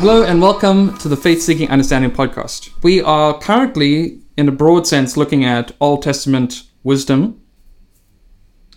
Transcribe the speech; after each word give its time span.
Hello 0.00 0.22
and 0.22 0.40
welcome 0.40 0.96
to 0.96 1.08
the 1.08 1.16
Faith 1.16 1.42
Seeking 1.42 1.68
Understanding 1.68 2.10
podcast. 2.10 2.70
We 2.82 3.02
are 3.02 3.38
currently, 3.38 4.22
in 4.34 4.48
a 4.48 4.50
broad 4.50 4.86
sense, 4.86 5.14
looking 5.14 5.44
at 5.44 5.72
Old 5.78 6.02
Testament 6.02 6.62
wisdom. 6.82 7.38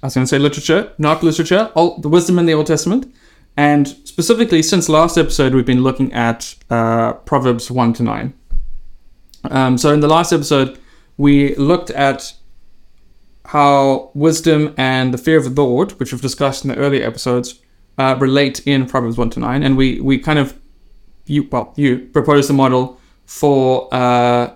I 0.02 0.07
was 0.07 0.16
going 0.16 0.25
to 0.25 0.30
say 0.30 0.38
literature, 0.38 0.92
not 0.98 1.24
literature, 1.24 1.71
all, 1.75 1.98
the 2.02 2.10
wisdom 2.10 2.39
in 2.39 2.46
the 2.46 2.54
Old 2.54 2.68
Testament. 2.68 3.10
And 3.56 3.88
specifically, 3.88 4.62
since 4.62 4.89
last 4.89 5.18
episode, 5.18 5.56
we've 5.56 5.66
been 5.66 5.82
looking 5.82 6.12
at 6.12 6.56
uh, 6.70 7.14
Proverbs 7.14 7.71
1 7.71 7.94
to 7.94 8.04
9. 8.04 8.34
Um, 9.46 9.78
so, 9.78 9.94
in 9.94 10.02
the 10.02 10.10
last 10.10 10.34
episode, 10.34 10.78
we 11.16 11.55
looked 11.55 11.89
at 11.92 12.33
how 13.46 14.11
wisdom 14.14 14.74
and 14.75 15.14
the 15.14 15.18
fear 15.18 15.38
of 15.38 15.46
the 15.46 15.64
Lord, 15.64 15.94
which 16.02 16.11
we've 16.11 16.21
discussed 16.21 16.66
in 16.66 16.71
the 16.71 16.75
earlier 16.75 17.08
episodes, 17.08 17.61
uh, 17.97 18.18
relate 18.19 18.68
in 18.68 18.88
Proverbs 18.88 19.16
1 19.16 19.30
to 19.30 19.39
9. 19.39 19.64
And 19.64 19.78
we, 19.78 20.02
we 20.02 20.19
kind 20.19 20.38
of, 20.38 20.60
you 21.25 21.47
well, 21.51 21.73
you 21.75 22.00
proposed 22.00 22.50
a 22.50 22.54
model 22.54 23.00
for 23.25 23.93
uh, 23.93 24.54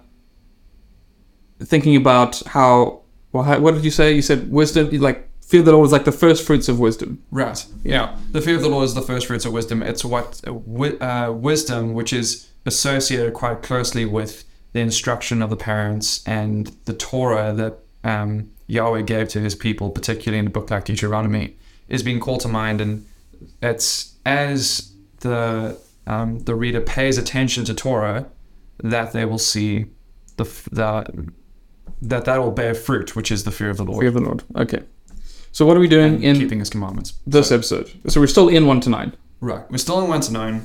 thinking 1.60 1.96
about 1.96 2.42
how, 2.46 3.02
well, 3.32 3.44
how, 3.44 3.60
what 3.60 3.74
did 3.74 3.84
you 3.84 3.92
say? 3.92 4.14
You 4.14 4.22
said 4.22 4.52
wisdom, 4.52 4.90
you 4.92 5.00
like, 5.00 5.28
fear 5.42 5.62
of 5.62 5.66
the 5.66 5.72
Lord 5.72 5.86
is 5.86 5.92
like 5.92 6.06
the 6.06 6.12
first 6.12 6.46
fruits 6.46 6.68
of 6.68 6.80
wisdom. 6.80 7.24
Right. 7.32 7.66
Yeah. 7.84 8.18
The 8.32 8.42
fear 8.42 8.56
of 8.56 8.62
the 8.62 8.70
Lord 8.70 8.86
is 8.86 8.94
the 8.94 9.02
first 9.02 9.28
fruits 9.28 9.46
of 9.46 9.54
wisdom. 9.54 9.82
It's 9.82 10.04
what 10.04 10.42
uh, 10.46 10.52
uh, 10.52 11.32
wisdom, 11.32 11.94
which 11.94 12.12
is 12.12 12.50
associated 12.66 13.34
quite 13.34 13.64
closely 13.64 14.06
with 14.06 14.44
the 14.74 14.80
instruction 14.82 15.42
of 15.42 15.50
the 15.50 15.56
parents 15.56 16.22
and 16.28 16.68
the 16.86 16.94
Torah 16.94 17.54
that 17.54 17.80
um, 18.04 18.52
Yahweh 18.68 19.04
gave 19.04 19.30
to 19.30 19.40
His 19.40 19.56
people, 19.56 19.90
particularly 19.90 20.40
in 20.40 20.48
a 20.48 20.50
book 20.50 20.70
like 20.70 20.86
Deuteronomy, 20.86 21.56
is 21.88 22.04
being 22.04 22.20
called 22.20 22.42
to 22.42 22.50
mind. 22.50 22.82
And 22.82 23.08
it's 23.62 24.16
as 24.26 24.92
the 25.22 25.80
um, 26.08 26.40
the 26.40 26.56
reader 26.56 26.82
pays 26.82 27.18
attention 27.18 27.66
to 27.66 27.74
Torah 27.74 28.28
that 28.80 29.12
they 29.12 29.26
will 29.26 29.38
see 29.38 29.86
the, 30.38 30.46
the 30.72 31.32
that 32.02 32.26
that 32.26 32.38
will 32.38 32.52
bear 32.52 32.74
fruit, 32.74 33.16
which 33.16 33.32
is 33.32 33.44
the 33.44 33.52
fear 33.52 33.70
of 33.70 33.78
the 33.78 33.84
Lord 33.84 34.00
Fear 34.00 34.10
of 34.10 34.14
the 34.14 34.22
Lord. 34.22 34.44
Okay. 34.56 34.84
So, 35.52 35.66
what 35.66 35.76
are 35.76 35.80
we 35.80 35.88
doing 35.88 36.16
and 36.16 36.24
in 36.24 36.36
keeping 36.38 36.60
His 36.60 36.70
commandments. 36.70 37.14
this 37.26 37.52
episode? 37.52 37.92
So, 38.08 38.20
we're 38.20 38.28
still 38.28 38.48
in 38.48 38.68
1 38.68 38.82
to 38.82 38.90
9. 38.90 39.14
Right. 39.42 39.70
We're 39.72 39.78
still 39.78 40.00
in 40.02 40.08
1 40.08 40.22
to 40.22 40.34
9. 40.34 40.62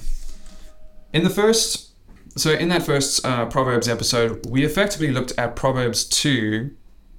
In 1.14 1.24
the 1.24 1.30
first, 1.30 1.92
so 2.36 2.50
in 2.50 2.68
that 2.68 2.82
first 2.82 3.24
uh, 3.24 3.46
Proverbs 3.46 3.88
episode, 3.88 4.44
we 4.46 4.64
effectively 4.64 5.10
looked 5.10 5.32
at 5.38 5.56
Proverbs 5.56 6.04
2, 6.04 6.70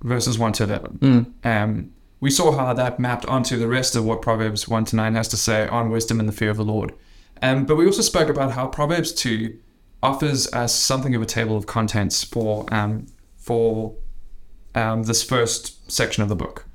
verses 0.04 0.38
1 0.38 0.54
to 0.54 0.64
11. 0.64 1.34
Um, 1.44 1.94
we 2.20 2.30
saw 2.30 2.52
how 2.52 2.74
that 2.74 3.00
mapped 3.00 3.26
onto 3.26 3.58
the 3.58 3.68
rest 3.68 3.96
of 3.96 4.06
what 4.06 4.22
Proverbs 4.22 4.68
1 4.68 4.86
to 4.86 4.96
9 4.96 5.16
has 5.16 5.28
to 5.30 5.38
say 5.38 5.68
on 5.68 5.90
wisdom 5.90 6.20
and 6.20 6.30
the 6.30 6.34
fear 6.34 6.50
of 6.50 6.58
the 6.58 6.64
Lord. 6.64 6.94
Um, 7.44 7.66
but 7.66 7.76
we 7.76 7.86
also 7.86 8.02
spoke 8.02 8.30
about 8.30 8.54
how 8.54 8.68
Proverbs 8.68 9.12
2 9.12 9.60
offers 10.02 10.52
us 10.54 10.74
something 10.74 11.14
of 11.14 11.22
a 11.22 11.26
table 11.26 11.58
of 11.58 11.68
contents 11.68 12.24
for, 12.24 12.66
um, 12.74 13.08
for 13.36 13.96
um, 14.74 15.04
this 15.04 15.24
first 15.24 15.92
section 15.92 16.24
of 16.24 16.30
the 16.30 16.38
book. 16.38 16.66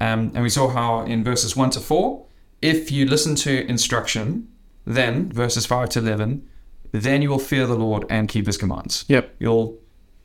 Um, 0.00 0.32
and 0.34 0.42
we 0.42 0.50
saw 0.50 0.68
how 0.68 1.02
in 1.02 1.22
verses 1.22 1.54
1 1.56 1.70
to 1.70 1.80
4, 1.80 2.26
if 2.60 2.90
you 2.90 3.06
listen 3.06 3.36
to 3.36 3.64
instruction, 3.68 4.48
then 4.84 5.30
verses 5.30 5.66
5 5.66 5.88
to 5.90 6.00
11, 6.00 6.48
then 6.90 7.22
you 7.22 7.30
will 7.30 7.38
fear 7.38 7.66
the 7.66 7.76
Lord 7.76 8.04
and 8.10 8.28
keep 8.28 8.46
his 8.46 8.56
commands. 8.56 9.04
Yep. 9.06 9.36
You'll, 9.38 9.78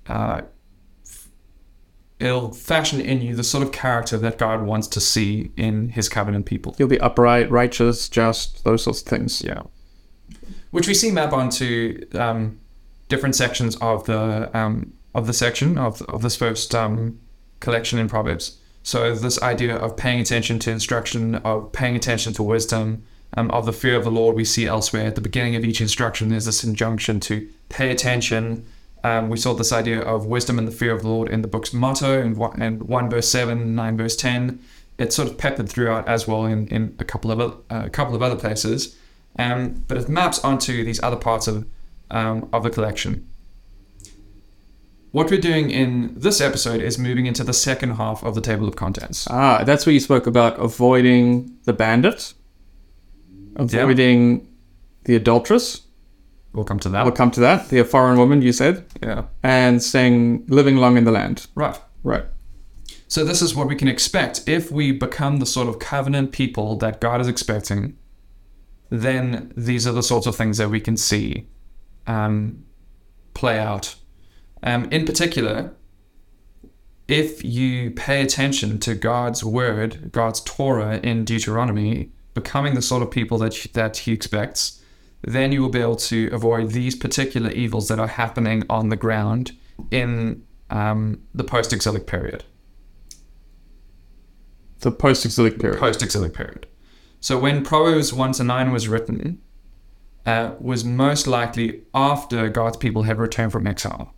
uh, 0.08 0.42
it'll 2.20 2.52
fashion 2.52 3.00
in 3.00 3.22
you 3.22 3.36
the 3.36 3.44
sort 3.44 3.64
of 3.64 3.72
character 3.72 4.18
that 4.18 4.40
God 4.40 4.64
wants 4.64 4.88
to 4.88 5.00
see 5.00 5.52
in 5.56 5.90
his 5.90 6.10
covenant 6.10 6.48
people. 6.48 6.76
You'll 6.80 6.88
be 6.88 7.00
upright, 7.00 7.52
righteous, 7.52 8.10
just, 8.10 8.64
those 8.64 8.84
sorts 8.84 9.02
of 9.02 9.08
things. 9.08 9.44
Yeah. 9.44 9.64
Which 10.74 10.88
we 10.88 10.96
see 10.96 11.12
map 11.12 11.34
onto 11.34 12.04
um, 12.16 12.60
different 13.08 13.36
sections 13.36 13.76
of 13.76 14.06
the 14.06 14.50
um, 14.58 14.94
of 15.14 15.28
the 15.28 15.34
section 15.34 15.78
of, 15.78 16.02
of 16.10 16.24
this 16.24 16.36
first 16.36 16.74
um, 16.74 17.20
collection 17.60 18.00
in 18.00 18.10
Proverbs. 18.10 18.58
So 18.82 19.14
this 19.14 19.40
idea 19.44 19.76
of 19.76 19.96
paying 19.96 20.20
attention 20.20 20.58
to 20.60 20.72
instruction, 20.72 21.36
of 21.36 21.72
paying 21.74 21.96
attention 21.96 22.34
to 22.34 22.42
wisdom, 22.42 23.04
um, 23.38 23.52
of 23.52 23.68
the 23.68 23.72
fear 23.72 23.96
of 23.96 24.04
the 24.04 24.10
Lord, 24.10 24.36
we 24.36 24.46
see 24.46 24.66
elsewhere 24.66 25.06
at 25.06 25.14
the 25.14 25.22
beginning 25.22 25.56
of 25.56 25.64
each 25.64 25.80
instruction. 25.80 26.30
There's 26.30 26.46
this 26.46 26.64
injunction 26.64 27.20
to 27.20 27.48
pay 27.70 27.92
attention. 27.92 28.66
Um, 29.04 29.30
we 29.30 29.38
saw 29.38 29.54
this 29.54 29.72
idea 29.72 30.02
of 30.02 30.26
wisdom 30.26 30.58
and 30.58 30.68
the 30.68 30.72
fear 30.72 30.92
of 30.92 31.04
the 31.04 31.08
Lord 31.08 31.30
in 31.30 31.44
the 31.44 31.48
book's 31.48 31.72
motto, 31.72 32.20
and 32.20 32.36
one, 32.36 32.60
and 32.60 32.82
one 32.82 33.12
verse 33.12 33.30
seven, 33.30 33.76
nine 33.76 33.96
verse 33.96 34.16
ten. 34.16 34.60
It's 34.98 35.16
sort 35.16 35.28
of 35.30 35.38
peppered 35.38 35.70
throughout 35.70 36.08
as 36.08 36.28
well 36.28 36.46
in, 36.46 36.68
in 36.70 36.96
a 36.98 37.04
couple 37.04 37.30
of 37.30 37.40
uh, 37.40 37.54
a 37.70 37.92
couple 37.92 38.16
of 38.16 38.24
other 38.24 38.36
places. 38.36 38.98
Um, 39.38 39.84
but 39.88 39.98
it 39.98 40.10
maps 40.10 40.44
onto 40.44 40.84
these 40.84 41.02
other 41.02 41.16
parts 41.16 41.48
of 41.48 41.66
um, 42.12 42.50
of 42.54 42.64
the 42.64 42.70
collection. 42.70 43.28
What 45.12 45.30
we're 45.30 45.40
doing 45.40 45.70
in 45.70 46.16
this 46.16 46.42
episode 46.42 46.82
is 46.82 46.98
moving 46.98 47.28
into 47.28 47.44
the 47.44 47.54
second 47.54 47.92
half 47.98 48.24
of 48.24 48.34
the 48.34 48.42
table 48.42 48.68
of 48.68 48.76
contents. 48.76 49.28
Ah, 49.30 49.64
that's 49.64 49.86
where 49.86 49.94
you 49.94 50.00
spoke 50.00 50.26
about 50.26 50.60
avoiding 50.60 51.56
the 51.66 51.74
bandit, 51.74 52.34
avoiding 53.56 54.48
the 55.04 55.16
adulteress. 55.16 55.82
We'll 56.54 56.66
come 56.66 56.80
to 56.80 56.90
that. 56.90 57.04
We'll 57.04 57.14
come 57.14 57.32
to 57.32 57.40
that. 57.42 57.70
The 57.70 57.84
foreign 57.84 58.18
woman, 58.18 58.42
you 58.42 58.54
said, 58.54 58.86
yeah. 59.02 59.26
and 59.44 59.82
saying 59.82 60.46
living 60.48 60.78
long 60.78 60.98
in 60.98 61.04
the 61.04 61.12
land. 61.12 61.48
Right. 61.56 61.80
Right. 62.04 62.26
So 63.08 63.24
this 63.24 63.42
is 63.44 63.56
what 63.56 63.68
we 63.68 63.76
can 63.76 63.88
expect 63.88 64.48
if 64.48 64.72
we 64.72 64.92
become 64.92 65.38
the 65.38 65.46
sort 65.46 65.68
of 65.68 65.78
covenant 65.78 66.32
people 66.32 66.76
that 66.78 67.00
God 67.00 67.22
is 67.22 67.28
expecting. 67.28 67.98
Then 68.90 69.52
these 69.58 69.88
are 69.88 69.92
the 69.92 70.04
sorts 70.04 70.28
of 70.28 70.36
things 70.36 70.58
that 70.58 70.70
we 70.70 70.80
can 70.80 70.98
see 70.98 71.48
um, 72.06 72.64
play 73.34 73.60
out. 73.60 73.96
Um, 74.62 74.86
in 74.92 75.06
particular, 75.06 75.74
if 77.08 77.44
you 77.44 77.92
pay 77.92 78.22
attention 78.22 78.80
to 78.80 78.96
God's 78.96 79.44
word, 79.44 80.12
God's 80.12 80.42
Torah 80.42 81.00
in 81.04 81.26
Deuteronomy, 81.26 82.12
becoming 82.34 82.76
the 82.76 82.82
sort 82.82 83.04
of 83.04 83.12
people 83.12 83.38
that 83.40 83.68
that 83.74 83.98
He 83.98 84.12
expects, 84.12 84.82
then 85.22 85.52
you 85.52 85.62
will 85.62 85.70
be 85.70 85.82
able 85.82 85.96
to 85.96 86.30
avoid 86.32 86.72
these 86.72 86.96
particular 86.96 87.50
evils 87.52 87.88
that 87.88 88.00
are 88.00 88.08
happening 88.08 88.64
on 88.70 88.90
the 88.90 88.96
ground 88.96 89.52
in 89.92 90.44
um, 90.70 91.22
the 91.34 91.44
post-exilic 91.44 92.08
period. 92.08 92.44
The 94.80 94.92
post-exilic 94.92 95.60
period. 95.60 95.80
Post-exilic 95.80 96.34
period. 96.34 96.68
So 97.24 97.40
when 97.40 97.64
Proverbs 97.64 98.12
one 98.12 98.34
to 98.34 98.44
nine 98.44 98.74
was 98.74 98.90
written, 98.90 99.42
uh, 100.26 100.56
was 100.60 100.84
most 100.84 101.26
likely 101.26 101.84
after 101.94 102.50
God's 102.50 102.76
people 102.76 103.04
had 103.04 103.18
returned 103.18 103.54
from 103.54 103.66
exile. 103.66 104.14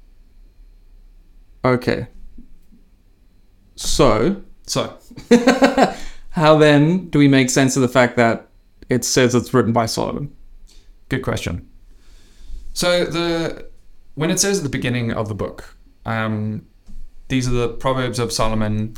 Okay. 1.64 2.08
So, 3.76 4.42
So 4.66 4.98
how 6.32 6.58
then 6.58 7.12
do 7.12 7.20
we 7.20 7.28
make 7.28 7.52
sense 7.52 7.76
of 7.76 7.84
the 7.84 7.88
fact 7.88 8.18
that 8.18 8.48
it 8.90 9.06
says 9.06 9.36
it's 9.36 9.54
written 9.54 9.72
by 9.72 9.86
Solomon? 9.86 10.36
Good 11.08 11.22
question. 11.22 11.70
So 12.74 13.06
the 13.06 13.70
when 14.16 14.32
it 14.32 14.40
says 14.40 14.58
at 14.58 14.64
the 14.64 14.70
beginning 14.70 15.12
of 15.12 15.28
the 15.28 15.36
book, 15.36 15.78
um, 16.08 16.66
these 17.28 17.48
are 17.48 17.52
the 17.52 17.70
proverbs 17.70 18.18
of 18.18 18.34
Solomon, 18.34 18.96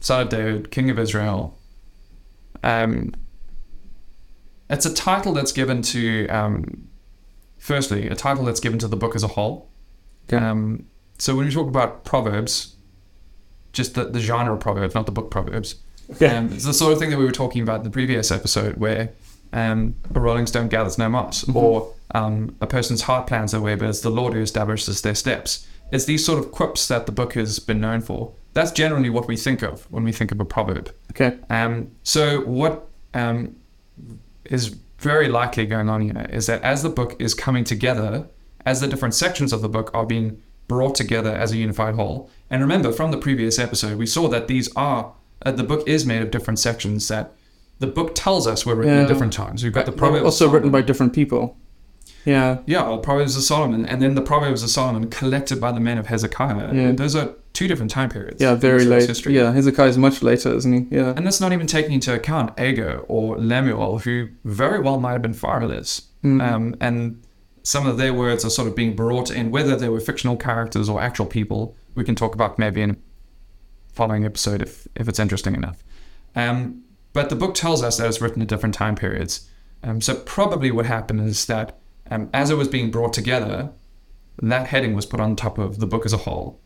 son 0.00 0.20
of 0.20 0.28
David, 0.28 0.70
king 0.70 0.90
of 0.90 0.98
Israel. 0.98 1.58
Um, 2.62 3.14
it's 4.70 4.86
a 4.86 4.94
title 4.94 5.32
that's 5.32 5.52
given 5.52 5.82
to, 5.82 6.26
um, 6.28 6.88
firstly, 7.58 8.08
a 8.08 8.14
title 8.14 8.44
that's 8.44 8.60
given 8.60 8.78
to 8.78 8.88
the 8.88 8.96
book 8.96 9.14
as 9.14 9.22
a 9.22 9.28
whole. 9.28 9.70
Okay. 10.28 10.42
Um, 10.42 10.86
so 11.18 11.36
when 11.36 11.46
we 11.46 11.52
talk 11.52 11.68
about 11.68 12.04
proverbs, 12.04 12.76
just 13.72 13.94
the, 13.94 14.04
the 14.04 14.20
genre 14.20 14.54
of 14.54 14.60
proverbs, 14.60 14.94
not 14.94 15.06
the 15.06 15.12
book 15.12 15.30
proverbs. 15.30 15.76
Yeah. 16.20 16.38
Um, 16.38 16.52
it's 16.52 16.64
the 16.64 16.74
sort 16.74 16.92
of 16.92 16.98
thing 16.98 17.10
that 17.10 17.18
we 17.18 17.24
were 17.24 17.32
talking 17.32 17.62
about 17.62 17.78
in 17.78 17.84
the 17.84 17.90
previous 17.90 18.30
episode 18.30 18.76
where 18.76 19.10
um, 19.52 19.94
a 20.14 20.20
rolling 20.20 20.46
stone 20.46 20.68
gathers 20.68 20.98
no 20.98 21.08
moss, 21.08 21.48
or 21.50 21.92
um, 22.14 22.56
a 22.60 22.66
person's 22.66 23.02
heart 23.02 23.26
plans 23.26 23.52
their 23.52 23.60
way, 23.60 23.74
but 23.74 23.88
it's 23.88 24.00
the 24.00 24.10
Lord 24.10 24.34
who 24.34 24.40
establishes 24.40 25.02
their 25.02 25.14
steps. 25.14 25.66
It's 25.90 26.06
these 26.06 26.24
sort 26.24 26.38
of 26.38 26.50
quips 26.50 26.88
that 26.88 27.06
the 27.06 27.12
book 27.12 27.34
has 27.34 27.58
been 27.58 27.80
known 27.80 28.00
for. 28.00 28.32
That's 28.54 28.72
generally 28.72 29.10
what 29.10 29.28
we 29.28 29.36
think 29.36 29.62
of 29.62 29.90
when 29.90 30.04
we 30.04 30.12
think 30.12 30.32
of 30.32 30.40
a 30.40 30.44
proverb. 30.44 30.94
Okay. 31.12 31.38
Um, 31.50 31.90
so 32.02 32.40
what 32.42 32.88
um, 33.14 33.56
is 34.44 34.76
very 34.98 35.28
likely 35.28 35.66
going 35.66 35.88
on 35.88 36.00
here 36.00 36.26
is 36.30 36.46
that 36.46 36.62
as 36.62 36.82
the 36.82 36.88
book 36.88 37.16
is 37.20 37.34
coming 37.34 37.64
together, 37.64 38.26
as 38.64 38.80
the 38.80 38.86
different 38.88 39.14
sections 39.14 39.52
of 39.52 39.60
the 39.62 39.68
book 39.68 39.90
are 39.94 40.06
being 40.06 40.40
brought 40.68 40.94
together 40.94 41.30
as 41.34 41.52
a 41.52 41.56
unified 41.56 41.94
whole. 41.96 42.30
And 42.48 42.62
remember, 42.62 42.92
from 42.92 43.10
the 43.10 43.18
previous 43.18 43.58
episode, 43.58 43.98
we 43.98 44.06
saw 44.06 44.28
that 44.28 44.48
these 44.48 44.70
are 44.76 45.12
uh, 45.44 45.50
the 45.50 45.64
book 45.64 45.86
is 45.88 46.06
made 46.06 46.22
of 46.22 46.30
different 46.30 46.58
sections 46.60 47.08
that 47.08 47.32
the 47.80 47.86
book 47.88 48.12
tells 48.14 48.46
us 48.46 48.64
were 48.64 48.76
written 48.76 48.94
Yeah. 48.94 49.02
at 49.02 49.08
different 49.08 49.32
times. 49.32 49.64
We've 49.64 49.72
got 49.72 49.86
the 49.86 49.90
They're 49.90 49.98
proverbs 49.98 50.24
also 50.24 50.48
written 50.48 50.70
by 50.70 50.82
different 50.82 51.12
people. 51.12 51.56
Yeah. 52.24 52.58
yeah, 52.66 52.84
the 52.84 52.98
Proverbs 52.98 53.36
of 53.36 53.42
Solomon, 53.42 53.84
and 53.84 54.00
then 54.00 54.14
the 54.14 54.22
Proverbs 54.22 54.62
of 54.62 54.70
Solomon 54.70 55.10
collected 55.10 55.60
by 55.60 55.72
the 55.72 55.80
men 55.80 55.98
of 55.98 56.06
Hezekiah. 56.06 56.74
Yeah. 56.74 56.92
Those 56.92 57.16
are 57.16 57.34
two 57.52 57.68
different 57.68 57.90
time 57.90 58.08
periods. 58.08 58.40
Yeah, 58.40 58.54
very 58.54 58.84
late. 58.84 59.08
History. 59.08 59.34
Yeah, 59.34 59.52
Hezekiah 59.52 59.88
is 59.88 59.98
much 59.98 60.22
later, 60.22 60.54
isn't 60.54 60.72
he? 60.72 60.96
Yeah. 60.96 61.14
And 61.16 61.26
that's 61.26 61.40
not 61.40 61.52
even 61.52 61.66
taking 61.66 61.92
into 61.92 62.14
account 62.14 62.58
Agur 62.58 63.04
or 63.08 63.38
Lemuel, 63.38 63.98
who 63.98 64.28
very 64.44 64.80
well 64.80 65.00
might 65.00 65.12
have 65.12 65.22
been 65.22 65.34
fatherless. 65.34 66.08
Mm. 66.24 66.42
Um, 66.42 66.76
and 66.80 67.22
some 67.62 67.86
of 67.86 67.96
their 67.96 68.14
words 68.14 68.44
are 68.44 68.50
sort 68.50 68.68
of 68.68 68.76
being 68.76 68.94
brought 68.96 69.30
in, 69.30 69.50
whether 69.50 69.76
they 69.76 69.88
were 69.88 70.00
fictional 70.00 70.36
characters 70.36 70.88
or 70.88 71.00
actual 71.00 71.26
people. 71.26 71.76
We 71.94 72.04
can 72.04 72.14
talk 72.14 72.34
about 72.34 72.58
maybe 72.58 72.82
in 72.82 72.90
a 72.90 72.96
following 73.92 74.24
episode 74.24 74.62
if, 74.62 74.88
if 74.96 75.08
it's 75.08 75.18
interesting 75.18 75.54
enough. 75.54 75.82
Um, 76.34 76.84
but 77.12 77.28
the 77.28 77.36
book 77.36 77.54
tells 77.54 77.82
us 77.82 77.98
that 77.98 78.08
it's 78.08 78.20
written 78.20 78.40
at 78.40 78.48
different 78.48 78.74
time 78.74 78.94
periods. 78.94 79.48
Um, 79.82 80.00
so 80.00 80.14
probably 80.14 80.70
what 80.70 80.86
happened 80.86 81.20
is 81.28 81.44
that 81.46 81.78
um, 82.12 82.28
as 82.34 82.50
it 82.50 82.56
was 82.56 82.68
being 82.68 82.90
brought 82.90 83.14
together, 83.14 83.70
that 84.42 84.66
heading 84.66 84.94
was 84.94 85.06
put 85.06 85.18
on 85.18 85.34
top 85.34 85.56
of 85.56 85.78
the 85.78 85.86
book 85.86 86.04
as 86.04 86.12
a 86.12 86.18
whole. 86.18 86.60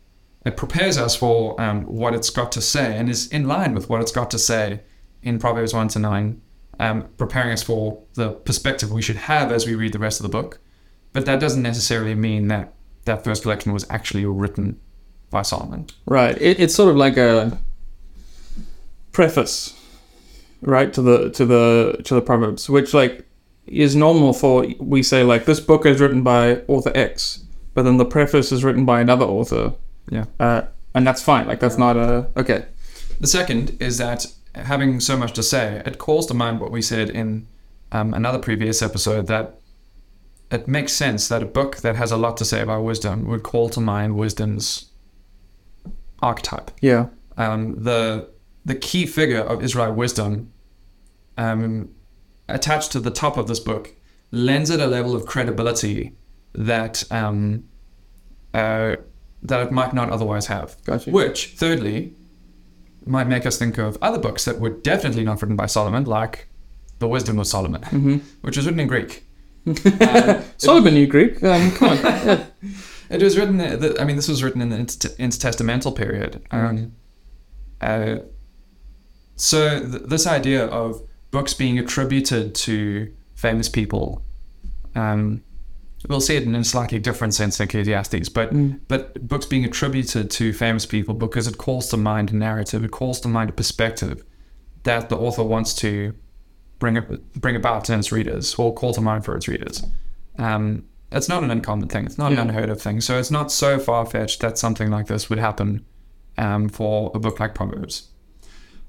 It 0.45 0.57
prepares 0.57 0.97
us 0.97 1.15
for 1.15 1.59
um, 1.59 1.83
what 1.83 2.13
it's 2.13 2.29
got 2.29 2.51
to 2.53 2.61
say 2.61 2.97
and 2.97 3.09
is 3.09 3.27
in 3.27 3.47
line 3.47 3.73
with 3.73 3.89
what 3.89 4.01
it's 4.01 4.11
got 4.11 4.29
to 4.31 4.39
say 4.39 4.81
in 5.23 5.39
Proverbs 5.39 5.73
1 5.73 5.87
to 5.89 5.99
9, 5.99 6.41
um, 6.79 7.07
preparing 7.17 7.51
us 7.51 7.63
for 7.63 8.03
the 8.15 8.31
perspective 8.31 8.91
we 8.91 9.01
should 9.01 9.15
have 9.15 9.51
as 9.51 9.65
we 9.65 9.73
read 9.73 9.93
the 9.93 9.99
rest 9.99 10.19
of 10.19 10.23
the 10.23 10.29
book. 10.29 10.59
But 11.13 11.25
that 11.25 11.39
doesn't 11.39 11.63
necessarily 11.63 12.13
mean 12.13 12.49
that 12.49 12.73
that 13.05 13.23
first 13.23 13.43
collection 13.43 13.71
was 13.71 13.85
actually 13.89 14.25
written 14.25 14.79
by 15.29 15.43
Solomon. 15.43 15.87
Right. 16.05 16.39
It, 16.41 16.59
it's 16.59 16.75
sort 16.75 16.89
of 16.89 16.97
like 16.97 17.15
a 17.15 17.57
preface, 19.13 19.73
right, 20.61 20.93
to 20.93 21.01
the 21.01 21.29
to 21.31 21.45
the 21.45 22.01
to 22.03 22.15
the 22.15 22.21
proverbs, 22.21 22.69
which 22.69 22.93
like 22.93 23.27
is 23.67 23.95
normal 23.95 24.33
for 24.33 24.65
we 24.79 25.03
say 25.03 25.23
like 25.23 25.45
this 25.45 25.59
book 25.59 25.85
is 25.85 25.99
written 26.01 26.23
by 26.23 26.61
author 26.67 26.91
X, 26.95 27.43
but 27.73 27.83
then 27.83 27.97
the 27.97 28.05
preface 28.05 28.51
is 28.51 28.63
written 28.63 28.85
by 28.85 29.01
another 29.01 29.25
author, 29.25 29.73
Yeah. 30.09 30.25
uh, 30.39 30.61
and 30.95 31.05
that's 31.05 31.21
fine. 31.21 31.47
Like 31.47 31.59
that's 31.59 31.77
not 31.77 31.97
a 31.97 32.27
okay. 32.37 32.65
The 33.19 33.27
second 33.27 33.75
is 33.79 33.97
that 33.97 34.25
having 34.55 34.99
so 34.99 35.17
much 35.17 35.33
to 35.33 35.43
say, 35.43 35.81
it 35.85 35.97
calls 35.97 36.25
to 36.27 36.33
mind 36.33 36.59
what 36.59 36.71
we 36.71 36.81
said 36.81 37.09
in 37.09 37.47
um, 37.91 38.13
another 38.13 38.39
previous 38.39 38.81
episode 38.81 39.27
that 39.27 39.59
it 40.51 40.67
makes 40.67 40.93
sense 40.93 41.27
that 41.27 41.43
a 41.43 41.45
book 41.45 41.77
that 41.77 41.95
has 41.95 42.11
a 42.11 42.17
lot 42.17 42.37
to 42.37 42.45
say 42.45 42.61
about 42.61 42.83
wisdom 42.83 43.27
would 43.27 43.43
call 43.43 43.69
to 43.69 43.81
mind 43.81 44.15
wisdom's 44.15 44.85
archetype. 46.21 46.71
Yeah. 46.81 47.07
Um, 47.37 47.83
the 47.83 48.29
the 48.65 48.75
key 48.75 49.05
figure 49.05 49.41
of 49.41 49.63
Israel 49.63 49.93
wisdom, 49.93 50.51
um, 51.37 51.89
attached 52.49 52.91
to 52.93 52.99
the 52.99 53.11
top 53.11 53.37
of 53.37 53.47
this 53.47 53.59
book, 53.59 53.95
lends 54.31 54.69
it 54.69 54.79
a 54.79 54.87
level 54.87 55.15
of 55.15 55.25
credibility 55.25 56.15
that 56.53 57.03
um, 57.11 57.63
uh, 58.53 58.95
that 59.43 59.59
it 59.67 59.71
might 59.71 59.93
not 59.93 60.09
otherwise 60.09 60.47
have. 60.47 60.75
Gotcha. 60.85 61.11
Which, 61.11 61.53
thirdly, 61.55 62.15
might 63.05 63.27
make 63.27 63.45
us 63.45 63.57
think 63.57 63.77
of 63.77 63.97
other 64.01 64.17
books 64.19 64.45
that 64.45 64.59
were 64.59 64.69
definitely 64.71 65.23
not 65.23 65.41
written 65.41 65.55
by 65.55 65.65
Solomon, 65.67 66.03
like 66.05 66.47
The 66.99 67.07
Wisdom 67.07 67.39
of 67.39 67.47
Solomon, 67.47 67.83
hmm 67.83 68.17
which 68.41 68.57
was 68.57 68.65
written 68.65 68.79
in 68.79 68.87
Greek. 68.87 69.23
Uh, 69.99 70.41
Solomon 70.57 70.93
knew 70.93 71.05
Greek. 71.07 71.43
Um, 71.43 71.71
come 71.71 71.89
on. 71.89 71.97
Yeah. 71.97 72.45
It 73.09 73.21
was 73.23 73.37
written. 73.37 73.61
uh, 73.61 73.93
I 73.99 74.03
mean, 74.03 74.17
this 74.17 74.27
was 74.27 74.43
written 74.43 74.61
in 74.61 74.67
the 74.69 74.75
inter- 74.77 75.09
intertestamental 75.17 75.95
period. 75.95 76.45
Um, 76.51 76.93
uh, 77.79 78.17
so 79.37 79.79
th- 79.79 80.03
this 80.03 80.27
idea 80.27 80.65
of 80.65 81.06
books 81.31 81.53
being 81.53 81.77
attributed 81.79 82.55
to 82.55 83.11
famous 83.35 83.69
people, 83.69 84.23
um, 84.95 85.43
we'll 86.07 86.21
see 86.21 86.35
it 86.35 86.43
in 86.43 86.55
a 86.55 86.63
slightly 86.63 86.99
different 86.99 87.33
sense 87.33 87.59
in 87.59 87.65
Ecclesiastes, 87.65 88.29
but 88.29 88.53
Mm. 88.53 88.79
but 88.87 89.27
books 89.27 89.45
being 89.45 89.65
attributed 89.65 90.29
to 90.31 90.53
famous 90.53 90.85
people 90.85 91.13
because 91.13 91.47
it 91.47 91.57
calls 91.57 91.87
to 91.89 91.97
mind 91.97 92.31
a 92.31 92.35
narrative, 92.35 92.83
it 92.83 92.91
calls 92.91 93.19
to 93.21 93.27
mind 93.27 93.49
a 93.49 93.53
perspective 93.53 94.23
that 94.83 95.09
the 95.09 95.17
author 95.17 95.43
wants 95.43 95.73
to 95.75 96.13
bring 96.79 96.99
bring 97.35 97.55
about 97.55 97.89
in 97.89 97.99
its 97.99 98.11
readers 98.11 98.55
or 98.55 98.73
call 98.73 98.93
to 98.93 99.01
mind 99.01 99.25
for 99.25 99.35
its 99.35 99.47
readers. 99.47 99.83
Um, 100.37 100.83
it's 101.11 101.27
not 101.29 101.41
an 101.43 101.49
uncommon 101.51 101.87
thing. 101.89 102.05
It's 102.05 102.17
not 102.17 102.31
Yeah. 102.31 102.41
an 102.41 102.49
unheard 102.49 102.69
of 102.69 102.81
thing. 102.81 103.01
So 103.01 103.17
it's 103.17 103.31
not 103.31 103.51
so 103.51 103.79
far 103.79 104.05
fetched 104.05 104.39
that 104.41 104.57
something 104.57 104.89
like 104.91 105.07
this 105.07 105.29
would 105.29 105.39
happen 105.39 105.83
um, 106.37 106.69
for 106.69 107.11
a 107.15 107.19
book 107.19 107.39
like 107.39 107.55
Proverbs. 107.55 108.09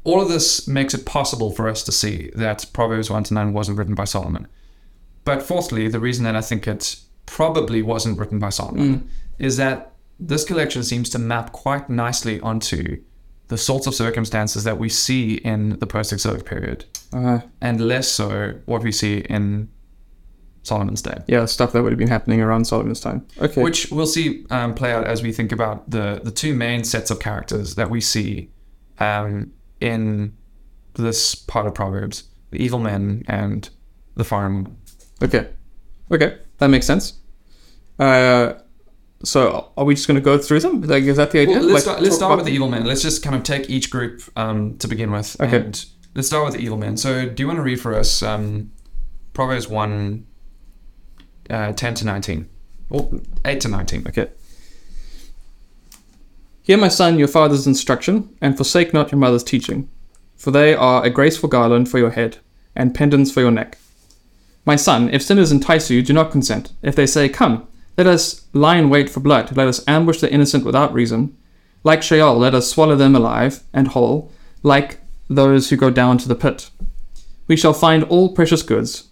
All 0.08 0.22
of 0.22 0.28
this 0.31 0.66
makes 0.66 0.94
it 0.94 1.05
possible 1.05 1.50
for 1.52 1.69
us 1.69 1.82
to 1.82 1.93
see 1.93 2.31
that 2.34 2.64
Proverbs 2.72 3.10
1 3.10 3.25
to 3.25 3.34
9 3.34 3.52
wasn't 3.52 3.76
written 3.76 3.94
by 3.94 4.05
Solomon. 4.05 4.49
But 5.25 5.43
fourthly, 5.43 5.87
the 5.88 6.00
reason 6.00 6.25
that 6.25 6.34
I 6.34 6.40
think 6.40 6.66
it 6.66 6.96
probably 7.26 7.82
wasn't 7.82 8.19
written 8.19 8.38
by 8.38 8.49
Solomon 8.49 9.06
is 9.38 9.58
that 9.58 9.93
this 10.19 10.44
collection 10.44 10.82
seems 10.82 11.10
to 11.10 11.19
map 11.19 11.52
quite 11.52 11.90
nicely 11.90 12.40
onto 12.40 13.02
the 13.49 13.58
sorts 13.58 13.87
of 13.87 13.94
circumstances 13.94 14.64
that 14.64 14.78
we 14.78 14.88
see 14.88 15.34
in 15.34 15.78
the 15.78 15.87
post 15.87 16.10
exilic 16.12 16.46
period, 16.46 16.87
Uh, 17.12 17.40
and 17.60 17.78
less 17.81 18.08
so 18.08 18.55
what 18.64 18.82
we 18.82 18.93
see 18.93 19.19
in 19.28 19.69
Solomon's 20.62 21.02
day. 21.02 21.19
yeah, 21.28 21.44
stuff 21.44 21.72
that 21.72 21.82
would 21.82 21.93
have 21.93 21.99
been 21.99 22.08
happening 22.08 22.40
around 22.40 22.64
Solomon's 22.64 23.00
time. 23.00 23.26
Okay. 23.38 23.62
Which 23.62 23.90
we'll 23.90 24.06
see 24.06 24.46
um, 24.49 24.72
play 24.75 24.93
out 24.93 25.06
as 25.06 25.22
we 25.22 25.32
think 25.32 25.52
about 25.52 25.90
the, 25.90 26.20
the 26.25 26.31
two 26.31 26.55
main 26.55 26.82
sets 26.84 27.10
of 27.10 27.20
characters 27.20 27.75
that 27.75 27.90
we 27.90 28.00
see 28.00 28.50
um, 28.99 29.52
in 29.81 30.37
this 30.95 31.35
part 31.35 31.67
of 31.67 31.75
Proverbs 31.75 32.25
the 32.51 32.63
evil 32.63 32.79
man 32.79 33.23
and 33.29 33.69
the 34.15 34.25
foreign 34.25 34.55
woman. 34.55 34.79
Okay. 35.23 35.49
Okay, 36.11 36.39
that 36.59 36.69
makes 36.69 36.87
sense. 36.87 37.19
Uh, 37.99 38.55
so 39.25 39.73
are 39.77 39.85
we 39.85 39.95
just 39.95 40.07
going 40.07 40.15
to 40.15 40.21
go 40.21 40.39
through 40.39 40.61
them? 40.61 40.83
Like, 40.83 41.03
is 41.05 41.17
that 41.17 41.31
the 41.33 41.41
idea? 41.41 41.57
Well, 41.59 41.65
let's 41.65 41.75
Like, 41.75 41.83
start, 41.83 42.03
let's 42.03 42.17
start 42.17 42.37
with 42.37 42.47
the 42.47 42.53
evil 42.53 42.69
man. 42.69 42.85
Let's 42.85 43.03
just 43.03 43.23
kind 43.23 43.37
of 43.37 43.43
take 43.43 43.69
each 43.69 43.91
group 43.91 44.23
um, 44.37 44.79
to 44.79 44.89
begin 44.89 45.11
with. 45.11 45.39
Okay. 45.41 45.57
And 45.57 45.85
let's 46.15 46.29
start 46.29 46.45
with 46.47 46.55
the 46.55 46.61
evil 46.61 46.79
man. 46.79 46.97
So, 46.97 47.29
do 47.29 47.43
you 47.43 47.47
want 47.47 47.59
to 47.59 47.63
read 47.63 47.81
for 47.81 47.95
us 47.95 48.23
um, 48.23 48.71
Proverbs 49.35 49.69
1 49.69 50.27
uh, 51.51 51.73
10 51.73 51.95
to 51.95 52.05
19? 52.07 52.49
Or 52.91 53.11
8 53.45 53.61
to 53.61 53.69
19. 53.69 54.09
Okay. 54.09 54.29
Hear, 56.69 56.76
my 56.76 56.88
son, 56.88 57.19
your 57.19 57.29
father's 57.29 57.67
instruction, 57.67 58.29
and 58.43 58.55
forsake 58.55 58.93
not 58.93 59.11
your 59.11 59.19
mother's 59.19 59.43
teaching, 59.43 59.88
for 60.37 60.50
they 60.50 60.75
are 60.75 61.03
a 61.03 61.09
graceful 61.09 61.49
garland 61.49 61.88
for 61.88 61.97
your 61.97 62.11
head, 62.11 62.37
and 62.76 62.94
pendants 62.94 63.31
for 63.31 63.41
your 63.41 63.50
neck. 63.50 63.79
My 64.67 64.76
son, 64.76 65.09
if 65.09 65.23
sinners 65.23 65.50
entice 65.50 65.88
you, 65.88 66.03
do 66.03 66.12
not 66.12 66.31
consent. 66.31 66.75
If 66.82 66.94
they 66.94 67.06
say, 67.06 67.31
Come, 67.31 67.67
let 67.97 68.06
us 68.06 68.44
lie 68.53 68.76
in 68.76 68.91
wait 68.91 69.09
for 69.09 69.20
blood, 69.20 69.56
let 69.56 69.67
us 69.67 69.82
ambush 69.88 70.20
the 70.20 70.31
innocent 70.31 70.67
without 70.67 70.93
reason. 70.93 71.35
Like 71.84 72.03
Sheol, 72.03 72.37
let 72.37 72.55
us 72.55 72.70
swallow 72.70 72.96
them 72.96 73.17
alive 73.17 73.63
and 73.72 73.89
whole, 73.89 74.31
like 74.63 75.01
those 75.31 75.70
who 75.70 75.77
go 75.79 75.89
down 75.89 76.19
to 76.19 76.29
the 76.29 76.34
pit. 76.34 76.69
We 77.46 77.56
shall 77.56 77.72
find 77.72 78.05
all 78.05 78.34
precious 78.34 78.63
goods. 78.63 79.08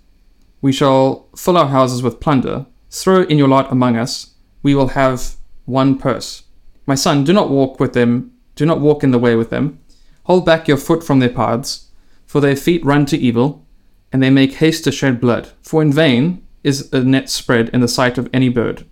We 0.60 0.72
shall 0.72 1.30
fill 1.34 1.56
our 1.56 1.68
houses 1.68 2.02
with 2.02 2.20
plunder. 2.20 2.66
Throw 2.90 3.22
in 3.22 3.38
your 3.38 3.48
lot 3.48 3.72
among 3.72 3.96
us. 3.96 4.34
We 4.62 4.74
will 4.74 4.88
have 4.88 5.36
one 5.64 5.96
purse. 5.96 6.42
My 6.86 6.94
son, 6.94 7.24
do 7.24 7.32
not 7.32 7.50
walk 7.50 7.80
with 7.80 7.92
them. 7.92 8.32
Do 8.54 8.64
not 8.64 8.80
walk 8.80 9.02
in 9.02 9.10
the 9.10 9.18
way 9.18 9.34
with 9.36 9.50
them. 9.50 9.80
Hold 10.24 10.46
back 10.46 10.66
your 10.66 10.76
foot 10.76 11.04
from 11.04 11.18
their 11.18 11.28
paths, 11.28 11.90
for 12.24 12.40
their 12.40 12.56
feet 12.56 12.84
run 12.84 13.06
to 13.06 13.18
evil, 13.18 13.66
and 14.12 14.22
they 14.22 14.30
make 14.30 14.54
haste 14.54 14.84
to 14.84 14.92
shed 14.92 15.20
blood. 15.20 15.48
For 15.62 15.82
in 15.82 15.92
vain 15.92 16.46
is 16.64 16.92
a 16.92 17.04
net 17.04 17.28
spread 17.28 17.68
in 17.70 17.80
the 17.80 17.88
sight 17.88 18.18
of 18.18 18.28
any 18.32 18.48
bird. 18.48 18.86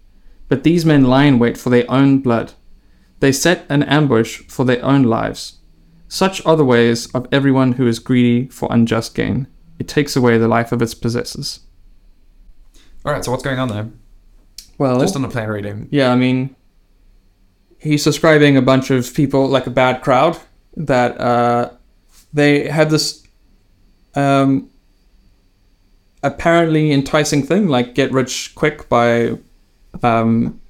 But 0.48 0.62
these 0.62 0.84
men 0.84 1.04
lie 1.04 1.24
in 1.24 1.38
wait 1.38 1.56
for 1.56 1.70
their 1.70 1.90
own 1.90 2.18
blood. 2.18 2.52
They 3.20 3.32
set 3.32 3.64
an 3.68 3.82
ambush 3.84 4.42
for 4.48 4.64
their 4.64 4.84
own 4.84 5.04
lives. 5.04 5.60
Such 6.08 6.44
are 6.44 6.56
the 6.56 6.64
ways 6.64 7.12
of 7.14 7.26
everyone 7.32 7.72
who 7.72 7.86
is 7.86 7.98
greedy 7.98 8.48
for 8.48 8.68
unjust 8.70 9.14
gain. 9.14 9.48
It 9.78 9.88
takes 9.88 10.14
away 10.14 10.38
the 10.38 10.46
life 10.46 10.70
of 10.70 10.82
its 10.82 10.94
possessors. 10.94 11.60
All 13.04 13.12
right, 13.12 13.24
so 13.24 13.30
what's 13.30 13.42
going 13.42 13.58
on 13.58 13.68
there? 13.68 13.90
Well, 14.78 15.00
Just 15.00 15.16
on 15.16 15.22
the 15.22 15.28
plain 15.28 15.48
reading. 15.48 15.88
Yeah, 15.90 16.12
I 16.12 16.16
mean, 16.16 16.54
he's 17.84 18.02
describing 18.02 18.56
a 18.56 18.62
bunch 18.62 18.90
of 18.90 19.14
people 19.14 19.46
like 19.46 19.66
a 19.66 19.70
bad 19.70 20.02
crowd 20.02 20.38
that 20.76 21.20
uh, 21.20 21.70
they 22.32 22.68
have 22.68 22.90
this 22.90 23.22
um, 24.14 24.70
apparently 26.22 26.90
enticing 26.90 27.42
thing, 27.42 27.68
like 27.68 27.94
get 27.94 28.10
rich 28.10 28.54
quick 28.54 28.88
by 28.88 29.38
um, 30.02 30.60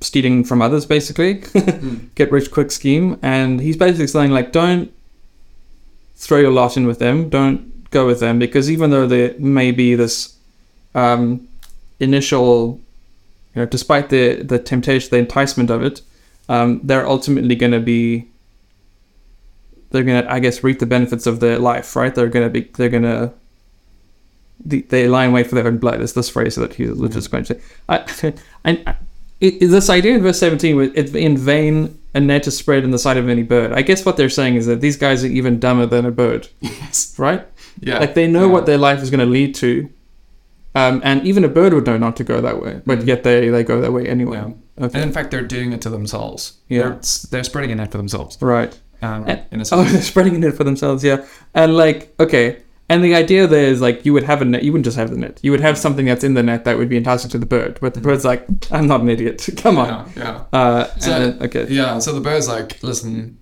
stealing 0.00 0.44
from 0.44 0.62
others, 0.62 0.86
basically. 0.86 1.42
get 2.14 2.30
rich 2.30 2.50
quick 2.50 2.70
scheme. 2.70 3.18
And 3.22 3.60
he's 3.60 3.76
basically 3.76 4.06
saying, 4.06 4.30
like, 4.30 4.52
don't 4.52 4.92
throw 6.14 6.38
your 6.38 6.52
lot 6.52 6.76
in 6.76 6.86
with 6.86 6.98
them, 6.98 7.28
don't 7.28 7.90
go 7.90 8.06
with 8.06 8.20
them, 8.20 8.38
because 8.38 8.70
even 8.70 8.90
though 8.90 9.06
there 9.06 9.34
may 9.38 9.72
be 9.72 9.94
this 9.94 10.36
um, 10.94 11.48
initial 11.98 12.80
you 13.54 13.60
know, 13.60 13.66
despite 13.66 14.08
the 14.08 14.42
the 14.42 14.58
temptation, 14.58 15.10
the 15.10 15.18
enticement 15.18 15.70
of 15.70 15.82
it, 15.82 16.00
um, 16.48 16.80
they're 16.82 17.06
ultimately 17.06 17.54
going 17.54 17.72
to 17.72 17.80
be. 17.80 18.28
They're 19.90 20.04
going 20.04 20.22
to, 20.24 20.32
I 20.32 20.38
guess, 20.40 20.64
reap 20.64 20.78
the 20.78 20.86
benefits 20.86 21.26
of 21.26 21.40
their 21.40 21.58
life, 21.58 21.94
right? 21.96 22.14
They're 22.14 22.28
going 22.30 22.46
to 22.46 22.50
be, 22.50 22.62
they're 22.76 22.88
going 22.88 23.02
to 23.02 23.30
the, 24.64 24.80
they 24.82 25.06
lie 25.08 25.26
in 25.26 25.32
wait 25.32 25.46
for 25.48 25.54
their 25.54 25.66
own 25.66 25.76
blood. 25.78 26.00
Is 26.00 26.14
this 26.14 26.30
phrase 26.30 26.54
that 26.56 26.74
he 26.74 26.86
was 26.86 27.12
just 27.12 27.30
going 27.30 27.44
to 27.44 27.54
say? 27.54 27.60
I, 27.88 28.32
and 28.64 28.82
I, 28.86 28.94
it, 29.40 29.58
this 29.68 29.90
idea 29.90 30.14
in 30.14 30.22
verse 30.22 30.38
17, 30.38 30.76
with 30.76 30.96
it's 30.96 31.12
in 31.14 31.36
vain 31.36 31.98
a 32.14 32.20
net 32.20 32.46
is 32.46 32.56
spread 32.56 32.84
in 32.84 32.90
the 32.90 32.98
sight 32.98 33.16
of 33.16 33.28
any 33.28 33.42
bird. 33.42 33.72
I 33.72 33.82
guess 33.82 34.04
what 34.06 34.16
they're 34.16 34.30
saying 34.30 34.54
is 34.56 34.66
that 34.66 34.80
these 34.80 34.96
guys 34.96 35.24
are 35.24 35.28
even 35.28 35.58
dumber 35.58 35.84
than 35.86 36.06
a 36.06 36.10
bird, 36.10 36.48
Yes. 36.60 37.14
right? 37.18 37.46
Yeah. 37.80 37.98
Like 37.98 38.14
they 38.14 38.26
know 38.28 38.46
Yeah. 38.46 38.52
what 38.52 38.66
their 38.66 38.78
life 38.78 39.00
is 39.02 39.10
going 39.10 39.20
to 39.20 39.26
lead 39.26 39.54
to, 39.56 39.90
um, 40.74 41.00
and 41.04 41.26
even 41.26 41.44
a 41.44 41.48
bird 41.48 41.72
would 41.74 41.84
know 41.86 41.98
not 41.98 42.16
to 42.16 42.24
go 42.24 42.40
that 42.40 42.62
way, 42.62 42.80
but 42.86 43.04
yet 43.04 43.24
they 43.24 43.48
they 43.48 43.64
go 43.64 43.80
that 43.80 43.92
way 43.92 44.06
anyway. 44.06 44.38
Yeah. 44.38 44.52
Okay. 44.80 44.98
And 44.98 45.08
in 45.08 45.12
fact, 45.12 45.30
they're 45.30 45.42
doing 45.46 45.72
it 45.72 45.82
to 45.82 45.90
themselves. 45.90 46.58
Yeah. 46.68 46.82
They're, 46.82 47.00
they're 47.30 47.44
spreading 47.44 47.70
a 47.72 47.74
net 47.74 47.90
for 47.92 47.98
themselves. 47.98 48.38
right. 48.40 48.78
Um, 49.02 49.24
And- 49.28 49.42
in 49.50 49.60
a 49.60 49.64
Oh, 49.72 49.82
they're 49.84 50.00
spreading 50.02 50.42
it 50.42 50.54
for 50.54 50.64
themselves, 50.64 51.02
yeah. 51.04 51.24
And 51.54 51.76
like, 51.76 52.14
okay. 52.20 52.62
And 52.88 53.02
the 53.02 53.14
idea 53.14 53.46
there 53.46 53.66
is 53.66 53.80
like 53.80 54.04
you 54.06 54.12
would 54.12 54.24
have 54.24 54.42
a 54.42 54.44
net. 54.44 54.62
You 54.62 54.72
wouldn't 54.72 54.84
just 54.84 54.96
have 54.96 55.10
the 55.10 55.16
net. 55.16 55.40
You 55.42 55.50
would 55.50 55.60
have 55.60 55.76
something 55.78 56.06
that's 56.06 56.24
in 56.24 56.34
the 56.34 56.42
net 56.42 56.64
that 56.64 56.76
would 56.78 56.88
be 56.88 56.96
enticing 56.96 57.30
to 57.30 57.38
the 57.38 57.46
bird. 57.46 57.78
But 57.80 57.94
the 57.94 58.00
bird's 58.00 58.24
like, 58.24 58.46
I'm 58.70 58.86
not 58.86 59.00
an 59.00 59.08
idiot. 59.08 59.48
Come 59.56 59.78
on. 59.78 60.12
Yeah. 60.16 60.44
Yeah. 60.52 60.58
Uh, 60.58 60.86
So- 60.98 61.12
and 61.12 61.40
then- 61.40 61.42
okay. 61.48 61.66
Yeah, 61.72 61.98
so 62.00 62.12
the 62.12 62.20
bird's 62.20 62.48
like, 62.48 62.82
listen, 62.82 63.38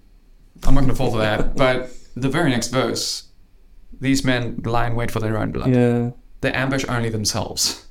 I'm 0.65 0.75
not 0.75 0.81
going 0.81 0.91
to 0.93 0.97
fall 0.97 1.11
for 1.11 1.19
that. 1.19 1.57
But 1.65 1.91
the 2.17 2.29
very 2.29 2.51
next 2.51 2.69
verse, 2.69 3.25
these 4.01 4.25
men 4.25 4.61
lie 4.65 4.87
in 4.87 4.95
wait 4.95 5.11
for 5.11 5.21
their 5.21 5.37
own 5.39 5.53
blood. 5.53 5.71
Yeah. 5.75 6.11
They 6.43 6.53
ambush 6.53 6.85
only 6.89 7.09
themselves. 7.11 7.87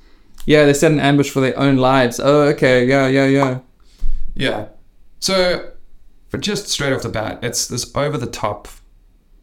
Yeah, 0.46 0.64
they 0.64 0.74
set 0.74 0.92
an 0.92 1.00
ambush 1.00 1.30
for 1.30 1.40
their 1.40 1.58
own 1.58 1.76
lives. 1.76 2.20
Oh, 2.20 2.42
okay. 2.42 2.86
Yeah, 2.86 3.06
yeah, 3.06 3.26
yeah. 3.26 3.60
Yeah. 4.34 4.68
So, 5.18 5.72
but 6.30 6.40
just 6.40 6.68
straight 6.68 6.92
off 6.92 7.02
the 7.02 7.08
bat, 7.08 7.40
it's 7.42 7.66
this 7.68 7.94
over 7.94 8.16
the 8.16 8.26
top, 8.26 8.68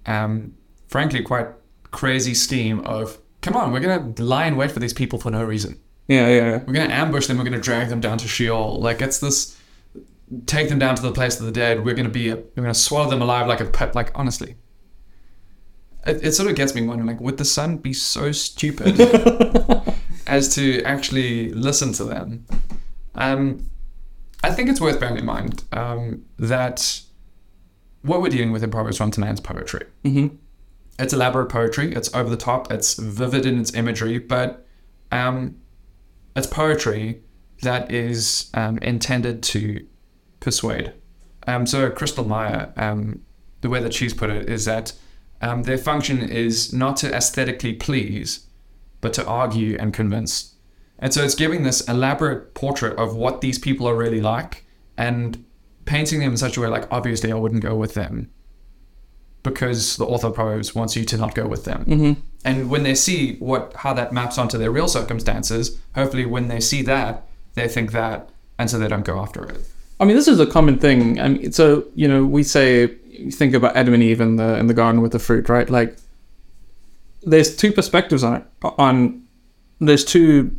um, 0.06 0.56
frankly, 0.88 1.22
quite 1.22 1.48
crazy 1.92 2.34
scheme 2.34 2.80
of, 2.82 3.20
come 3.42 3.56
on, 3.56 3.72
we're 3.72 3.80
going 3.80 4.14
to 4.14 4.24
lie 4.24 4.48
in 4.48 4.56
wait 4.56 4.72
for 4.72 4.80
these 4.80 4.94
people 4.94 5.20
for 5.20 5.30
no 5.30 5.44
reason. 5.44 5.80
Yeah, 6.08 6.28
yeah, 6.28 6.36
yeah. 6.36 6.58
We're 6.66 6.74
going 6.74 6.90
to 6.90 6.96
ambush 6.96 7.28
them. 7.28 7.38
We're 7.38 7.44
going 7.44 7.54
to 7.54 7.62
drag 7.62 7.90
them 7.90 8.00
down 8.00 8.18
to 8.20 8.28
Sheol. 8.28 8.80
Like, 8.80 9.02
it's 9.02 9.20
this, 9.20 9.58
take 10.46 10.70
them 10.70 10.80
down 10.80 10.96
to 10.96 11.02
the 11.02 11.12
place 11.12 11.40
of 11.40 11.46
the 11.46 11.52
dead. 11.52 11.84
We're 11.84 11.96
going 11.96 12.08
to 12.08 12.12
be, 12.12 12.34
we're 12.34 12.44
going 12.56 12.68
to 12.68 12.74
swallow 12.74 13.10
them 13.10 13.22
alive 13.22 13.48
like 13.48 13.60
a 13.60 13.66
pet. 13.66 13.94
Like, 13.94 14.12
honestly. 14.16 14.56
It, 16.06 16.24
it 16.24 16.32
sort 16.34 16.50
of 16.50 16.56
gets 16.56 16.74
me 16.74 16.82
wondering, 16.82 17.08
like, 17.08 17.20
would 17.20 17.38
the 17.38 17.46
son 17.46 17.78
be 17.78 17.92
so 17.94 18.32
stupid 18.32 18.98
as 20.28 20.54
to 20.56 20.82
actually 20.84 21.52
listen 21.54 21.94
to 21.94 22.04
them? 22.04 22.46
Um, 23.16 23.70
I 24.44 24.52
think 24.52 24.70
it's 24.70 24.80
worth 24.80 25.00
bearing 25.00 25.18
in 25.18 25.26
mind 25.26 25.64
um, 25.72 26.26
that 26.38 27.02
what 28.04 28.22
we're 28.22 28.30
dealing 28.30 28.52
with 28.52 28.64
in 28.64 28.70
Proverbs 28.70 29.00
1 29.00 29.12
to 29.12 29.22
9 29.22 29.34
is 29.34 29.40
poetry. 29.40 29.86
Mm-hmm. 30.04 30.36
It's 31.00 31.14
elaborate 31.14 31.50
poetry, 31.50 31.94
it's 31.94 32.14
over 32.14 32.30
the 32.30 32.38
top, 32.38 32.72
it's 32.72 32.96
vivid 32.96 33.46
in 33.46 33.60
its 33.60 33.74
imagery, 33.74 34.18
but 34.20 34.66
um, 35.12 35.58
it's 36.36 36.48
poetry 36.48 37.22
that 37.62 37.92
is 37.92 38.50
um, 38.54 38.78
intended 38.80 39.44
to 39.44 39.86
persuade. 40.40 40.94
Um, 41.46 41.66
so, 41.66 41.90
Christl 41.90 42.26
Maier, 42.26 42.78
um, 42.78 43.22
the 43.62 43.70
way 43.70 43.80
that 43.82 43.94
she's 43.94 44.14
put 44.14 44.30
it 44.30 44.50
is 44.50 44.66
that 44.66 44.94
um, 45.42 45.64
their 45.64 45.78
function 45.78 46.20
is 46.20 46.74
not 46.74 46.98
to 46.98 47.14
aesthetically 47.14 47.74
please, 47.74 48.47
but 49.02 49.14
to 49.14 49.26
argue 49.26 49.78
and 49.80 49.94
convince. 49.94 50.56
And 51.00 51.14
so 51.14 51.24
it's 51.24 51.36
giving 51.36 51.64
this 51.64 51.82
elaborate 51.88 52.54
portrait 52.54 52.98
of 52.98 53.16
what 53.16 53.42
these 53.42 53.60
people 53.60 53.88
are 53.88 53.96
really 53.96 54.22
like 54.22 54.66
and 54.98 55.44
painting 55.86 56.20
them 56.20 56.32
in 56.32 56.38
such 56.38 56.58
a 56.58 56.62
way 56.62 56.68
like, 56.68 56.88
obviously, 56.92 57.32
I 57.32 57.36
wouldn't 57.36 57.62
go 57.62 57.76
with 57.76 57.94
them 57.94 58.30
because 59.44 59.98
the 59.98 60.06
author 60.06 60.28
of 60.28 60.36
Proverbs 60.36 60.76
wants 60.76 60.96
you 60.96 61.06
to 61.06 61.18
not 61.18 61.36
go 61.36 61.48
with 61.48 61.66
them. 61.66 61.86
Mm-hmm. 61.86 62.22
And 62.46 62.70
when 62.70 62.84
they 62.84 62.96
see 62.96 63.38
what 63.38 63.74
how 63.78 63.94
that 63.94 64.12
maps 64.12 64.38
onto 64.38 64.58
their 64.58 64.72
real 64.72 64.88
circumstances, 64.88 65.80
hopefully 65.96 66.26
when 66.26 66.48
they 66.48 66.60
see 66.60 66.82
that, 66.84 67.28
they 67.56 67.68
think 67.68 67.92
that, 67.92 68.30
and 68.60 68.70
so 68.70 68.78
they 68.78 68.88
don't 68.88 69.06
go 69.06 69.20
after 69.20 69.46
it. 69.46 69.58
I 70.00 70.06
mean, 70.06 70.16
this 70.16 70.28
is 70.28 70.40
a 70.40 70.46
common 70.46 70.78
thing. 70.78 71.20
I 71.20 71.30
mean, 71.30 71.52
so 71.52 71.86
you 71.96 72.08
know, 72.08 72.26
we 72.26 72.44
say 72.44 72.88
think 73.32 73.54
about 73.54 73.76
Adam 73.76 73.94
and 73.94 74.04
Eve 74.04 74.22
in 74.22 74.36
the 74.36 74.58
in 74.58 74.68
the 74.68 74.74
garden 74.74 75.02
with 75.02 75.12
the 75.12 75.20
fruit, 75.20 75.50
right? 75.50 75.70
Like, 75.70 75.98
there's 77.24 77.56
two 77.56 77.72
perspectives 77.72 78.24
on 78.24 78.36
it. 78.36 78.44
On 78.78 79.24
there's 79.80 80.06
two, 80.06 80.56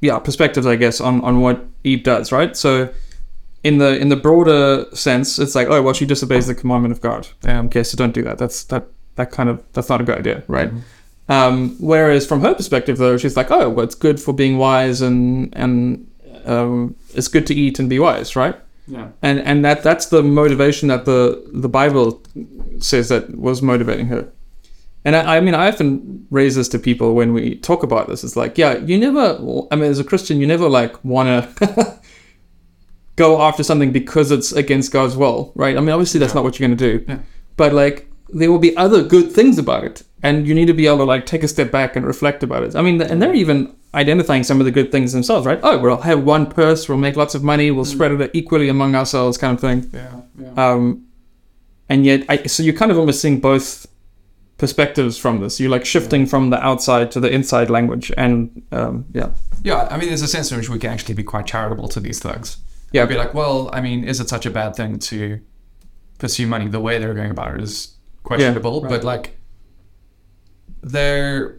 yeah, 0.00 0.18
perspectives, 0.18 0.66
I 0.66 0.76
guess, 0.76 1.00
on 1.00 1.20
on 1.22 1.40
what 1.40 1.64
Eve 1.84 2.02
does, 2.02 2.32
right? 2.32 2.56
So, 2.56 2.92
in 3.64 3.78
the 3.78 3.98
in 3.98 4.08
the 4.08 4.16
broader 4.16 4.86
sense, 4.94 5.38
it's 5.38 5.54
like, 5.54 5.68
oh, 5.68 5.82
well, 5.82 5.94
she 5.94 6.06
disobeys 6.06 6.46
the 6.46 6.54
commandment 6.54 6.92
of 6.92 7.00
God. 7.00 7.28
Um, 7.44 7.66
okay, 7.66 7.82
so 7.82 7.96
don't 7.96 8.12
do 8.14 8.22
that. 8.24 8.38
That's 8.38 8.64
that 8.64 8.86
that 9.16 9.30
kind 9.30 9.48
of 9.48 9.64
that's 9.72 9.88
not 9.88 10.00
a 10.00 10.04
good 10.04 10.18
idea, 10.18 10.44
right? 10.48 10.70
Um, 11.28 11.76
whereas 11.78 12.26
from 12.26 12.40
her 12.40 12.54
perspective, 12.54 12.96
though, 12.96 13.18
she's 13.18 13.36
like, 13.36 13.50
oh, 13.50 13.68
well, 13.68 13.84
it's 13.84 13.94
good 13.94 14.20
for 14.20 14.32
being 14.32 14.56
wise 14.58 15.02
and 15.02 15.54
and 15.56 16.10
um, 16.46 16.96
it's 17.14 17.28
good 17.28 17.46
to 17.48 17.54
eat 17.54 17.78
and 17.78 17.88
be 17.88 17.98
wise, 17.98 18.34
right? 18.34 18.56
Yeah. 18.86 19.08
and 19.20 19.38
and 19.40 19.62
that 19.66 19.82
that's 19.82 20.06
the 20.06 20.22
motivation 20.22 20.88
that 20.88 21.04
the 21.04 21.42
the 21.52 21.68
Bible 21.68 22.22
says 22.78 23.10
that 23.10 23.36
was 23.36 23.60
motivating 23.60 24.06
her. 24.06 24.32
And 25.04 25.16
I, 25.16 25.36
I 25.36 25.40
mean, 25.40 25.54
I 25.54 25.68
often 25.68 26.26
raise 26.30 26.56
this 26.56 26.68
to 26.70 26.78
people 26.78 27.14
when 27.14 27.32
we 27.32 27.56
talk 27.56 27.82
about 27.82 28.08
this. 28.08 28.24
It's 28.24 28.36
like, 28.36 28.58
yeah, 28.58 28.78
you 28.78 28.98
never. 28.98 29.38
I 29.70 29.76
mean, 29.76 29.90
as 29.90 29.98
a 29.98 30.04
Christian, 30.04 30.40
you 30.40 30.46
never 30.46 30.68
like 30.68 31.02
want 31.04 31.56
to 31.56 32.00
go 33.16 33.40
after 33.40 33.62
something 33.62 33.92
because 33.92 34.30
it's 34.30 34.52
against 34.52 34.92
God's 34.92 35.16
will, 35.16 35.52
right? 35.54 35.76
I 35.76 35.80
mean, 35.80 35.90
obviously 35.90 36.20
that's 36.20 36.34
not 36.34 36.44
what 36.44 36.58
you're 36.58 36.68
going 36.68 36.78
to 36.78 36.98
do. 36.98 37.04
Yeah. 37.08 37.18
But 37.56 37.72
like, 37.72 38.10
there 38.30 38.50
will 38.50 38.58
be 38.58 38.76
other 38.76 39.02
good 39.02 39.32
things 39.32 39.58
about 39.58 39.84
it, 39.84 40.02
and 40.22 40.46
you 40.46 40.54
need 40.54 40.66
to 40.66 40.74
be 40.74 40.86
able 40.86 40.98
to 40.98 41.04
like 41.04 41.24
take 41.26 41.42
a 41.42 41.48
step 41.48 41.70
back 41.70 41.96
and 41.96 42.06
reflect 42.06 42.42
about 42.42 42.62
it. 42.62 42.76
I 42.76 42.82
mean, 42.82 43.00
and 43.00 43.22
they're 43.22 43.34
even 43.34 43.74
identifying 43.94 44.44
some 44.44 44.60
of 44.60 44.66
the 44.66 44.70
good 44.70 44.92
things 44.92 45.12
themselves, 45.12 45.46
right? 45.46 45.58
Oh, 45.62 45.78
we'll 45.78 45.96
have 46.02 46.22
one 46.24 46.46
purse, 46.46 46.88
we'll 46.88 46.98
make 46.98 47.16
lots 47.16 47.34
of 47.34 47.42
money, 47.42 47.70
we'll 47.70 47.86
spread 47.86 48.12
it 48.12 48.30
equally 48.34 48.68
among 48.68 48.94
ourselves, 48.94 49.38
kind 49.38 49.54
of 49.54 49.60
thing. 49.60 49.90
Yeah. 49.92 50.20
Yeah. 50.38 50.70
Um, 50.70 51.06
and 51.88 52.04
yet, 52.04 52.26
I, 52.28 52.42
so 52.44 52.62
you're 52.62 52.74
kind 52.74 52.90
of 52.90 52.98
almost 52.98 53.22
seeing 53.22 53.40
both 53.40 53.86
perspectives 54.58 55.16
from 55.16 55.40
this. 55.40 55.58
You're 55.58 55.70
like 55.70 55.86
shifting 55.86 56.26
from 56.26 56.50
the 56.50 56.62
outside 56.62 57.10
to 57.12 57.20
the 57.20 57.30
inside 57.30 57.70
language, 57.70 58.12
and 58.16 58.62
um, 58.72 59.06
yeah, 59.12 59.30
Yeah, 59.62 59.88
I 59.90 59.96
mean, 59.96 60.08
there's 60.08 60.22
a 60.22 60.28
sense 60.28 60.50
in 60.50 60.58
which 60.58 60.68
we 60.68 60.78
can 60.78 60.90
actually 60.90 61.14
be 61.14 61.22
quite 61.22 61.46
charitable 61.46 61.88
to 61.88 62.00
these 62.00 62.18
thugs. 62.18 62.58
Yeah. 62.92 63.06
be 63.06 63.16
like, 63.16 63.34
well, 63.34 63.70
I 63.72 63.80
mean, 63.80 64.04
is 64.04 64.18
it 64.20 64.28
such 64.28 64.46
a 64.46 64.50
bad 64.50 64.74
thing 64.74 64.98
to 64.98 65.40
pursue 66.18 66.46
money? 66.46 66.68
The 66.68 66.80
way 66.80 66.98
they're 66.98 67.14
going 67.14 67.30
about 67.30 67.54
it 67.54 67.60
is 67.62 67.96
questionable, 68.24 68.82
right. 68.82 68.90
but 68.90 69.04
like, 69.04 69.38
they're 70.82 71.58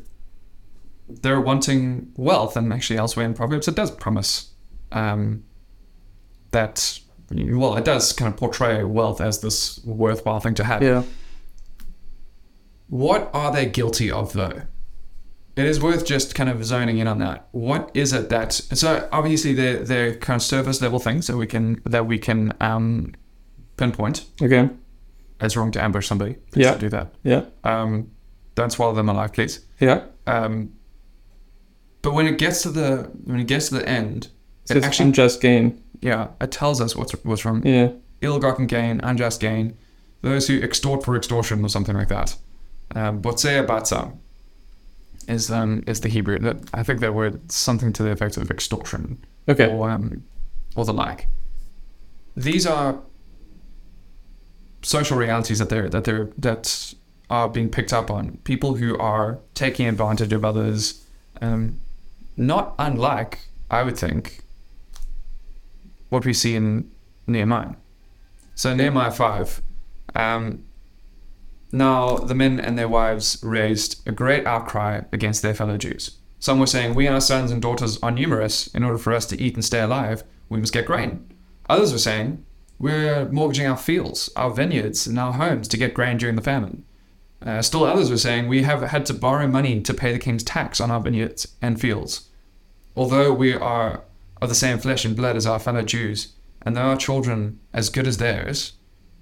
they're 1.07 1.41
wanting 1.41 2.11
wealth, 2.17 2.55
and 2.55 2.71
actually, 2.73 2.99
elsewhere 2.99 3.25
in 3.25 3.33
Proverbs, 3.33 3.67
it 3.67 3.75
does 3.75 3.91
promise 3.91 4.53
um, 4.91 5.43
that. 6.51 6.99
Well, 7.31 7.77
it 7.77 7.85
does 7.85 8.11
kind 8.11 8.33
of 8.33 8.39
portray 8.39 8.83
wealth 8.83 9.21
as 9.21 9.41
this 9.41 9.79
worthwhile 9.85 10.39
thing 10.39 10.55
to 10.55 10.63
have. 10.63 10.81
yeah, 10.81 11.03
What 12.89 13.29
are 13.33 13.51
they 13.51 13.65
guilty 13.67 14.11
of, 14.11 14.33
though? 14.33 14.63
It 15.55 15.65
is 15.65 15.81
worth 15.81 16.05
just 16.05 16.35
kind 16.35 16.49
of 16.49 16.63
zoning 16.63 16.99
in 16.99 17.07
on 17.07 17.19
that. 17.19 17.47
What 17.51 17.91
is 17.93 18.13
it 18.13 18.29
that? 18.29 18.53
So 18.53 19.07
obviously 19.11 19.53
they're 19.53 19.79
they're 19.83 20.15
kind 20.15 20.37
of 20.37 20.41
surface 20.43 20.81
level 20.81 20.99
things 20.99 21.27
that 21.27 21.35
we 21.37 21.47
can 21.47 21.81
that 21.85 22.05
we 22.07 22.17
can 22.17 22.53
um, 22.61 23.13
pinpoint. 23.75 24.25
okay, 24.41 24.69
It's 25.41 25.57
wrong 25.57 25.71
to 25.71 25.83
ambush 25.83 26.07
somebody. 26.07 26.35
Please 26.51 26.63
Yeah. 26.63 26.71
don't 26.71 26.79
do 26.79 26.89
that. 26.89 27.13
yeah, 27.23 27.41
Um, 27.65 28.11
don't 28.55 28.71
swallow 28.71 28.93
them 28.93 29.09
alive, 29.09 29.33
please. 29.33 29.59
yeah. 29.79 30.03
Um, 30.27 30.71
but 32.01 32.13
when 32.13 32.25
it 32.25 32.37
gets 32.37 32.61
to 32.63 32.69
the 32.69 33.11
when 33.25 33.39
it 33.41 33.47
gets 33.47 33.67
to 33.69 33.75
the 33.75 33.87
end, 33.89 34.29
So 34.65 34.73
it 34.73 34.77
it's 34.77 34.85
actually 34.87 35.07
unjust 35.07 35.41
gain. 35.41 35.83
yeah 36.01 36.27
it 36.39 36.51
tells 36.51 36.79
us 36.79 36.95
what's 36.95 37.11
what's 37.25 37.43
wrong. 37.43 37.65
Yeah, 37.67 37.89
ill-gotten 38.21 38.67
gain, 38.67 39.01
unjust 39.03 39.41
gain, 39.41 39.75
those 40.21 40.47
who 40.47 40.61
extort 40.61 41.03
for 41.03 41.17
extortion 41.17 41.65
or 41.65 41.69
something 41.69 41.97
like 41.97 42.07
that. 42.09 42.37
Um, 42.95 43.21
Botzea 43.21 43.65
batza 43.65 44.17
is 45.27 45.51
um, 45.51 45.83
is 45.85 46.01
the 46.01 46.09
Hebrew. 46.09 46.39
That 46.39 46.57
I 46.73 46.83
think 46.83 46.99
that 47.01 47.13
word 47.13 47.51
something 47.51 47.93
to 47.93 48.03
the 48.03 48.11
effect 48.11 48.37
of 48.37 48.49
extortion 48.49 49.23
okay, 49.47 49.71
or 49.71 49.89
um, 49.89 50.23
or 50.75 50.85
the 50.85 50.93
like. 50.93 51.27
These 52.35 52.65
are 52.65 52.99
social 54.81 55.17
realities 55.17 55.59
that 55.59 55.69
they're 55.69 55.89
that 55.89 56.03
they're 56.03 56.29
that 56.37 56.93
are 57.29 57.47
being 57.47 57.69
picked 57.69 57.93
up 57.93 58.09
on. 58.09 58.37
People 58.43 58.75
who 58.75 58.97
are 58.97 59.39
taking 59.53 59.87
advantage 59.87 60.33
of 60.33 60.43
others, 60.43 61.05
um, 61.41 61.79
not 62.35 62.73
unlike 62.79 63.39
I 63.69 63.83
would 63.83 63.97
think 63.97 64.39
what 66.09 66.25
we 66.25 66.33
see 66.33 66.55
in 66.55 66.89
Nehemiah. 67.27 67.75
So 68.55 68.73
Nehemiah 68.73 69.11
five. 69.11 69.61
Um, 70.15 70.65
now 71.71 72.17
the 72.17 72.35
men 72.35 72.59
and 72.59 72.77
their 72.77 72.89
wives 72.89 73.39
raised 73.43 74.07
a 74.07 74.11
great 74.11 74.45
outcry 74.45 75.01
against 75.11 75.41
their 75.41 75.53
fellow 75.53 75.77
Jews. 75.77 76.17
Some 76.39 76.59
were 76.59 76.65
saying, 76.65 76.95
We 76.95 77.05
and 77.05 77.15
our 77.15 77.21
sons 77.21 77.51
and 77.51 77.61
daughters 77.61 77.99
are 78.01 78.11
numerous. 78.11 78.67
In 78.67 78.83
order 78.83 78.97
for 78.97 79.13
us 79.13 79.25
to 79.27 79.41
eat 79.41 79.55
and 79.55 79.63
stay 79.63 79.81
alive, 79.81 80.23
we 80.47 80.59
must 80.59 80.73
get 80.73 80.85
grain. 80.85 81.29
Others 81.69 81.91
were 81.91 81.99
saying, 81.99 82.45
We're 82.79 83.29
mortgaging 83.29 83.67
our 83.67 83.77
fields, 83.77 84.29
our 84.35 84.49
vineyards, 84.49 85.05
and 85.05 85.19
our 85.19 85.33
homes 85.33 85.67
to 85.67 85.77
get 85.77 85.93
grain 85.93 86.17
during 86.17 86.35
the 86.35 86.41
famine. 86.41 86.85
Uh, 87.45 87.61
still 87.61 87.83
others 87.83 88.09
were 88.09 88.17
saying 88.17 88.47
we 88.47 88.63
have 88.63 88.81
had 88.81 89.05
to 89.05 89.13
borrow 89.13 89.47
money 89.47 89.81
to 89.81 89.93
pay 89.93 90.11
the 90.11 90.19
king's 90.19 90.43
tax 90.43 90.81
on 90.81 90.91
our 90.91 90.99
vineyards 90.99 91.55
and 91.61 91.79
fields. 91.79 92.29
Although 92.95 93.33
we 93.33 93.53
are 93.53 94.03
of 94.41 94.49
the 94.49 94.55
same 94.55 94.77
flesh 94.77 95.05
and 95.05 95.15
blood 95.15 95.35
as 95.35 95.45
our 95.45 95.59
fellow 95.59 95.83
Jews, 95.83 96.33
and 96.61 96.75
though 96.75 96.81
our 96.81 96.97
children 96.97 97.59
as 97.73 97.89
good 97.89 98.07
as 98.07 98.17
theirs, 98.17 98.73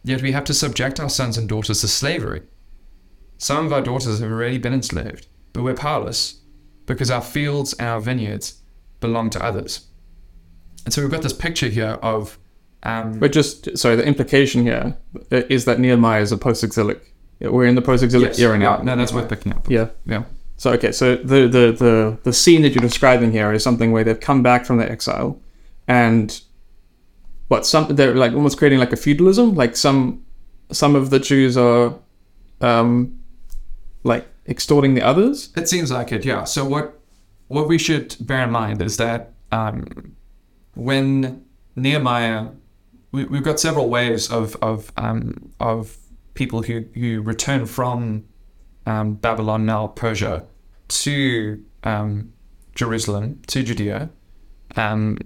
yet 0.08 0.22
we 0.22 0.32
have 0.32 0.46
to 0.46 0.54
subject 0.54 1.00
our 1.00 1.10
sons 1.10 1.38
and 1.38 1.48
daughters 1.50 1.82
to 1.82 1.88
slavery. 1.88 2.42
Some 3.38 3.66
of 3.66 3.74
our 3.74 3.82
daughters 3.82 4.20
have 4.20 4.32
already 4.32 4.58
been 4.58 4.74
enslaved, 4.74 5.28
but 5.54 5.64
we're 5.64 5.76
powerless 5.76 6.42
because 6.86 7.12
our 7.12 7.22
fields 7.22 7.74
and 7.74 7.88
our 7.88 8.00
vineyards 8.00 8.62
belong 9.00 9.30
to 9.32 9.44
others. 9.44 9.88
And 10.86 10.94
so 10.94 11.02
we've 11.02 11.12
got 11.12 11.22
this 11.22 11.34
picture 11.34 11.68
here 11.68 12.00
of 12.02 12.40
um, 12.84 13.20
But 13.20 13.32
just 13.32 13.78
sorry, 13.78 13.96
the 13.96 14.06
implication 14.06 14.64
here 14.64 14.98
is 15.30 15.66
that 15.66 15.80
Nehemiah 15.80 16.22
is 16.22 16.32
a 16.32 16.38
post-exilic. 16.38 17.14
We're 17.40 17.66
in 17.66 17.76
the 17.76 17.82
post-exilic 17.82 18.30
yes, 18.30 18.40
era 18.40 18.58
now. 18.58 18.78
no, 18.78 18.96
that's 18.96 19.14
worth 19.14 19.30
picking 19.30 19.54
up. 19.54 19.70
Yeah. 19.70 19.90
Yeah. 20.06 20.24
So 20.56 20.72
okay, 20.72 20.92
so 20.92 21.16
the, 21.18 21.48
the 21.48 21.72
the 21.72 22.18
the 22.24 22.34
scene 22.34 22.64
that 22.64 22.74
you're 22.74 22.82
describing 22.82 23.32
here 23.32 23.54
is 23.54 23.64
something 23.64 23.92
where 23.92 24.04
they've 24.04 24.20
come 24.20 24.42
back 24.42 24.66
from 24.66 24.78
their 24.78 24.92
exile, 24.92 25.40
and 25.88 26.42
what 27.48 27.66
some 27.66 27.96
they're 27.96 28.16
like 28.16 28.34
almost 28.34 28.58
creating 28.58 28.80
like 28.80 28.94
a 28.94 28.98
feudalism. 28.98 29.56
Like 29.56 29.76
some 29.76 30.26
some 30.72 30.96
of 30.96 31.10
the 31.10 31.20
Jews 31.20 31.58
are, 31.58 31.98
um, 32.62 33.20
like 34.04 34.28
extorting 34.48 34.96
the 34.96 35.02
others. 35.02 35.50
It 35.56 35.70
seems 35.70 35.92
like 35.92 36.12
it, 36.12 36.26
yeah. 36.26 36.44
So 36.44 36.66
what 36.66 37.00
what 37.48 37.68
we 37.68 37.78
should 37.78 38.16
bear 38.20 38.44
in 38.44 38.52
mind 38.52 38.82
is 38.82 38.98
that 38.98 39.34
um, 39.52 40.16
when 40.76 41.46
Nehemiah, 41.76 42.48
we, 43.12 43.26
we've 43.26 43.44
got 43.44 43.60
several 43.60 43.90
waves 43.90 44.30
of 44.30 44.56
of 44.62 44.92
um, 44.98 45.52
of 45.60 45.98
people 46.34 46.64
who 46.64 46.86
who 46.94 47.22
return 47.22 47.66
from 47.66 48.26
um, 48.86 49.16
Babylon 49.16 49.66
now 49.66 49.88
Persia 49.88 50.46
to 50.90 51.64
um, 51.84 52.34
Jerusalem 52.76 53.42
to 53.48 53.64
Judea, 53.64 54.10
um, 54.76 55.18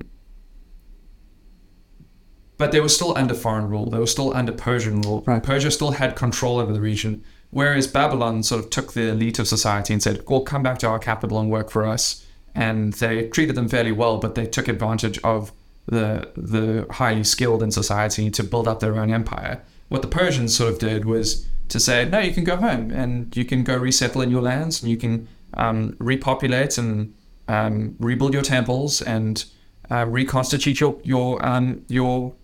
but 2.61 2.71
they 2.71 2.79
were 2.79 2.89
still 2.89 3.17
under 3.17 3.33
foreign 3.33 3.67
rule. 3.67 3.89
They 3.89 3.97
were 3.97 4.05
still 4.05 4.35
under 4.35 4.51
Persian 4.51 5.01
rule. 5.01 5.23
Right. 5.25 5.41
Persia 5.41 5.71
still 5.71 5.91
had 5.91 6.15
control 6.15 6.59
over 6.59 6.71
the 6.71 6.79
region, 6.79 7.23
whereas 7.49 7.87
Babylon 7.87 8.43
sort 8.43 8.63
of 8.63 8.69
took 8.69 8.93
the 8.93 9.09
elite 9.09 9.39
of 9.39 9.47
society 9.47 9.93
and 9.93 10.03
said, 10.03 10.21
"Well, 10.29 10.41
come 10.41 10.61
back 10.61 10.77
to 10.79 10.87
our 10.87 10.99
capital 10.99 11.39
and 11.39 11.49
work 11.49 11.71
for 11.71 11.87
us." 11.87 12.23
And 12.53 12.93
they 12.93 13.29
treated 13.29 13.55
them 13.55 13.67
fairly 13.67 13.91
well, 13.91 14.19
but 14.19 14.35
they 14.35 14.45
took 14.45 14.67
advantage 14.67 15.17
of 15.23 15.51
the 15.87 16.29
the 16.37 16.85
highly 16.91 17.23
skilled 17.23 17.63
in 17.63 17.71
society 17.71 18.29
to 18.29 18.43
build 18.43 18.67
up 18.67 18.79
their 18.79 18.99
own 18.99 19.11
empire. 19.11 19.63
What 19.89 20.03
the 20.03 20.07
Persians 20.07 20.55
sort 20.55 20.71
of 20.71 20.77
did 20.77 21.05
was 21.05 21.47
to 21.69 21.79
say, 21.79 22.05
"No, 22.05 22.19
you 22.19 22.31
can 22.31 22.43
go 22.43 22.57
home 22.57 22.91
and 22.91 23.35
you 23.35 23.43
can 23.43 23.63
go 23.63 23.75
resettle 23.75 24.21
in 24.21 24.29
your 24.29 24.43
lands 24.43 24.83
and 24.83 24.91
you 24.91 24.97
can 24.97 25.27
um, 25.55 25.95
repopulate 25.97 26.77
and 26.77 27.15
um, 27.47 27.95
rebuild 27.97 28.35
your 28.35 28.43
temples 28.43 29.01
and 29.01 29.45
uh, 29.89 30.05
reconstitute 30.07 30.79
your 30.79 30.99
your 31.03 31.43
um, 31.43 31.83
your 31.87 32.35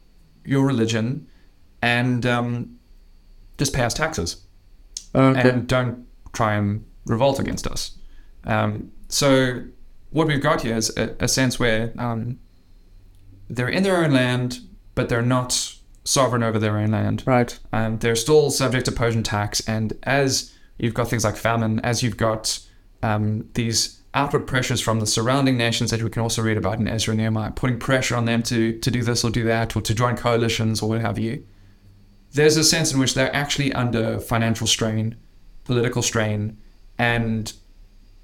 your 0.47 0.65
religion 0.65 1.27
and 1.81 2.25
um, 2.25 2.79
just 3.57 3.73
pay 3.73 3.83
us 3.83 3.93
taxes 3.93 4.37
Okay. 5.13 5.49
and 5.49 5.67
don't 5.67 6.05
try 6.33 6.55
and 6.55 6.83
revolt 7.05 7.39
against 7.39 7.67
us. 7.67 7.97
Um, 8.45 8.91
so 9.09 9.63
what 10.11 10.27
we've 10.27 10.41
got 10.41 10.61
here 10.61 10.75
is 10.75 10.95
a, 10.97 11.15
a 11.19 11.27
sense 11.27 11.59
where 11.59 11.93
um, 11.97 12.39
they're 13.49 13.67
in 13.69 13.83
their 13.83 13.97
own 14.03 14.11
land, 14.11 14.59
but 14.95 15.09
they're 15.09 15.21
not 15.21 15.73
sovereign 16.03 16.43
over 16.43 16.57
their 16.59 16.77
own 16.77 16.91
land. 16.91 17.23
right. 17.25 17.57
Um, 17.73 17.99
they're 17.99 18.15
still 18.15 18.49
subject 18.49 18.85
to 18.85 18.91
Persian 18.91 19.23
tax, 19.23 19.61
and 19.67 19.93
as 20.03 20.53
you've 20.77 20.93
got 20.93 21.09
things 21.09 21.23
like 21.25 21.35
famine, 21.35 21.79
as 21.81 22.01
you've 22.03 22.17
got 22.17 22.59
um, 23.03 23.49
these 23.53 23.96
outward 24.13 24.47
pressures 24.47 24.81
from 24.81 24.99
the 24.99 25.05
surrounding 25.05 25.57
nations 25.57 25.91
that 25.91 26.01
we 26.01 26.09
can 26.09 26.21
also 26.21 26.41
read 26.41 26.57
about 26.57 26.79
in 26.79 26.87
Ezra 26.87 27.11
and 27.11 27.19
Nehemiah, 27.19 27.51
putting 27.51 27.79
pressure 27.79 28.15
on 28.15 28.25
them 28.25 28.43
to 28.43 28.77
to 28.79 28.91
do 28.91 29.03
this 29.03 29.23
or 29.23 29.29
do 29.29 29.43
that, 29.43 29.75
or 29.75 29.81
to 29.81 29.93
join 29.93 30.15
coalitions 30.15 30.81
or 30.81 30.89
what 30.89 31.01
have 31.01 31.19
you. 31.19 31.45
There's 32.33 32.57
a 32.57 32.63
sense 32.63 32.93
in 32.93 32.99
which 32.99 33.13
they're 33.13 33.35
actually 33.35 33.73
under 33.73 34.19
financial 34.19 34.67
strain, 34.67 35.15
political 35.63 36.01
strain, 36.01 36.57
and 36.97 37.53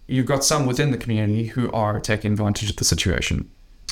you've 0.08 0.26
got 0.26 0.44
some 0.44 0.66
within 0.66 0.92
the 0.92 0.98
community 0.98 1.48
who 1.48 1.72
are 1.72 2.00
taking 2.00 2.32
advantage 2.32 2.70
of 2.70 2.76
the 2.76 2.86
situation 2.86 3.50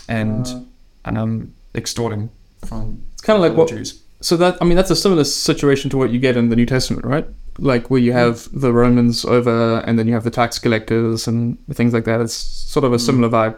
and 0.08 0.67
um, 1.06 1.54
extorting 1.73 2.30
from 2.65 3.04
It's 3.13 3.21
kind 3.21 3.38
of 3.38 3.41
like 3.41 3.58
what. 3.58 3.69
Jews. 3.69 4.01
So 4.21 4.38
that 4.38 4.58
I 4.62 4.65
mean, 4.65 4.75
that's 4.75 4.91
a 4.91 4.95
similar 4.95 5.23
situation 5.23 5.89
to 5.91 5.97
what 5.97 6.12
you 6.12 6.19
get 6.19 6.38
in 6.38 6.49
the 6.49 6.56
New 6.56 6.65
Testament, 6.65 7.06
right? 7.06 7.25
Like 7.59 7.89
where 7.89 7.99
you 7.99 8.13
have 8.13 8.47
the 8.53 8.71
Romans 8.73 9.25
over, 9.25 9.79
and 9.79 9.99
then 9.99 10.07
you 10.07 10.13
have 10.13 10.23
the 10.23 10.31
tax 10.31 10.57
collectors 10.59 11.27
and 11.27 11.57
things 11.73 11.93
like 11.93 12.05
that. 12.05 12.21
It's 12.21 12.33
sort 12.33 12.85
of 12.85 12.93
a 12.93 12.99
similar 12.99 13.29
vibe. 13.29 13.57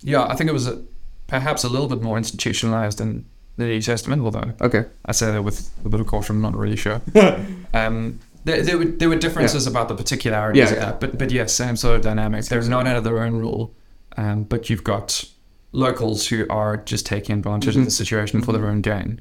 Yeah, 0.00 0.24
I 0.24 0.34
think 0.36 0.48
it 0.48 0.52
was 0.52 0.66
a, 0.68 0.82
perhaps 1.26 1.64
a 1.64 1.68
little 1.68 1.88
bit 1.88 2.00
more 2.02 2.16
institutionalized 2.16 3.00
in 3.00 3.26
the 3.56 3.64
New 3.66 3.82
Testament, 3.82 4.22
although 4.22 4.52
Okay. 4.60 4.86
I 5.04 5.12
say 5.12 5.30
that 5.32 5.42
with 5.42 5.70
a 5.84 5.88
bit 5.88 6.00
of 6.00 6.06
caution, 6.06 6.36
I'm 6.36 6.42
not 6.42 6.56
really 6.56 6.76
sure. 6.76 7.02
um, 7.74 8.18
there, 8.44 8.62
there, 8.62 8.78
were, 8.78 8.84
there 8.86 9.08
were 9.10 9.16
differences 9.16 9.66
about 9.66 9.88
the 9.88 9.94
particularities 9.94 10.58
Yeah, 10.60 10.66
of 10.70 10.72
yeah. 10.76 10.84
that, 10.86 11.00
but, 11.00 11.18
but 11.18 11.30
yes, 11.30 11.52
same 11.52 11.76
sort 11.76 11.96
of 11.96 12.02
dynamics. 12.02 12.48
They're 12.48 12.62
not 12.62 12.86
out 12.86 12.96
of 12.96 13.04
their 13.04 13.18
own 13.22 13.36
rule, 13.36 13.74
um, 14.16 14.44
but 14.44 14.70
you've 14.70 14.84
got 14.84 15.24
locals 15.72 16.28
who 16.28 16.46
are 16.48 16.78
just 16.78 17.04
taking 17.04 17.36
advantage 17.36 17.76
of 17.76 17.84
the 17.84 17.90
situation 17.90 18.40
for 18.40 18.52
their 18.52 18.66
own 18.66 18.80
gain. 18.80 19.20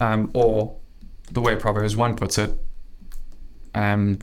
Um, 0.00 0.30
or 0.34 0.76
the 1.32 1.40
way 1.40 1.56
Proverbs 1.56 1.96
1 1.96 2.16
puts 2.16 2.36
it, 2.36 2.50
um, 3.76 4.18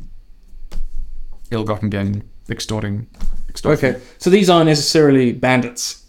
ill-gotten 1.52 1.90
gain, 1.90 2.24
extorting. 2.50 3.08
extortion. 3.50 3.90
Okay. 3.90 4.02
So 4.18 4.30
these 4.30 4.50
aren't 4.50 4.68
necessarily 4.68 5.32
bandits. 5.32 6.04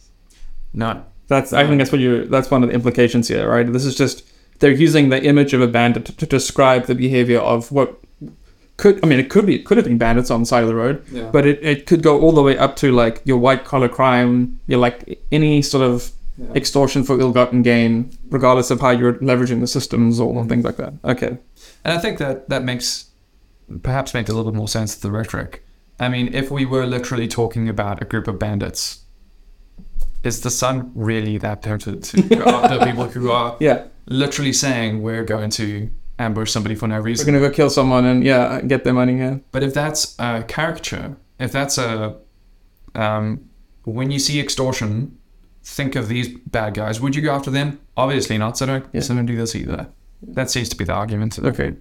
No. 0.73 1.05
That's 1.27 1.53
I 1.53 1.67
think 1.67 1.79
that's 1.79 1.91
what 1.93 2.01
you 2.03 2.27
that's 2.27 2.51
one 2.51 2.63
of 2.63 2.69
the 2.69 2.75
implications 2.75 3.29
here, 3.29 3.49
right? 3.49 3.71
This 3.73 3.85
is 3.87 3.95
just 3.97 4.25
they're 4.59 4.71
using 4.71 5.09
the 5.09 5.23
image 5.25 5.55
of 5.55 5.63
a 5.63 5.67
bandit 5.67 6.05
to, 6.07 6.17
to 6.17 6.27
describe 6.27 6.85
the 6.87 6.95
behavior 6.95 7.39
of 7.41 7.73
what 7.73 7.99
could 8.77 9.03
I 9.03 9.07
mean 9.09 9.19
it 9.21 9.31
could 9.31 9.47
be 9.47 9.55
it 9.55 9.65
could 9.65 9.79
have 9.79 9.87
been 9.87 9.97
bandits 9.99 10.31
on 10.31 10.41
the 10.41 10.47
side 10.47 10.63
of 10.63 10.69
the 10.69 10.75
road, 10.75 11.03
Yeah. 11.11 11.31
but 11.31 11.47
it, 11.47 11.65
it 11.65 11.87
could 11.87 12.03
go 12.03 12.21
all 12.21 12.33
the 12.33 12.43
way 12.43 12.59
up 12.59 12.77
to 12.77 12.93
like 12.93 13.23
your 13.25 13.39
white 13.39 13.65
collar 13.65 13.89
crime, 13.89 14.61
your 14.67 14.79
like 14.81 15.19
any 15.33 15.63
sort 15.63 15.83
of 15.83 16.11
extortion 16.55 17.05
for 17.05 17.19
ill 17.19 17.33
gotten 17.33 17.63
gain, 17.63 18.11
regardless 18.29 18.71
of 18.71 18.81
how 18.81 18.91
you're 18.91 19.15
leveraging 19.15 19.61
the 19.61 19.67
systems 19.67 20.21
or 20.21 20.45
things 20.47 20.65
like 20.65 20.77
that. 20.77 20.93
Okay. 21.05 21.39
And 21.85 21.95
I 21.97 21.99
think 21.99 22.19
that 22.19 22.49
that 22.51 22.65
makes 22.65 23.07
perhaps 23.83 24.15
makes 24.15 24.31
a 24.31 24.35
little 24.35 24.51
bit 24.51 24.57
more 24.57 24.69
sense 24.69 24.95
to 24.97 25.01
the 25.03 25.11
rhetoric. 25.11 25.65
I 26.01 26.09
mean, 26.09 26.35
if 26.35 26.51
we 26.51 26.65
were 26.67 26.87
literally 26.87 27.29
talking 27.29 27.69
about 27.69 28.03
a 28.03 28.05
group 28.05 28.27
of 28.29 28.39
bandits, 28.39 29.05
is 30.23 30.41
the 30.41 30.51
sun 30.51 30.91
really 30.95 31.39
that 31.39 31.63
tempted 31.63 32.03
to 32.05 32.23
go 32.23 32.45
after 32.45 32.85
people 32.85 33.07
who 33.07 33.31
are 33.31 33.57
Yeah. 33.61 33.85
literally 34.07 34.53
saying 34.53 35.03
we're 35.03 35.25
going 35.25 35.51
to 35.51 35.91
ambush 36.19 36.51
somebody 36.51 36.75
for 36.75 36.89
no 36.89 36.99
reason? 36.99 37.27
We're 37.27 37.39
gonna 37.39 37.49
go 37.51 37.55
kill 37.55 37.71
someone 37.71 38.05
and 38.07 38.25
yeah, 38.25 38.61
get 38.63 38.85
their 38.85 38.95
money, 38.95 39.19
yeah. 39.19 39.39
But 39.53 39.63
if 39.63 39.75
that's 39.75 40.17
a 40.19 40.43
caricature, 40.49 41.17
if 41.39 41.53
that's 41.53 41.79
a 41.79 42.17
um, 42.95 43.49
when 43.85 44.11
you 44.11 44.19
see 44.19 44.41
extortion, 44.41 45.19
think 45.63 45.95
of 45.97 46.09
these 46.09 46.29
bad 46.29 46.75
guys. 46.75 47.01
Would 47.01 47.15
you 47.17 47.23
go 47.23 47.33
after 47.35 47.51
them? 47.51 47.81
Obviously 47.97 48.39
not. 48.39 48.57
So 48.59 48.67
don't, 48.67 48.87
Yeah. 48.93 49.01
so 49.01 49.15
don't 49.15 49.27
do 49.27 49.37
this 49.37 49.55
either. 49.55 49.89
That 50.23 50.51
seems 50.51 50.69
to 50.71 50.77
be 50.77 50.85
the 50.85 50.93
argument. 50.93 51.39
Okay. 51.39 51.75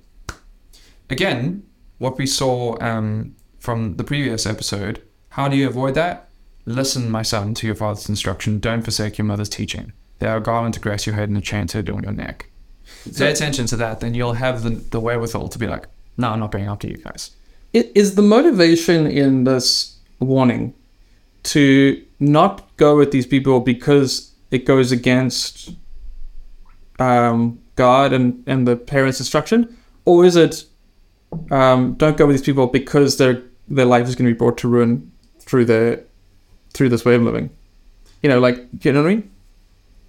again, 1.09 1.63
what 1.97 2.17
we 2.17 2.25
saw 2.25 2.77
um, 2.81 3.35
from 3.59 3.95
the 3.97 4.03
previous 4.03 4.45
episode, 4.45 5.01
how 5.29 5.47
do 5.47 5.55
you 5.55 5.67
avoid 5.67 5.95
that? 5.95 6.29
Listen, 6.65 7.09
my 7.11 7.21
son, 7.23 7.53
to 7.55 7.67
your 7.67 7.75
father's 7.75 8.07
instruction. 8.09 8.59
Don't 8.59 8.81
forsake 8.83 9.17
your 9.17 9.25
mother's 9.25 9.49
teaching. 9.49 9.93
They 10.19 10.27
are 10.27 10.37
a 10.37 10.41
garland 10.41 10.73
to 10.75 10.79
grace 10.79 11.05
your 11.05 11.15
head 11.15 11.29
and 11.29 11.37
a 11.37 11.41
chain 11.41 11.67
to 11.67 11.79
adorn 11.79 12.03
your 12.03 12.13
neck. 12.13 12.49
Pay 13.17 13.31
attention 13.31 13.65
to 13.67 13.75
that, 13.77 13.99
then 13.99 14.13
you'll 14.13 14.33
have 14.33 14.63
the, 14.63 14.69
the 14.69 14.99
wherewithal 14.99 15.49
to 15.49 15.59
be 15.59 15.67
like, 15.67 15.87
no, 16.17 16.29
I'm 16.29 16.39
not 16.39 16.51
going 16.51 16.65
after 16.67 16.87
you 16.87 16.97
guys. 16.97 17.31
I- 17.75 17.89
Is 17.95 18.15
the 18.15 18.21
motivation 18.21 19.07
in 19.07 19.43
this 19.43 19.97
warning 20.19 20.73
to 21.43 22.01
not 22.19 22.75
go 22.77 22.95
with 22.97 23.11
these 23.11 23.25
people 23.27 23.59
because 23.59 24.31
it 24.51 24.65
goes 24.65 24.91
against 24.91 25.71
um, 26.99 27.59
God 27.75 28.13
and, 28.13 28.43
and 28.47 28.67
the 28.67 28.75
parents' 28.75 29.19
instruction, 29.19 29.75
or 30.05 30.23
is 30.25 30.35
it 30.35 30.65
um, 31.51 31.93
don't 31.93 32.17
go 32.17 32.25
with 32.25 32.35
these 32.35 32.45
people 32.45 32.67
because 32.67 33.17
their 33.17 33.41
their 33.67 33.85
life 33.85 34.07
is 34.07 34.15
going 34.15 34.27
to 34.27 34.33
be 34.33 34.37
brought 34.37 34.57
to 34.59 34.67
ruin 34.67 35.11
through 35.39 35.65
the 35.65 36.03
through 36.73 36.89
this 36.89 37.05
way 37.05 37.15
of 37.15 37.21
living? 37.21 37.49
You 38.21 38.29
know, 38.29 38.39
like 38.39 38.67
you 38.81 38.91
know 38.91 39.03
what 39.03 39.11
I 39.11 39.15
mean? 39.15 39.31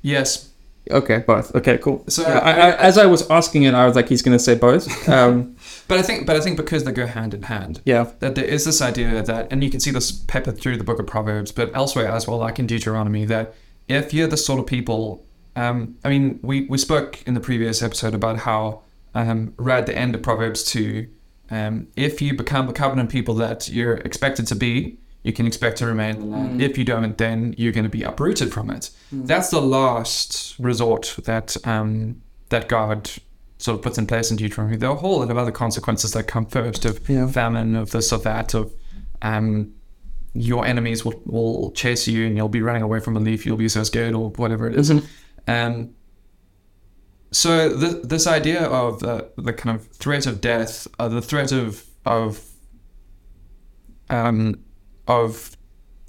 Yes. 0.03 0.51
Okay, 0.91 1.25
both. 1.27 1.55
Okay, 1.55 1.79
cool. 1.79 2.05
So, 2.09 2.23
Yeah, 2.23 2.41
I, 2.41 2.51
I, 2.51 2.77
as 2.77 2.99
I 2.99 3.07
was 3.07 3.29
asking 3.31 3.63
it, 3.63 3.73
I 3.73 3.87
was 3.87 3.97
like, 3.97 4.09
he's 4.09 4.21
going 4.21 4.37
to 4.37 4.43
say 4.43 4.55
both. 4.55 5.09
Um, 5.09 5.57
But 5.87 5.99
I 5.99 6.03
think, 6.03 6.27
but 6.27 6.35
I 6.35 6.41
think 6.41 6.57
because 6.57 6.85
they 6.85 6.93
go 6.93 7.07
hand 7.07 7.35
in 7.35 7.43
hand, 7.43 7.83
yeah. 7.85 8.11
that 8.21 8.35
there 8.37 8.45
is 8.45 8.65
this 8.65 8.81
idea 8.81 9.23
that, 9.23 9.53
and 9.53 9.63
you 9.63 9.71
can 9.71 9.81
see 9.81 9.91
this 9.91 10.11
peppered 10.11 10.59
through 10.59 10.79
the 10.79 10.85
book 10.85 10.99
of 10.99 11.07
Proverbs, 11.07 11.53
but 11.53 11.75
elsewhere 11.75 12.09
as 12.09 12.27
well, 12.27 12.39
like 12.39 12.59
in 12.59 12.67
Deuteronomy, 12.67 13.27
that 13.27 13.55
if 13.87 14.15
you're 14.15 14.27
the 14.27 14.39
sort 14.39 14.61
of 14.61 14.67
people, 14.67 15.23
um, 15.57 15.97
I 16.03 16.09
mean, 16.09 16.41
we, 16.43 16.63
we 16.63 16.79
spoke 16.79 17.23
in 17.27 17.35
the 17.35 17.41
previous 17.41 17.83
episode 17.83 18.15
about 18.15 18.39
how 18.41 18.81
um, 19.15 19.53
right 19.59 19.81
at 19.81 19.87
the 19.87 19.97
end 19.97 20.15
of 20.15 20.23
Proverbs 20.23 20.65
2, 20.65 21.07
Um, 21.51 21.89
if 21.97 22.23
you 22.23 22.35
become 22.35 22.67
the 22.67 22.73
covenant 22.73 23.11
people 23.11 23.35
that 23.37 23.69
you're 23.69 23.95
expected 23.99 24.47
to 24.49 24.55
be, 24.55 24.99
you 25.23 25.33
can 25.33 25.47
expect 25.47 25.79
to 25.79 25.87
remain 25.87 26.17
in 26.17 26.21
the 26.21 26.27
land. 26.37 26.63
If 26.63 26.77
you 26.79 26.85
don't, 26.85 27.17
then 27.19 27.55
you're 27.57 27.73
going 27.73 27.85
to 27.85 27.91
be 27.91 28.03
uprooted 28.03 28.53
from 28.53 28.71
it. 28.71 28.91
That's 29.13 29.51
the 29.51 29.61
last 29.61 30.55
resort 30.59 31.17
that 31.25 31.57
um, 31.67 32.21
that 32.51 32.69
God 32.69 33.11
sort 33.59 33.77
of 33.79 33.83
puts 33.83 33.97
in 33.99 34.07
place 34.07 34.31
in 34.31 34.37
Deuteronomy. 34.37 34.77
There 34.77 34.91
are 34.91 34.95
a 34.97 34.99
whole 34.99 35.21
lot 35.21 35.31
of 35.31 35.39
other 35.39 35.53
consequences 35.53 36.13
that 36.13 36.27
come 36.27 36.45
first 36.47 36.85
of 36.85 37.09
Yeah. 37.09 37.27
famine, 37.29 37.75
of 37.77 37.91
this, 37.93 38.13
of 38.13 38.23
that, 38.25 38.53
of 38.53 38.75
um, 39.23 39.73
your 40.35 40.67
enemies 40.67 41.05
will, 41.05 41.23
will 41.25 41.71
chase 41.73 42.07
you 42.07 42.27
and 42.27 42.37
you'll 42.37 42.49
be 42.51 42.61
running 42.61 42.83
away 42.83 43.01
from 43.01 43.17
a 43.17 43.21
leaf. 43.21 43.47
You'll 43.47 43.57
be 43.57 43.69
so 43.69 43.83
scared 43.85 44.15
or 44.15 44.31
whatever 44.31 44.67
it 44.69 44.75
is. 44.75 44.91
Isn't 44.91 45.05
Um, 45.49 45.91
so 47.35 47.79
th- 47.81 48.03
this 48.05 48.27
idea 48.27 48.63
of 48.65 49.01
the, 49.01 49.29
the 49.37 49.53
kind 49.53 49.77
of 49.77 49.87
threat 49.89 50.27
of 50.27 50.41
death, 50.41 50.87
uh, 50.99 51.09
the 51.09 51.21
threat 51.23 51.53
of 51.53 51.85
of 52.07 52.41
um, 54.11 54.61
of 55.09 55.57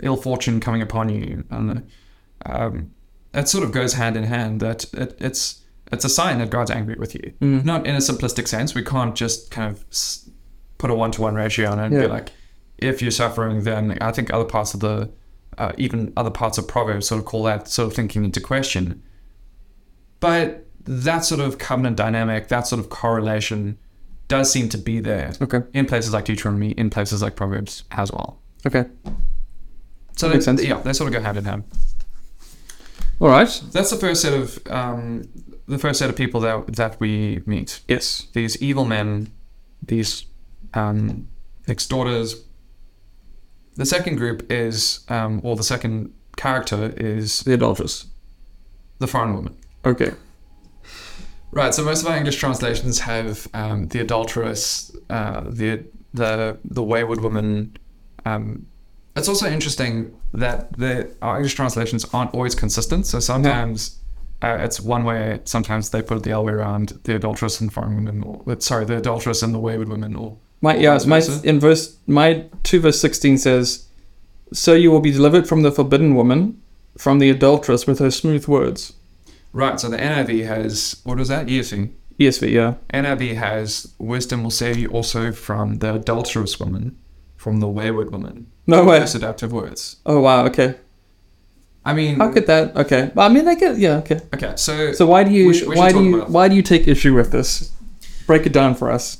ill 0.01 0.17
fortune 0.17 0.59
coming 0.59 0.81
upon 0.81 1.09
you, 1.09 1.43
and 1.49 1.89
um, 2.45 2.91
it 3.33 3.47
sort 3.47 3.63
of 3.63 3.71
goes 3.71 3.93
hand 3.93 4.15
in 4.17 4.23
hand. 4.23 4.59
That 4.59 4.85
it, 4.93 5.17
it's 5.19 5.63
it's 5.91 6.05
a 6.05 6.09
sign 6.09 6.39
that 6.39 6.49
God's 6.49 6.71
angry 6.71 6.95
with 6.97 7.13
you, 7.15 7.33
Mm. 7.41 7.63
not 7.65 7.85
in 7.85 7.95
a 7.95 7.99
simplistic 7.99 8.47
sense. 8.47 8.73
We 8.75 8.83
can't 8.83 9.15
just 9.15 9.51
kind 9.51 9.71
of 9.71 9.83
put 10.77 10.89
a 10.89 10.95
one 10.95 11.11
to 11.11 11.21
one 11.21 11.35
ratio 11.35 11.71
on 11.71 11.79
it 11.79 11.85
and 11.85 11.93
Yeah. 11.95 12.01
be 12.01 12.07
like, 12.07 12.31
if 12.77 13.01
you're 13.01 13.11
suffering, 13.11 13.63
then 13.63 13.97
I 14.01 14.11
think 14.11 14.33
other 14.33 14.45
parts 14.45 14.73
of 14.73 14.79
the 14.79 15.11
uh, 15.57 15.71
even 15.77 16.11
other 16.17 16.31
parts 16.31 16.57
of 16.57 16.67
Proverbs 16.67 17.07
sort 17.07 17.19
of 17.19 17.25
call 17.25 17.43
that 17.43 17.67
sort 17.69 17.87
of 17.87 17.93
thinking 17.93 18.25
into 18.25 18.41
question. 18.41 19.01
But 20.19 20.64
that 20.85 21.25
sort 21.25 21.41
of 21.41 21.57
covenant 21.57 21.97
dynamic, 21.97 22.47
that 22.49 22.67
sort 22.67 22.79
of 22.79 22.89
correlation, 22.89 23.77
does 24.27 24.51
seem 24.51 24.69
to 24.69 24.77
be 24.77 24.99
there 24.99 25.33
okay. 25.41 25.61
in 25.73 25.85
places 25.85 26.13
like 26.13 26.25
Deuteronomy, 26.25 26.71
in 26.71 26.89
places 26.89 27.21
like 27.21 27.35
Proverbs 27.35 27.83
as 27.91 28.11
well. 28.11 28.39
Okay. 28.65 28.85
So 30.15 30.27
Makes 30.29 30.45
they- 30.45 30.51
sense. 30.57 30.63
Yeah, 30.63 30.79
they 30.81 30.93
sort 30.93 31.07
of 31.07 31.13
go 31.13 31.21
hand 31.21 31.37
in 31.37 31.45
hand. 31.45 31.63
All 33.19 33.29
right. 33.29 33.61
That's 33.71 33.89
the 33.91 33.97
first 33.97 34.21
set 34.21 34.33
of 34.33 34.59
um, 34.69 35.27
the 35.67 35.77
first 35.77 35.99
set 35.99 36.09
of 36.09 36.15
people 36.15 36.41
that 36.41 36.67
that 36.75 36.99
we 36.99 37.41
meet. 37.45 37.81
Yes. 37.87 38.27
These 38.33 38.61
evil 38.61 38.85
men, 38.85 39.31
these 39.81 40.25
um, 40.73 41.27
extorters. 41.67 42.43
The 43.75 43.85
second 43.85 44.15
group 44.15 44.49
is, 44.51 45.01
um, 45.09 45.41
or 45.43 45.55
the 45.57 45.63
second 45.63 46.13
character 46.37 46.93
is 46.97 47.41
The 47.41 47.53
adulteress. 47.53 48.05
the 48.99 49.07
foreign 49.07 49.33
woman. 49.35 49.55
Okay. 49.85 50.11
Right. 51.55 51.73
So 51.73 51.85
most 51.85 52.03
of 52.03 52.09
our 52.09 52.17
English 52.17 52.35
translations 52.35 52.99
have 52.99 53.47
um, 53.53 53.87
the 53.87 54.01
adulteress, 54.01 54.93
uh, 55.09 55.41
the 55.47 55.85
the 56.13 56.57
the 56.65 56.83
wayward 56.83 57.21
woman. 57.21 57.77
Um, 58.25 58.67
it's 59.15 59.29
also 59.29 59.47
interesting 59.47 60.13
that 60.33 60.77
the 60.77 61.09
our 61.21 61.37
English 61.37 61.55
translations 61.55 62.05
aren't 62.13 62.33
always 62.33 62.55
consistent. 62.55 63.07
So 63.07 63.21
sometimes 63.21 63.99
uh, 64.41 64.57
it's 64.59 64.81
one 64.81 65.05
way. 65.05 65.39
Sometimes 65.45 65.91
they 65.91 66.01
put 66.01 66.17
it 66.17 66.23
the 66.23 66.33
other 66.33 66.43
way 66.43 66.53
around: 66.53 66.99
the 67.05 67.15
adulteress 67.15 67.61
and 67.61 67.71
foreign 67.71 67.95
woman, 67.95 68.23
or 68.23 68.59
sorry, 68.59 68.83
the 68.83 68.97
adulteress 68.97 69.41
and 69.41 69.53
the 69.53 69.59
wayward 69.59 69.87
woman, 69.87 70.13
or 70.17 70.37
My 70.61 70.75
yeah, 70.75 70.99
my 71.07 71.21
in 71.43 71.59
verse 71.59 71.95
my 72.05 72.45
two 72.63 72.81
verse 72.81 72.99
sixteen 72.99 73.37
says, 73.37 73.87
"So 74.51 74.73
you 74.73 74.91
will 74.91 74.99
be 74.99 75.11
delivered 75.11 75.47
from 75.47 75.61
the 75.61 75.71
forbidden 75.71 76.15
woman, 76.15 76.61
from 76.97 77.19
the 77.19 77.29
adulteress 77.29 77.87
with 77.87 77.99
her 77.99 78.11
smooth 78.11 78.45
words." 78.47 78.93
Right. 79.55 79.79
So 79.79 79.89
the 79.89 79.97
NIV 79.97 80.45
has 80.45 81.01
what 81.03 81.17
was 81.17 81.29
that? 81.29 81.47
ESV. 81.47 81.91
ESV, 82.19 82.51
yeah. 82.51 82.75
NIV 82.93 83.35
has 83.35 83.93
wisdom 83.97 84.43
will 84.43 84.51
save 84.51 84.77
you 84.77 84.87
also 84.89 85.31
from 85.31 85.79
the 85.79 85.95
adulterous 85.95 86.59
woman, 86.59 86.97
from 87.35 87.59
the 87.59 87.67
wayward 87.67 88.11
woman. 88.11 88.47
No 88.67 88.83
way. 88.85 88.99
Most 88.99 89.15
adaptive 89.15 89.51
words. 89.51 89.97
Oh 90.05 90.19
wow. 90.21 90.45
Okay. 90.45 90.75
I 91.87 91.93
mean, 91.93 92.15
How 92.15 92.31
could 92.31 92.47
that? 92.47 92.75
Okay. 92.75 93.11
I 93.15 93.29
mean, 93.29 93.47
I 93.47 93.53
get. 93.55 93.77
Yeah. 93.77 93.97
Okay. 93.97 94.19
okay, 94.33 94.53
so, 94.55 94.91
So 94.93 95.05
why 95.05 95.23
do 95.23 95.29
you 95.31 95.47
We 95.49 95.53
should- 95.53 95.67
we 95.67 95.75
should 95.75 95.79
why 95.81 95.91
do 95.91 96.03
you 96.03 96.21
why 96.23 96.47
do 96.47 96.55
you 96.55 96.63
take 96.63 96.87
issue 96.87 97.13
with 97.13 97.31
this? 97.31 97.71
Break 98.25 98.45
it 98.47 98.53
down 98.53 98.73
for 98.75 98.89
us. 98.91 99.17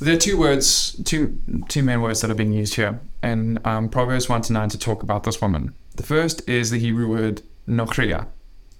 there 0.00 0.14
are 0.14 0.18
two 0.18 0.38
words, 0.38 0.94
two 1.04 1.40
two 1.68 1.82
main 1.82 2.00
words 2.02 2.20
that 2.20 2.30
are 2.30 2.34
being 2.42 2.52
used 2.52 2.74
here 2.74 3.00
in 3.22 3.58
um, 3.64 3.88
Proverbs 3.88 4.28
one 4.28 4.42
to 4.42 4.52
nine 4.52 4.68
to 4.68 4.78
talk 4.78 5.02
about 5.02 5.24
this 5.24 5.40
woman. 5.42 5.74
The 5.96 6.04
first 6.04 6.48
is 6.48 6.70
the 6.70 6.78
Hebrew 6.78 7.08
word 7.08 7.42
nochria, 7.66 8.26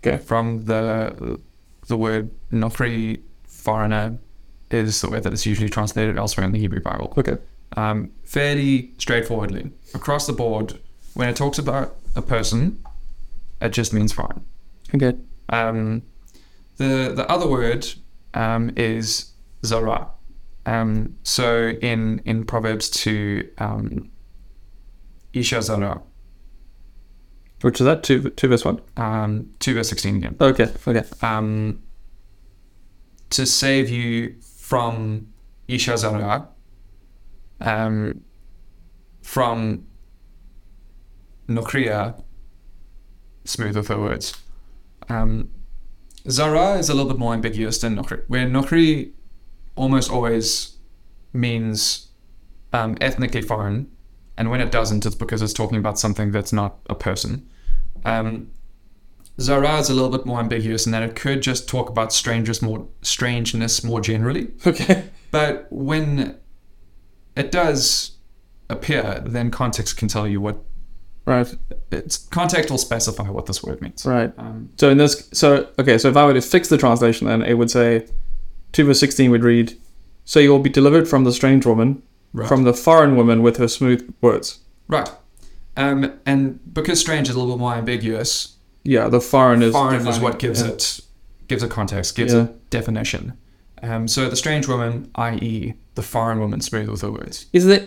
Okay. 0.04 0.18
from 0.22 0.64
the 0.66 1.40
the 1.88 1.96
word 1.96 2.30
nochri, 2.52 3.20
foreigner, 3.46 4.18
is 4.70 5.00
the 5.00 5.10
word 5.10 5.26
it's 5.26 5.46
usually 5.46 5.68
translated 5.68 6.16
elsewhere 6.18 6.46
in 6.46 6.52
the 6.52 6.58
Hebrew 6.58 6.80
Bible. 6.80 7.12
Okay. 7.16 7.38
um, 7.76 8.10
fairly 8.24 8.92
straightforwardly 8.98 9.70
across 9.94 10.26
the 10.26 10.32
board. 10.32 10.78
When 11.14 11.28
it 11.28 11.36
talks 11.36 11.58
about 11.58 11.96
a 12.14 12.22
person, 12.22 12.82
it 13.60 13.70
just 13.70 13.92
means 13.92 14.12
foreign. 14.12 14.44
Okay. 14.94 15.14
Um, 15.48 16.02
the 16.76 17.12
the 17.14 17.26
other 17.28 17.48
word 17.48 17.86
um, 18.34 18.70
is 18.76 19.32
zara. 19.64 20.08
Um, 20.66 21.16
so 21.22 21.70
in 21.82 22.20
in 22.24 22.44
Proverbs 22.44 22.88
two, 22.90 23.48
um, 23.58 24.10
isha 25.32 25.62
zara, 25.62 26.02
Which 27.60 27.80
is 27.80 27.84
that 27.86 28.02
two 28.02 28.30
two 28.30 28.48
verse 28.48 28.64
one? 28.64 28.80
um, 28.96 29.50
two 29.58 29.74
verse 29.74 29.88
sixteen 29.88 30.16
again. 30.16 30.36
Okay. 30.40 30.68
Okay. 30.86 31.04
Um, 31.22 31.82
to 33.30 33.44
save 33.46 33.90
you 33.90 34.36
from 34.40 35.28
isha 35.66 35.98
zara, 35.98 36.48
um, 37.60 38.22
from 39.22 39.86
Nokria, 41.48 42.22
smooth 43.44 43.76
with 43.76 43.88
her 43.88 43.98
words. 43.98 44.34
Um, 45.08 45.50
Zara 46.28 46.74
is 46.74 46.88
a 46.88 46.94
little 46.94 47.10
bit 47.10 47.18
more 47.18 47.32
ambiguous 47.32 47.78
than 47.78 47.96
Nokri, 47.96 48.22
where 48.28 48.46
Nokri 48.46 49.12
almost 49.76 50.10
always 50.10 50.76
means 51.32 52.08
um, 52.72 52.96
ethnically 53.00 53.40
foreign, 53.40 53.90
and 54.38 54.50
when 54.50 54.60
it 54.62 54.70
doesn't, 54.72 55.04
it's 55.04 55.14
because 55.14 55.42
it's 55.42 55.52
talking 55.52 55.76
about 55.78 55.98
something 55.98 56.30
that's 56.32 56.52
not 56.52 56.78
a 56.88 56.94
person. 56.94 57.46
Um, 58.06 58.50
Zara 59.40 59.78
is 59.78 59.90
a 59.90 59.94
little 59.94 60.10
bit 60.10 60.24
more 60.26 60.40
ambiguous 60.40 60.86
in 60.86 60.92
that 60.92 61.02
it 61.02 61.14
could 61.14 61.42
just 61.42 61.68
talk 61.68 61.90
about 61.90 62.12
strangers 62.12 62.62
more 62.62 62.86
strangeness 63.02 63.84
more 63.84 64.00
generally. 64.00 64.48
Okay. 64.66 65.04
But 65.30 65.66
when 65.70 66.36
it 67.36 67.52
does 67.52 68.12
appear, 68.70 69.22
then 69.26 69.50
context 69.50 69.96
can 69.96 70.08
tell 70.08 70.26
you 70.26 70.40
what 70.40 70.56
Right. 71.26 71.54
it's 71.92 72.16
context 72.16 72.70
will 72.70 72.78
specify 72.78 73.28
what 73.28 73.44
this 73.46 73.62
word 73.62 73.82
means. 73.82 74.06
Right. 74.06 74.32
Um, 74.38 74.70
So 74.76 74.88
in 74.88 74.96
this, 74.98 75.28
so 75.32 75.68
okay, 75.78 75.98
so 75.98 76.08
if 76.08 76.16
I 76.16 76.24
were 76.24 76.32
to 76.34 76.40
fix 76.40 76.68
the 76.68 76.78
translation, 76.78 77.26
then 77.26 77.42
it 77.42 77.54
would 77.58 77.70
say, 77.70 78.06
two 78.72 78.84
verse 78.86 78.98
sixteen 78.98 79.30
would 79.30 79.44
read, 79.44 79.74
"So 80.24 80.40
you 80.40 80.50
will 80.50 80.58
be 80.58 80.70
delivered 80.70 81.06
from 81.06 81.24
the 81.24 81.32
strange 81.32 81.66
woman, 81.66 82.02
right. 82.32 82.48
from 82.48 82.64
the 82.64 82.72
foreign 82.74 83.16
woman 83.16 83.42
with 83.42 83.56
her 83.58 83.68
smooth 83.68 84.12
words." 84.20 84.60
right. 84.88 85.10
Um, 85.76 86.12
and 86.26 86.58
because 86.74 86.98
strange 86.98 87.28
is 87.28 87.36
a 87.36 87.38
little 87.38 87.54
bit 87.54 87.60
more 87.60 87.74
ambiguous, 87.74 88.56
Yeah, 88.82 89.08
the 89.08 89.20
foreign 89.20 89.62
is 89.62 89.72
foreign 89.72 90.06
is 90.08 90.18
what 90.18 90.40
gives 90.40 90.60
yeah. 90.60 90.68
it 90.72 91.00
gives 91.46 91.62
a 91.62 91.68
context, 91.68 92.16
gives 92.16 92.32
Yeah. 92.34 92.40
a 92.40 92.48
definition. 92.70 93.34
Um, 93.80 94.08
so 94.08 94.28
the 94.28 94.34
strange 94.34 94.66
woman, 94.66 95.08
i.e., 95.14 95.74
the 95.94 96.02
foreign 96.02 96.40
woman, 96.40 96.60
smooth 96.60 96.88
with 96.88 97.02
her 97.02 97.12
words. 97.12 97.46
Is 97.52 97.66
there 97.66 97.86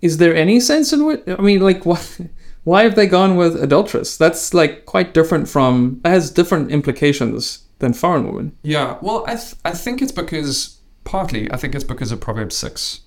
is 0.00 0.16
there 0.16 0.34
any 0.34 0.60
sense 0.60 0.92
in 0.92 1.04
what 1.04 1.22
I 1.28 1.40
mean? 1.42 1.60
Like, 1.60 1.84
why 1.86 2.00
why 2.64 2.82
have 2.82 2.94
they 2.96 3.06
gone 3.06 3.36
with 3.36 3.62
adulteress? 3.62 4.16
That's 4.16 4.52
like 4.54 4.86
quite 4.86 5.14
different 5.14 5.48
from. 5.48 6.00
That 6.02 6.10
has 6.10 6.30
different 6.30 6.70
implications 6.70 7.64
than 7.78 7.92
foreign 7.92 8.26
woman. 8.26 8.56
Yeah, 8.62 8.96
well, 9.00 9.24
I 9.26 9.36
th- 9.36 9.54
I 9.64 9.70
think 9.72 10.02
it's 10.02 10.12
because 10.12 10.78
partly 11.10 11.50
I 11.50 11.56
think 11.56 11.74
it's 11.74 11.84
because 11.84 12.12
of 12.12 12.20
Proverbs 12.20 12.56
six. 12.56 13.00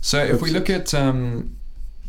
So 0.00 0.18
if 0.34 0.40
we 0.40 0.50
look 0.50 0.70
at 0.70 0.94
um, 0.94 1.56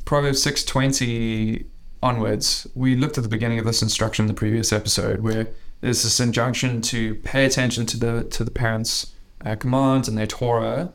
Proverbs 0.05 0.41
six 0.41 0.63
twenty 0.63 1.65
onwards, 2.01 2.67
we 2.75 2.95
looked 2.95 3.17
at 3.17 3.23
the 3.23 3.29
beginning 3.37 3.59
of 3.59 3.65
this 3.65 3.81
instruction 3.81 4.23
in 4.23 4.27
the 4.27 4.33
previous 4.43 4.71
episode 4.71 5.21
where 5.21 5.47
there's 5.81 6.03
this 6.03 6.19
injunction 6.19 6.81
to 6.81 7.15
pay 7.15 7.45
attention 7.45 7.85
to 7.87 7.97
the 7.97 8.23
to 8.35 8.43
the 8.43 8.51
parents' 8.51 9.13
uh, 9.45 9.55
commands 9.55 10.07
and 10.07 10.17
their 10.17 10.27
Torah, 10.27 10.93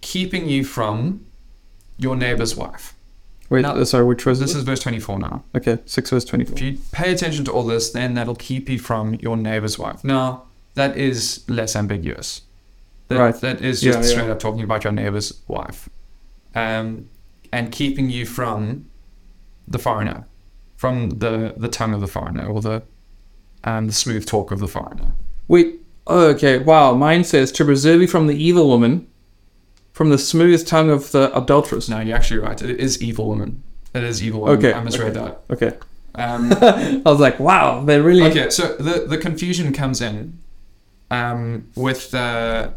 keeping 0.00 0.48
you 0.48 0.64
from 0.64 1.26
your 1.98 2.16
neighbor's 2.16 2.54
wife. 2.56 2.94
Wait, 3.50 3.62
Now- 3.62 3.82
sorry, 3.84 4.04
which 4.04 4.24
was 4.26 4.38
This 4.40 4.50
this? 4.50 4.58
is 4.58 4.64
verse 4.64 4.80
twenty 4.80 5.00
four 5.00 5.18
now. 5.18 5.44
Okay, 5.54 5.78
six 5.84 6.10
verse 6.10 6.24
twenty 6.24 6.44
If 6.44 6.60
you 6.60 6.78
pay 6.92 7.12
attention 7.12 7.44
to 7.46 7.52
all 7.52 7.64
this, 7.64 7.90
then 7.90 8.14
that'll 8.14 8.34
keep 8.50 8.68
you 8.68 8.78
from 8.78 9.14
your 9.14 9.36
neighbor's 9.36 9.78
wife. 9.78 10.04
Now, 10.04 10.44
that 10.74 10.96
is 10.96 11.44
less 11.48 11.74
ambiguous. 11.76 12.42
That, 13.08 13.18
Right. 13.18 13.34
That 13.40 13.60
is 13.60 13.80
just 13.80 13.98
yeah. 13.98 14.04
straight 14.04 14.30
up 14.30 14.38
talking 14.38 14.62
about 14.62 14.84
your 14.84 14.92
neighbor's 14.92 15.42
wife. 15.48 15.88
Um, 16.54 17.08
and 17.52 17.72
keeping 17.72 18.10
you 18.10 18.26
from 18.26 18.90
the 19.66 19.78
foreigner, 19.78 20.26
from 20.76 21.10
the, 21.10 21.54
the 21.56 21.68
tongue 21.68 21.94
of 21.94 22.00
the 22.00 22.06
foreigner, 22.06 22.46
or 22.46 22.60
the, 22.60 22.82
um, 23.64 23.86
the 23.86 23.92
smooth 23.92 24.26
talk 24.26 24.50
of 24.50 24.60
the 24.60 24.68
foreigner. 24.68 25.12
Wait, 25.46 25.80
Okay, 26.08 26.58
wow. 26.58 26.94
Mine 26.94 27.22
says 27.22 27.52
to 27.52 27.64
preserve 27.64 28.00
you 28.00 28.06
from 28.06 28.26
the 28.26 28.42
evil 28.42 28.66
woman, 28.66 29.06
from 29.92 30.08
the 30.08 30.18
smooth 30.18 30.66
tongue 30.66 30.90
of 30.90 31.12
the 31.12 31.30
adulteress. 31.36 31.88
No, 31.88 32.00
you're 32.00 32.16
actually 32.16 32.40
right. 32.40 32.60
It 32.60 32.80
is 32.80 33.02
evil 33.02 33.26
woman. 33.26 33.62
It 33.94 34.04
is 34.04 34.22
evil 34.22 34.40
woman. 34.40 34.58
Okay, 34.58 34.72
I 34.72 34.82
misread 34.82 35.14
that. 35.14 35.42
Okay. 35.50 35.72
Um, 36.14 36.52
I 36.60 37.02
was 37.04 37.20
like, 37.20 37.38
wow, 37.38 37.84
they're 37.84 38.02
really. 38.02 38.30
okay, 38.30 38.48
so 38.48 38.74
the 38.76 39.04
the 39.06 39.18
confusion 39.18 39.72
comes 39.72 40.00
in 40.00 40.38
um, 41.10 41.68
with 41.76 42.10
the 42.10 42.74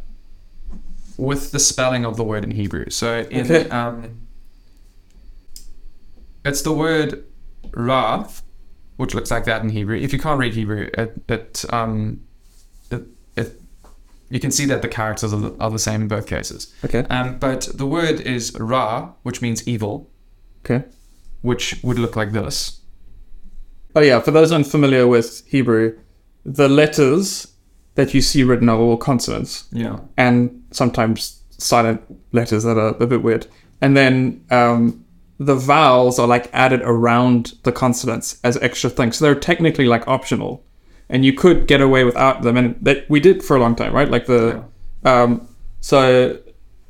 with 1.21 1.51
the 1.51 1.59
spelling 1.59 2.03
of 2.03 2.17
the 2.17 2.23
word 2.23 2.43
in 2.43 2.51
Hebrew. 2.51 2.89
So 2.89 3.19
in 3.29 3.45
Okay. 3.45 3.69
um, 3.69 4.21
it's 6.43 6.63
the 6.63 6.71
word 6.73 7.23
ra, 7.73 8.27
which 8.97 9.13
looks 9.13 9.29
like 9.29 9.45
that 9.45 9.61
in 9.61 9.69
Hebrew. 9.69 9.97
If 9.97 10.11
you 10.13 10.19
can't 10.19 10.39
read 10.39 10.53
Hebrew, 10.55 10.89
it 10.97 11.21
it 11.29 11.63
um 11.71 12.21
it, 12.89 13.03
it 13.35 13.61
you 14.29 14.39
can 14.39 14.49
see 14.51 14.65
that 14.65 14.81
the 14.81 14.87
characters 14.87 15.31
are 15.33 15.39
the, 15.39 15.55
are 15.59 15.69
the 15.69 15.77
same 15.79 16.01
in 16.03 16.07
both 16.07 16.25
cases. 16.25 16.73
Okay. 16.83 17.03
Um, 17.09 17.37
but 17.37 17.69
the 17.75 17.85
word 17.85 18.21
is 18.21 18.53
ra, 18.59 19.11
which 19.21 19.41
means 19.41 19.67
evil, 19.67 20.09
Okay. 20.65 20.85
which 21.41 21.79
would 21.83 21.99
look 21.99 22.15
like 22.15 22.31
this. 22.31 22.81
Oh 23.95 24.01
yeah, 24.01 24.19
for 24.21 24.31
those 24.31 24.51
unfamiliar 24.51 25.05
with 25.05 25.45
Hebrew, 25.47 25.97
the 26.45 26.67
letters 26.67 27.50
that 27.95 28.13
you 28.13 28.21
see 28.21 28.43
written 28.43 28.69
are 28.69 28.77
all 28.77 28.97
consonants, 28.97 29.65
Yeah. 29.71 29.99
and 30.17 30.63
sometimes 30.71 31.41
silent 31.57 32.01
letters 32.31 32.63
that 32.63 32.77
are 32.77 32.95
a 32.99 33.07
bit 33.07 33.21
weird. 33.21 33.47
And 33.81 33.95
then 33.97 34.43
um, 34.49 35.03
the 35.39 35.55
vowels 35.55 36.19
are 36.19 36.27
like 36.27 36.49
added 36.53 36.81
around 36.83 37.53
the 37.63 37.71
consonants 37.71 38.39
as 38.43 38.57
extra 38.57 38.89
things. 38.89 39.17
So 39.17 39.25
they're 39.25 39.35
technically 39.35 39.85
like 39.87 40.07
optional, 40.07 40.63
and 41.09 41.25
you 41.25 41.33
could 41.33 41.67
get 41.67 41.81
away 41.81 42.03
without 42.03 42.41
them. 42.43 42.57
And 42.57 42.75
that 42.81 43.09
we 43.09 43.19
did 43.19 43.43
for 43.43 43.55
a 43.57 43.59
long 43.59 43.75
time, 43.75 43.93
right? 43.93 44.09
Like 44.09 44.25
the 44.27 44.63
um, 45.03 45.47
so 45.81 46.37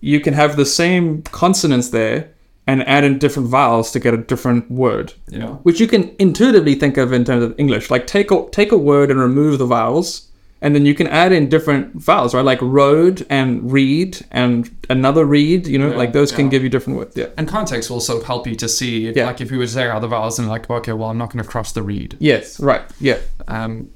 you 0.02 0.20
can 0.20 0.34
have 0.34 0.56
the 0.58 0.66
same 0.66 1.22
consonants 1.24 1.90
there 1.90 2.30
and 2.68 2.88
add 2.88 3.04
in 3.04 3.18
different 3.18 3.50
vowels 3.50 3.92
to 3.92 4.00
get 4.00 4.14
a 4.14 4.18
different 4.18 4.70
word 4.70 5.14
Yeah. 5.30 5.48
which 5.64 5.80
you 5.80 5.88
can 5.88 6.14
intuitively 6.20 6.76
think 6.76 6.98
of 6.98 7.12
in 7.14 7.24
terms 7.26 7.44
of 7.44 7.56
English. 7.58 7.90
Like 7.90 8.06
take 8.06 8.32
a 8.32 8.48
take 8.52 8.72
a 8.72 8.78
word 8.78 9.10
and 9.12 9.20
remove 9.20 9.58
the 9.60 9.66
vowels, 9.66 10.28
and 10.62 10.76
then 10.76 10.86
you 10.86 10.94
can 10.94 11.08
add 11.08 11.32
in 11.32 11.50
different 11.50 11.96
vowels, 11.96 12.34
right? 12.36 12.46
Like 12.46 12.62
road 12.62 13.26
and 13.30 13.72
read 13.72 14.24
and 14.32 14.70
another 14.90 15.26
read. 15.26 15.66
You 15.68 15.80
know, 15.80 15.90
Yeah, 15.92 15.98
like 15.98 16.14
those 16.14 16.32
can 16.32 16.50
give 16.50 16.62
you 16.64 16.70
different 16.70 17.00
words. 17.00 17.16
Yeah. 17.18 17.28
And 17.38 17.48
context 17.48 17.90
will 17.90 18.00
sort 18.00 18.20
of 18.22 18.28
help 18.28 18.46
you 18.48 18.56
to 18.58 18.68
see, 18.70 19.08
if, 19.08 19.16
Yeah. 19.16 19.26
like, 19.26 19.42
if 19.42 19.50
you 19.52 19.58
were 19.58 19.66
to 19.66 19.72
say 19.72 19.90
other 19.90 20.08
vowels 20.08 20.38
and 20.40 20.48
like, 20.48 20.70
okay, 20.70 20.94
well, 20.94 21.10
I'm 21.10 21.18
not 21.18 21.32
going 21.32 21.44
to 21.44 21.50
cross 21.50 21.72
the 21.72 21.82
read. 21.82 22.16
Yes. 22.20 22.60
Right. 22.60 22.84
Yeah. 23.00 23.18
Um, 23.48 23.90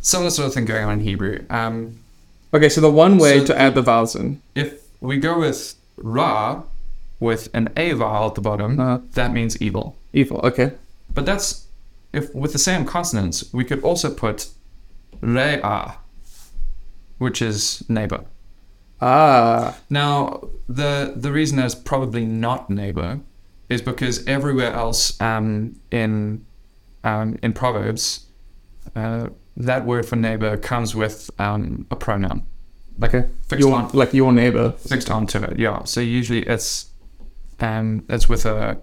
similar 0.00 0.30
sort 0.30 0.48
of 0.48 0.54
thing 0.54 0.64
going 0.64 0.84
on 0.84 0.92
in 0.94 1.00
Hebrew. 1.00 1.44
Um, 1.50 1.98
Okay. 2.54 2.68
So 2.68 2.80
the 2.82 2.90
one 2.90 3.16
way 3.18 3.38
So 3.40 3.46
to 3.46 3.58
add 3.58 3.74
the 3.74 3.82
vowels 3.82 4.14
in. 4.14 4.40
if 4.54 4.82
we 5.00 5.16
go 5.16 5.38
with 5.38 5.74
ra, 5.96 6.62
with 7.20 7.48
an 7.54 7.68
a 7.76 7.92
vowel 7.92 8.28
at 8.28 8.34
the 8.34 8.40
bottom, 8.40 8.78
Uh-huh. 8.80 8.98
that 9.14 9.32
means 9.32 9.60
evil. 9.62 9.96
Evil. 10.12 10.38
Okay. 10.44 10.72
But 11.14 11.24
that's 11.26 11.66
if 12.12 12.34
with 12.34 12.52
the 12.52 12.58
same 12.58 12.84
consonants, 12.84 13.44
we 13.54 13.64
could 13.64 13.82
also 13.82 14.10
put 14.10 14.48
rea, 15.20 15.60
which 17.18 17.40
is 17.42 17.84
neighbor. 17.88 18.24
Ah. 19.00 19.76
Now, 19.90 20.48
the 20.68 21.12
the 21.16 21.32
reason 21.32 21.58
it's 21.58 21.74
probably 21.74 22.24
not 22.24 22.70
neighbor 22.70 23.20
is 23.68 23.82
because 23.82 24.24
everywhere 24.26 24.72
else 24.72 25.20
um, 25.20 25.74
in 25.90 26.44
um, 27.04 27.36
in 27.42 27.52
Proverbs, 27.52 28.26
uh, 28.94 29.28
that 29.56 29.84
word 29.86 30.06
for 30.06 30.16
neighbor 30.16 30.56
comes 30.56 30.94
with 30.94 31.30
um, 31.40 31.86
a 31.90 31.96
pronoun, 31.96 32.46
like 32.98 33.14
Okay. 33.14 33.28
fixed 33.48 33.66
Your 33.66 33.74
on 33.76 33.90
like 33.92 34.14
your 34.14 34.32
neighbor. 34.32 34.72
fixed 34.72 35.10
onto 35.10 35.42
it. 35.42 35.58
Yeah. 35.58 35.82
So 35.84 36.00
usually 36.00 36.42
it's 36.42 36.86
um, 37.60 38.04
it's 38.08 38.28
with 38.28 38.46
a 38.46 38.78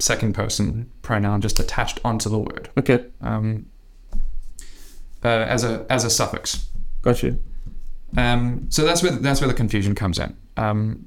second 0.00 0.34
person 0.34 0.90
pronoun 1.02 1.40
just 1.40 1.60
attached 1.60 2.00
onto 2.04 2.28
the 2.28 2.38
word 2.38 2.68
Okay. 2.76 3.04
um, 3.20 3.64
uh, 5.24 5.28
as 5.28 5.64
a 5.64 5.86
as 5.88 6.04
a 6.04 6.10
suffix. 6.10 6.68
Got 7.02 7.22
you. 7.22 7.38
Um, 8.16 8.66
so 8.70 8.84
that's 8.84 9.02
where 9.02 9.12
that's 9.12 9.40
where 9.40 9.48
the 9.48 9.54
confusion 9.54 9.94
comes 9.94 10.18
in. 10.18 10.36
Um, 10.56 11.06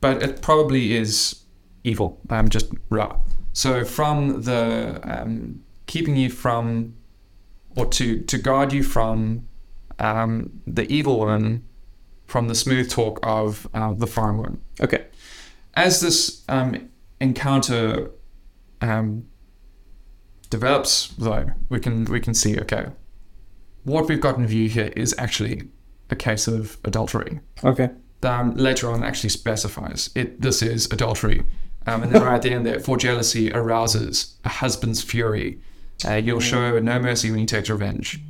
but 0.00 0.22
it 0.22 0.42
probably 0.42 0.94
is 0.94 1.42
evil, 1.84 2.20
um, 2.30 2.48
just 2.48 2.70
ra. 2.90 3.16
So 3.52 3.84
from 3.84 4.42
the 4.42 5.00
um, 5.02 5.62
keeping 5.86 6.16
you 6.16 6.30
from, 6.30 6.94
or 7.76 7.86
to 7.86 8.20
to 8.20 8.38
guard 8.38 8.72
you 8.72 8.82
from, 8.82 9.48
um, 9.98 10.60
the 10.66 10.90
evil 10.92 11.18
one, 11.18 11.64
from 12.26 12.48
the 12.48 12.54
smooth 12.54 12.90
talk 12.90 13.18
of 13.22 13.68
uh, 13.74 13.92
the 13.94 14.06
foreign 14.06 14.38
one. 14.38 14.60
Okay. 14.80 15.06
As 15.74 16.00
this 16.00 16.42
um, 16.48 16.88
encounter 17.20 18.10
um, 18.80 19.26
develops, 20.48 21.08
though, 21.18 21.50
we 21.68 21.80
can 21.80 22.04
we 22.06 22.20
can 22.20 22.34
see 22.34 22.58
okay, 22.60 22.86
what 23.86 24.08
we've 24.08 24.20
got 24.20 24.36
in 24.36 24.46
view 24.46 24.68
here 24.68 24.92
is 24.96 25.14
actually 25.16 25.62
a 26.10 26.16
case 26.16 26.46
of 26.48 26.76
adultery. 26.84 27.40
Okay. 27.64 27.90
Um, 28.22 28.54
later 28.56 28.90
on, 28.90 29.04
actually 29.04 29.30
specifies 29.30 30.10
it. 30.14 30.40
This 30.40 30.60
is 30.60 30.86
adultery, 30.86 31.44
um, 31.86 32.02
and 32.02 32.12
then 32.12 32.22
right 32.22 32.34
at 32.34 32.42
the 32.42 32.50
end 32.50 32.66
there, 32.66 32.80
for 32.80 32.96
jealousy 32.96 33.52
arouses 33.52 34.34
a 34.44 34.48
husband's 34.48 35.02
fury. 35.02 35.60
Uh, 36.04 36.14
you'll 36.14 36.40
show 36.40 36.78
no 36.80 36.98
mercy 36.98 37.30
when 37.30 37.38
he 37.38 37.46
takes 37.46 37.70
revenge. 37.70 38.20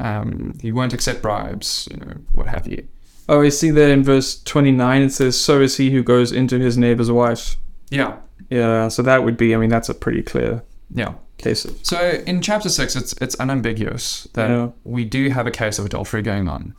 Um, 0.00 0.58
he 0.60 0.72
won't 0.72 0.92
accept 0.92 1.22
bribes, 1.22 1.88
you 1.90 1.98
know, 1.98 2.14
what 2.32 2.48
have 2.48 2.66
you. 2.66 2.88
Oh, 3.28 3.42
I 3.42 3.50
see 3.50 3.70
that 3.70 3.90
in 3.90 4.02
verse 4.02 4.42
twenty 4.42 4.72
nine. 4.72 5.02
It 5.02 5.12
says, 5.12 5.38
"So 5.38 5.60
is 5.60 5.76
he 5.76 5.90
who 5.90 6.02
goes 6.02 6.32
into 6.32 6.58
his 6.58 6.76
neighbor's 6.76 7.10
wife." 7.10 7.56
Yeah, 7.90 8.16
Yeah. 8.50 8.88
So 8.88 9.02
that 9.02 9.22
would 9.22 9.36
be. 9.36 9.54
I 9.54 9.58
mean, 9.58 9.70
that's 9.70 9.88
a 9.88 9.94
pretty 9.94 10.22
clear 10.22 10.62
yeah. 10.92 11.14
Case 11.38 11.64
of. 11.64 11.78
So 11.84 12.22
in 12.26 12.42
chapter 12.42 12.68
six, 12.68 12.94
it's 12.96 13.12
it's 13.14 13.34
unambiguous 13.36 14.28
that 14.34 14.50
Yeah. 14.50 14.68
we 14.84 15.04
do 15.04 15.30
have 15.30 15.46
a 15.46 15.50
case 15.50 15.78
of 15.78 15.86
adultery 15.86 16.22
going 16.22 16.48
on, 16.48 16.74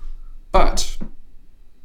but 0.52 0.98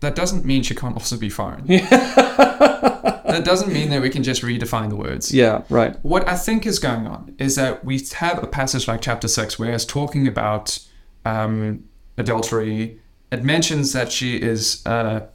that 0.01 0.15
doesn't 0.15 0.45
mean 0.45 0.63
she 0.63 0.75
can't 0.75 0.95
also 0.95 1.17
be 1.17 1.31
foreign. 1.31 1.65
that 1.69 3.43
doesn't 3.45 3.73
mean 3.73 3.91
that 3.91 4.03
we 4.03 4.11
can 4.11 4.23
just 4.23 4.43
redefine 4.43 4.91
the 4.91 4.97
words. 4.97 5.33
Yeah. 5.33 5.63
Right. 5.71 5.97
What 6.03 6.29
I 6.29 6.37
think 6.37 6.67
is 6.67 6.79
going 6.79 7.07
on 7.07 7.35
is 7.39 7.57
that 7.57 7.85
we 7.85 7.99
have 8.15 8.43
a 8.43 8.47
passage 8.47 8.87
like 8.87 9.01
chapter 9.01 9.29
six 9.29 9.59
where 9.59 9.73
it's 9.73 9.85
talking 9.85 10.27
about 10.29 10.79
um, 11.25 11.85
adultery. 12.19 13.01
It 13.33 13.43
mentions 13.43 13.93
that 13.93 14.13
she 14.13 14.37
is 14.37 14.85
a 14.87 15.29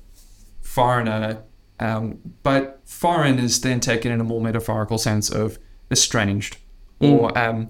foreigner, 0.62 1.42
um, 1.80 2.20
but 2.44 2.80
foreign 2.86 3.40
is 3.40 3.62
then 3.62 3.80
taken 3.80 4.12
in 4.12 4.22
a 4.22 4.24
more 4.24 4.42
metaphorical 4.42 4.98
sense 4.98 5.30
of 5.30 5.58
estranged 5.92 6.58
or 7.00 7.38
um, 7.38 7.70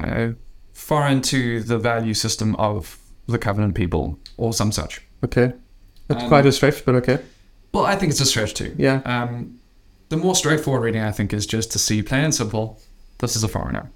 uh, 0.00 0.28
foreign 0.72 1.20
to 1.22 1.60
the 1.62 1.78
value 1.78 2.14
system 2.14 2.54
of 2.56 2.98
the 3.26 3.38
covenant 3.38 3.74
people 3.74 4.18
or 4.36 4.52
some 4.52 4.72
such. 4.72 5.02
Okay. 5.24 5.52
That's 6.08 6.22
Um, 6.22 6.28
quite 6.28 6.46
a 6.46 6.52
stretch, 6.52 6.84
but 6.84 6.94
okay. 6.96 7.18
Well, 7.72 7.84
I 7.84 7.96
think 7.96 8.10
it's 8.10 8.20
a 8.20 8.26
stretch 8.26 8.54
too. 8.54 8.74
Yeah. 8.78 9.02
Um, 9.04 9.58
the 10.08 10.16
more 10.16 10.34
straightforward 10.34 10.82
reading, 10.84 11.02
I 11.02 11.12
think, 11.12 11.32
is 11.32 11.44
just 11.46 11.70
to 11.72 11.78
see 11.78 12.02
plain 12.02 12.24
and 12.24 12.34
simple. 12.34 12.80
This 13.18 13.36
is 13.36 13.44
a 13.44 13.48
foreigner. 13.48 13.90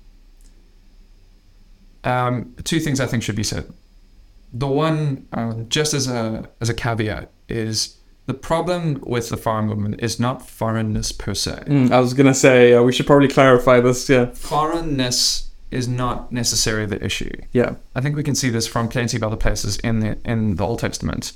Um, 2.04 2.54
two 2.64 2.80
things 2.80 3.00
I 3.00 3.06
think 3.06 3.22
should 3.22 3.36
be 3.36 3.44
said. 3.44 3.72
The 4.52 4.66
one, 4.66 5.26
um, 5.32 5.68
just 5.68 5.94
as 5.94 6.08
a 6.08 6.48
as 6.60 6.68
a 6.68 6.74
caveat, 6.74 7.30
is 7.48 7.96
the 8.26 8.34
problem 8.34 9.02
with 9.04 9.28
the 9.30 9.36
foreign 9.36 9.68
woman 9.68 9.94
is 9.94 10.20
not 10.20 10.48
foreignness 10.48 11.12
per 11.12 11.34
se. 11.34 11.64
Mm, 11.66 11.90
I 11.90 12.00
was 12.00 12.14
gonna 12.14 12.34
say 12.34 12.72
uh, 12.72 12.82
we 12.82 12.92
should 12.92 13.06
probably 13.06 13.28
clarify 13.28 13.80
this. 13.80 14.08
Yeah. 14.08 14.26
Foreignness 14.26 15.48
is 15.70 15.88
not 15.88 16.30
necessarily 16.32 16.86
the 16.86 17.02
issue. 17.04 17.30
Yeah. 17.52 17.74
I 17.94 18.00
think 18.00 18.14
we 18.16 18.22
can 18.22 18.34
see 18.34 18.50
this 18.50 18.66
from 18.66 18.88
plenty 18.88 19.16
of 19.16 19.22
other 19.22 19.36
places 19.36 19.76
in 19.78 20.00
the 20.00 20.16
in 20.24 20.56
the 20.56 20.64
Old 20.64 20.78
Testament. 20.78 21.32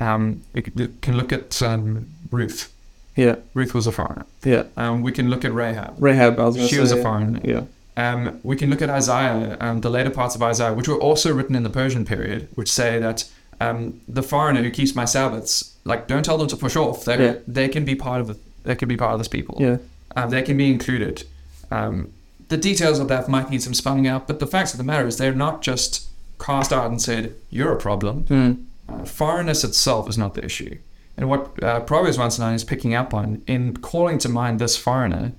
Um, 0.00 0.42
we 0.52 0.62
can- 0.62 0.96
can 1.00 1.16
look 1.16 1.32
at 1.32 1.60
um, 1.62 2.06
Ruth. 2.30 2.72
Yeah. 3.16 3.36
Ruth 3.54 3.74
was 3.74 3.86
a 3.86 3.92
foreigner. 3.92 4.26
Yeah. 4.44 4.64
Um, 4.76 5.02
we 5.02 5.10
can 5.12 5.28
look 5.30 5.44
at 5.44 5.52
Rahab. 5.52 5.94
Rahab. 5.98 6.38
I 6.38 6.44
was 6.44 6.56
She 6.68 6.76
say. 6.76 6.80
was 6.80 6.92
a 6.92 7.02
foreigner. 7.02 7.40
Yeah. 7.42 7.62
Um, 7.96 8.38
we 8.44 8.54
can 8.54 8.70
look 8.70 8.80
at 8.80 8.90
Isaiah, 8.90 9.56
um, 9.60 9.80
the 9.80 9.90
later 9.90 10.10
parts 10.10 10.36
of 10.36 10.42
Isaiah, 10.42 10.72
which 10.72 10.86
were 10.86 11.00
also 11.00 11.34
written 11.34 11.56
in 11.56 11.64
the 11.64 11.70
Persian 11.70 12.04
period, 12.04 12.46
which 12.54 12.70
say 12.70 13.00
that 13.00 13.24
um, 13.60 14.00
the 14.08 14.22
foreigner 14.22 14.62
who 14.62 14.70
keeps 14.70 14.94
my 14.94 15.04
Sabbaths, 15.04 15.76
like, 15.84 16.06
don't 16.06 16.24
tell 16.24 16.38
them 16.38 16.48
to 16.48 16.56
push 16.56 16.76
off. 16.76 17.04
They 17.04 17.22
Yeah. 17.24 17.34
they 17.46 17.68
can 17.68 17.84
be 17.84 17.94
part 17.94 18.20
of. 18.20 18.38
They 18.64 18.74
can 18.74 18.88
be 18.88 18.96
part 18.96 19.12
of 19.12 19.18
this 19.18 19.28
people. 19.28 19.56
Yeah. 19.60 19.78
Um, 20.16 20.30
they 20.30 20.42
can 20.42 20.56
be 20.56 20.70
included. 20.70 21.24
Um, 21.70 22.12
the 22.48 22.56
details 22.56 22.98
of 22.98 23.08
that 23.08 23.28
might 23.28 23.50
need 23.50 23.62
some 23.62 23.74
spelling 23.74 24.06
out, 24.06 24.26
but 24.26 24.38
the 24.40 24.46
facts 24.46 24.72
of 24.72 24.78
the 24.78 24.84
matter 24.84 25.06
is 25.06 25.16
they're 25.18 25.34
not 25.34 25.62
just 25.62 26.06
cast 26.40 26.72
out 26.72 26.90
and 26.90 27.00
said 27.00 27.34
you're 27.50 27.72
a 27.72 27.76
problem. 27.78 28.24
Mm. 28.24 28.64
Uh, 28.88 29.04
foreignness 29.04 29.64
itself 29.64 30.08
is 30.08 30.16
not 30.16 30.34
the 30.34 30.44
issue. 30.44 30.78
And 31.16 31.28
what 31.28 31.62
uh, 31.62 31.80
Proverbs 31.80 32.16
109 32.16 32.54
is 32.54 32.64
picking 32.64 32.94
up 32.94 33.12
on 33.12 33.42
in 33.46 33.76
calling 33.78 34.18
to 34.18 34.28
mind 34.28 34.60
this 34.60 34.76
foreigner 34.76 35.32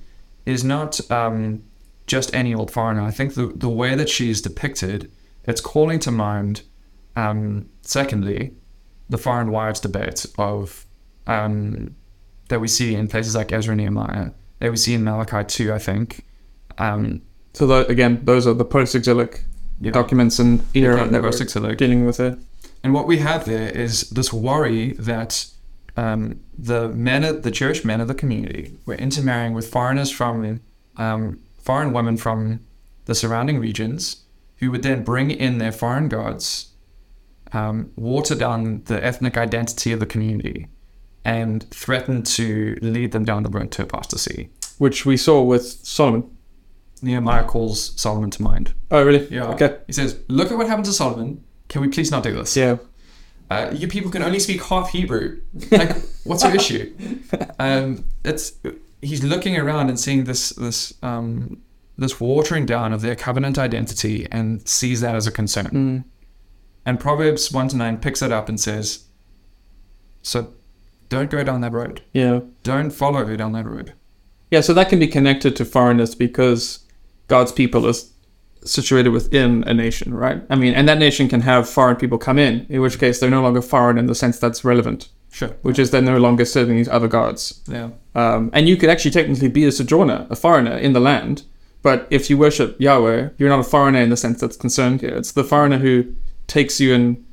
is 0.45 0.63
not 0.63 0.99
um, 1.09 1.63
just 2.05 2.33
any 2.35 2.53
old 2.53 2.69
foreigner. 2.69 3.01
I 3.01 3.11
think 3.11 3.33
the, 3.35 3.47
the 3.55 3.69
way 3.69 3.95
that 3.95 4.09
she's 4.09 4.41
depicted, 4.41 5.09
it's 5.45 5.61
calling 5.61 5.99
to 5.99 6.11
mind 6.11 6.61
um, 7.19 7.69
secondly, 7.81 8.39
the 9.09 9.17
foreign 9.17 9.51
wives 9.51 9.79
debate 9.79 10.25
of 10.37 10.85
um, 11.27 11.95
that 12.49 12.59
we 12.61 12.67
see 12.67 12.95
in 12.95 13.07
places 13.07 13.35
like 13.35 13.51
Ezra 13.57 13.73
and 13.73 13.81
Nehemiah, 13.81 14.31
that 14.59 14.71
we 14.71 14.77
see 14.77 14.93
in 14.93 15.03
Malachi 15.03 15.43
too, 15.55 15.73
I 15.73 15.79
think. 15.79 16.25
Um, 16.77 17.21
So 17.53 17.67
tho- 17.67 17.85
again, 17.85 18.21
those 18.23 18.47
are 18.47 18.53
the 18.53 18.65
post-exilic 18.65 19.43
know, 19.79 19.91
documents 19.91 20.39
and 20.39 20.61
era 20.73 21.07
that 21.07 21.21
we're 21.23 21.75
dealing 21.75 22.05
with 22.05 22.19
it. 22.19 22.37
And 22.83 22.93
what 22.93 23.07
we 23.07 23.17
have 23.19 23.45
there 23.45 23.69
is 23.69 24.09
this 24.09 24.31
worry 24.31 24.93
that 24.93 25.45
um, 25.97 26.39
the 26.57 26.89
men, 26.89 27.23
of, 27.23 27.43
the 27.43 27.51
Jewish 27.51 27.83
men 27.83 28.01
of 28.01 28.07
the 28.07 28.13
community, 28.13 28.77
were 28.85 28.95
intermarrying 28.95 29.53
with 29.53 29.67
foreigners 29.69 30.11
from 30.11 30.61
um, 30.95 31.39
foreign 31.61 31.91
women 31.93 32.17
from 32.17 32.61
the 33.05 33.15
surrounding 33.15 33.59
regions, 33.59 34.23
who 34.59 34.71
would 34.71 34.83
then 34.83 35.03
bring 35.03 35.31
in 35.31 35.57
their 35.57 35.71
foreign 35.71 36.07
gods, 36.09 36.68
um, 37.53 37.91
water 37.95 38.35
down 38.35 38.83
the 38.85 39.03
ethnic 39.03 39.37
identity 39.37 39.91
of 39.91 39.99
the 39.99 40.05
community, 40.05 40.67
and 41.25 41.69
threaten 41.71 42.23
to 42.23 42.77
lead 42.81 43.11
them 43.11 43.25
down 43.25 43.43
the 43.43 43.49
road 43.49 43.71
to 43.71 43.83
apostasy. 43.83 44.49
which 44.77 45.05
we 45.05 45.17
saw 45.17 45.41
with 45.41 45.65
Solomon. 45.83 46.29
Nehemiah 47.01 47.43
calls 47.45 47.93
Solomon 47.99 48.29
to 48.31 48.41
mind. 48.43 48.73
Oh, 48.91 49.03
really? 49.03 49.25
Yeah. 49.29 49.45
Okay. 49.53 49.77
He 49.87 49.93
says, 49.93 50.19
"Look 50.27 50.51
at 50.51 50.57
what 50.57 50.67
happened 50.67 50.85
to 50.85 50.93
Solomon. 50.93 51.43
Can 51.69 51.81
we 51.81 51.87
please 51.87 52.11
not 52.11 52.23
do 52.23 52.33
this?" 52.33 52.55
Yeah. 52.57 52.77
uh, 53.49 53.69
you 53.73 53.87
people 53.87 54.11
can 54.11 54.21
only 54.21 54.39
speak 54.39 54.61
half 54.63 54.89
Hebrew. 54.91 55.41
Like, 55.71 55.95
what's 56.25 56.43
your 56.43 56.53
issue? 56.55 56.93
Um, 57.57 58.05
it's 58.25 58.53
he's 59.01 59.23
looking 59.23 59.57
around 59.57 59.89
and 59.89 59.97
seeing 59.99 60.25
this 60.25 60.49
this 60.49 60.93
um, 61.01 61.61
this 61.97 62.19
watering 62.19 62.65
down 62.65 62.91
of 62.93 63.01
their 63.01 63.15
covenant 63.15 63.57
identity 63.57 64.27
and 64.31 64.67
sees 64.67 64.99
that 65.01 65.15
as 65.15 65.25
a 65.27 65.31
concern. 65.31 65.67
Mm. 65.67 66.03
And 66.85 66.99
Proverbs 66.99 67.51
one 67.51 67.67
to 67.69 67.77
nine 67.77 67.97
picks 67.97 68.21
it 68.21 68.31
up 68.31 68.49
and 68.49 68.59
says, 68.59 69.05
"So, 70.21 70.47
don't 71.09 71.29
go 71.29 71.43
down 71.43 71.61
that 71.61 71.73
road. 71.73 72.01
Yeah. 72.13 72.41
Don't 72.63 72.91
follow 72.91 73.35
down 73.35 73.51
that 73.53 73.65
road." 73.65 73.93
Yeah. 74.51 74.61
So 74.61 74.73
that 74.73 74.89
can 74.89 74.99
be 74.99 75.07
connected 75.07 75.55
to 75.57 75.65
foreigners 75.65 76.15
because 76.15 76.79
God's 77.27 77.51
people 77.51 77.85
is 77.87 78.11
situated 78.65 79.09
within 79.09 79.63
a 79.65 79.73
nation, 79.73 80.13
right? 80.13 80.41
I 80.49 80.55
mean, 80.55 80.73
and 80.73 80.87
that 80.89 80.97
nation 80.97 81.29
can 81.29 81.41
have 81.41 81.69
foreign 81.69 81.95
people 81.95 82.17
come 82.17 82.37
in, 82.39 82.65
in 82.69 82.81
which 82.81 82.99
case 82.99 83.19
they're 83.19 83.29
no 83.29 83.41
longer 83.41 83.61
foreign 83.61 83.97
in 83.97 84.07
the 84.07 84.15
sense 84.15 84.37
that's 84.37 84.65
relevant, 84.65 85.07
Sure. 85.31 85.51
which 85.61 85.79
is 85.79 85.91
they're 85.91 86.01
no 86.01 86.17
longer 86.17 86.43
serving 86.43 86.75
these 86.75 86.89
other 86.89 87.07
gods. 87.07 87.61
Yeah. 87.69 87.89
Um, 88.15 88.49
and 88.51 88.67
you 88.67 88.75
could 88.75 88.89
actually 88.89 89.11
technically 89.11 89.47
be 89.47 89.63
a 89.65 89.71
sojourner, 89.71 90.27
a 90.29 90.35
foreigner 90.35 90.75
in 90.75 90.91
the 90.91 90.99
land. 90.99 91.43
But 91.81 92.07
if 92.09 92.29
you 92.29 92.37
worship 92.37 92.75
Yahweh, 92.81 93.29
you're 93.37 93.47
not 93.47 93.59
a 93.61 93.63
foreigner 93.63 94.01
in 94.01 94.09
the 94.09 94.17
sense 94.17 94.41
that's 94.41 94.57
concerned 94.57 94.99
here. 94.99 95.15
It's 95.15 95.31
the 95.31 95.45
foreigner 95.45 95.77
who 95.77 96.07
takes 96.49 96.79
you 96.79 96.93
and 96.93 97.25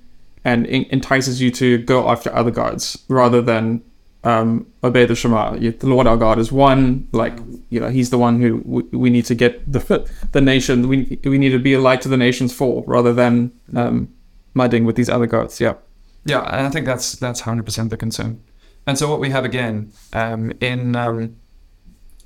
and 0.44 0.66
en- 0.68 0.86
entices 0.90 1.40
you 1.40 1.50
to 1.50 1.78
go 1.78 2.08
after 2.08 2.32
other 2.34 2.52
gods 2.52 3.04
rather 3.08 3.42
than 3.42 3.82
um, 4.22 4.66
obey 4.82 5.06
the 5.06 5.14
Shema. 5.14 5.56
The 5.56 5.86
Lord 5.86 6.06
our 6.06 6.16
God 6.16 6.38
is 6.38 6.50
one. 6.50 7.08
Like 7.12 7.38
you 7.70 7.80
know, 7.80 7.88
He's 7.88 8.10
the 8.10 8.18
one 8.18 8.40
who 8.40 8.62
we, 8.64 8.82
we 8.96 9.10
need 9.10 9.24
to 9.26 9.34
get 9.34 9.70
the 9.70 10.08
the 10.32 10.40
nation. 10.40 10.88
We 10.88 11.18
we 11.24 11.38
need 11.38 11.50
to 11.50 11.58
be 11.58 11.74
a 11.74 11.80
light 11.80 12.00
to 12.02 12.08
the 12.08 12.16
nations 12.16 12.52
for 12.52 12.84
rather 12.86 13.12
than 13.12 13.52
um, 13.74 14.12
mudding 14.54 14.84
with 14.84 14.96
these 14.96 15.08
other 15.08 15.26
gods. 15.26 15.60
Yeah. 15.60 15.74
Yeah, 16.24 16.42
and 16.42 16.66
I 16.66 16.70
think 16.70 16.86
that's 16.86 17.12
that's 17.12 17.40
hundred 17.40 17.66
percent 17.66 17.90
the 17.90 17.96
concern. 17.96 18.42
And 18.86 18.98
so 18.98 19.08
what 19.08 19.20
we 19.20 19.30
have 19.30 19.44
again 19.44 19.92
um, 20.12 20.52
in 20.60 20.96
um, 20.96 21.36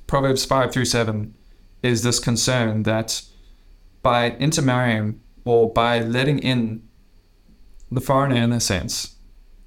Proverbs 0.07 0.45
five 0.45 0.73
through 0.73 0.87
seven 0.87 1.35
is 1.83 2.03
this 2.03 2.19
concern 2.19 2.83
that 2.85 3.23
by 4.03 4.31
intermarrying 4.33 5.21
or 5.51 5.73
by 5.73 5.99
letting 5.99 6.39
in 6.39 6.83
the 7.91 8.01
foreigner 8.01 8.37
in 8.37 8.53
a 8.53 8.61
sense, 8.61 9.17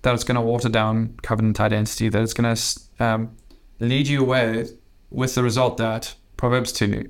that 0.02 0.14
it's 0.14 0.24
going 0.24 0.36
to 0.36 0.42
water 0.42 0.70
down 0.70 1.18
covenant 1.22 1.60
identity, 1.60 2.08
that 2.08 2.22
it's 2.22 2.34
going 2.34 2.56
to 2.56 3.04
um, 3.06 3.36
lead 3.80 4.08
you 4.08 4.22
away 4.22 4.68
with 5.10 5.36
the 5.36 5.44
result 5.44 5.76
that 5.78 6.16
Proverbs 6.38 6.72
two 6.72 7.10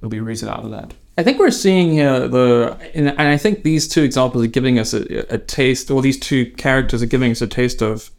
will 0.00 0.10
be 0.10 0.20
rooted 0.20 0.48
out 0.48 0.64
of 0.64 0.70
that. 0.70 0.92
I 1.16 1.22
think 1.22 1.38
we're 1.38 1.50
seeing 1.50 1.92
here 1.92 2.28
the, 2.28 2.76
and 2.94 3.10
I 3.18 3.38
think 3.38 3.62
these 3.62 3.88
two 3.88 4.02
examples 4.02 4.44
are 4.44 4.48
giving 4.48 4.78
us 4.78 4.92
a, 4.92 5.34
a 5.34 5.38
taste, 5.38 5.90
or 5.90 6.02
these 6.02 6.20
two 6.20 6.50
characters 6.52 7.02
are 7.02 7.06
giving 7.06 7.32
us 7.32 7.40
a 7.40 7.46
taste 7.46 7.82
of 7.82 8.10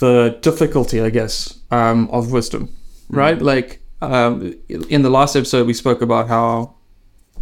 the 0.00 0.36
difficulty, 0.42 1.00
I 1.00 1.10
guess, 1.10 1.60
um, 1.70 2.08
of 2.10 2.32
wisdom, 2.32 2.74
right? 3.08 3.40
Like 3.40 3.80
um, 4.02 4.54
in 4.68 5.02
the 5.02 5.10
last 5.10 5.36
episode, 5.36 5.66
we 5.66 5.74
spoke 5.74 6.02
about 6.02 6.28
how 6.28 6.74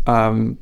um, 0.08 0.58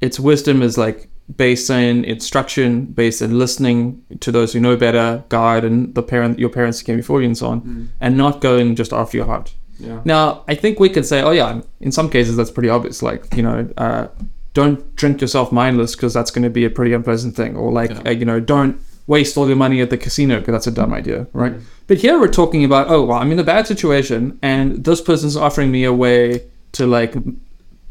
its 0.00 0.18
wisdom 0.20 0.62
is 0.62 0.76
like 0.76 1.08
based 1.36 1.70
in 1.70 2.04
instruction, 2.04 2.84
based 2.86 3.20
in 3.22 3.38
listening 3.38 4.02
to 4.20 4.30
those 4.30 4.52
who 4.52 4.60
know 4.60 4.76
better, 4.76 5.24
God 5.28 5.64
and 5.64 5.94
the 5.94 6.02
parent, 6.02 6.38
your 6.38 6.50
parents 6.50 6.78
who 6.80 6.84
came 6.86 6.96
before 6.96 7.20
you, 7.20 7.26
and 7.26 7.36
so 7.38 7.46
on, 7.48 7.90
and 8.00 8.16
not 8.16 8.40
going 8.40 8.76
just 8.76 8.92
after 8.92 9.16
your 9.16 9.26
heart. 9.26 9.54
Yeah. 9.78 10.00
Now, 10.04 10.44
I 10.48 10.54
think 10.54 10.78
we 10.80 10.88
could 10.88 11.04
say, 11.04 11.22
oh 11.22 11.32
yeah, 11.32 11.60
in 11.80 11.92
some 11.92 12.08
cases 12.10 12.36
that's 12.36 12.50
pretty 12.50 12.68
obvious. 12.68 13.02
Like, 13.02 13.22
you 13.34 13.42
know, 13.42 13.68
uh, 13.76 14.08
don't 14.54 14.78
drink 14.96 15.20
yourself 15.20 15.52
mindless 15.52 15.94
because 15.96 16.14
that's 16.14 16.30
going 16.30 16.44
to 16.44 16.50
be 16.50 16.64
a 16.64 16.70
pretty 16.70 16.92
unpleasant 16.94 17.36
thing. 17.36 17.56
Or 17.56 17.70
like, 17.72 17.90
Yeah. 17.90 18.02
uh, 18.06 18.10
you 18.10 18.24
know, 18.24 18.40
don't 18.40 18.80
waste 19.06 19.36
all 19.36 19.46
your 19.46 19.56
money 19.56 19.80
at 19.82 19.90
the 19.90 19.98
casino 19.98 20.38
because 20.38 20.52
that's 20.52 20.66
a 20.66 20.70
dumb 20.80 20.92
idea, 20.94 21.26
right? 21.32 21.54
But 21.88 21.98
here 21.98 22.18
we're 22.18 22.32
talking 22.42 22.64
about, 22.64 22.88
oh 22.88 23.04
well, 23.04 23.18
I'm 23.18 23.30
in 23.32 23.38
a 23.38 23.44
bad 23.44 23.66
situation 23.66 24.38
and 24.42 24.84
this 24.84 25.00
person's 25.00 25.36
offering 25.36 25.70
me 25.70 25.84
a 25.84 25.92
way 25.92 26.42
to 26.72 26.86
like 26.86 27.14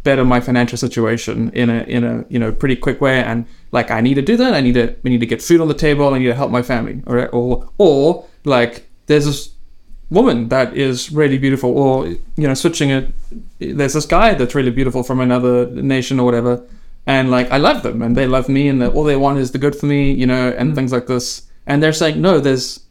better 0.05 0.23
my 0.23 0.39
financial 0.39 0.77
situation 0.77 1.51
in 1.53 1.69
a 1.69 1.83
in 1.83 2.05
a 2.05 2.23
you 2.29 2.39
know 2.39 2.53
pretty 2.53 2.77
quick 2.77 3.01
way. 3.01 3.21
And 3.21 3.45
like 3.73 3.91
I 3.91 3.99
need 3.99 4.13
to 4.13 4.21
do 4.21 4.37
that. 4.37 4.53
I 4.53 4.61
need 4.61 4.75
to 4.75 4.95
we 5.03 5.09
need 5.09 5.19
to 5.19 5.25
get 5.25 5.41
food 5.41 5.59
on 5.59 5.67
the 5.67 5.73
table. 5.87 6.13
I 6.13 6.19
need 6.19 6.27
to 6.27 6.39
help 6.41 6.51
my 6.51 6.61
family 6.61 7.01
right 7.05 7.29
or 7.33 7.69
or 7.77 8.25
like 8.45 8.87
there's 9.07 9.25
this 9.25 9.49
woman 10.09 10.49
that 10.49 10.77
is 10.77 11.11
really 11.11 11.37
beautiful 11.37 11.77
or 11.77 12.07
you 12.07 12.47
know 12.47 12.53
switching 12.53 12.91
it 12.91 13.11
there's 13.57 13.93
this 13.93 14.05
guy 14.05 14.35
that's 14.35 14.53
really 14.53 14.69
beautiful 14.69 15.01
from 15.03 15.19
another 15.19 15.65
nation 15.67 16.19
or 16.21 16.25
whatever. 16.25 16.63
And 17.07 17.29
like 17.29 17.51
I 17.51 17.57
love 17.57 17.83
them 17.83 18.01
and 18.01 18.15
they 18.15 18.27
love 18.27 18.47
me 18.47 18.69
and 18.69 18.81
all 18.81 19.03
they 19.03 19.17
want 19.17 19.39
is 19.39 19.51
the 19.51 19.57
good 19.57 19.75
for 19.75 19.87
me 19.87 20.13
you 20.13 20.25
know 20.25 20.49
and 20.49 20.69
mm-hmm. 20.69 20.75
things 20.75 20.93
like 20.93 21.07
this. 21.07 21.49
And 21.67 21.83
they're 21.83 21.99
saying 22.01 22.21
no 22.21 22.39
there's 22.39 22.85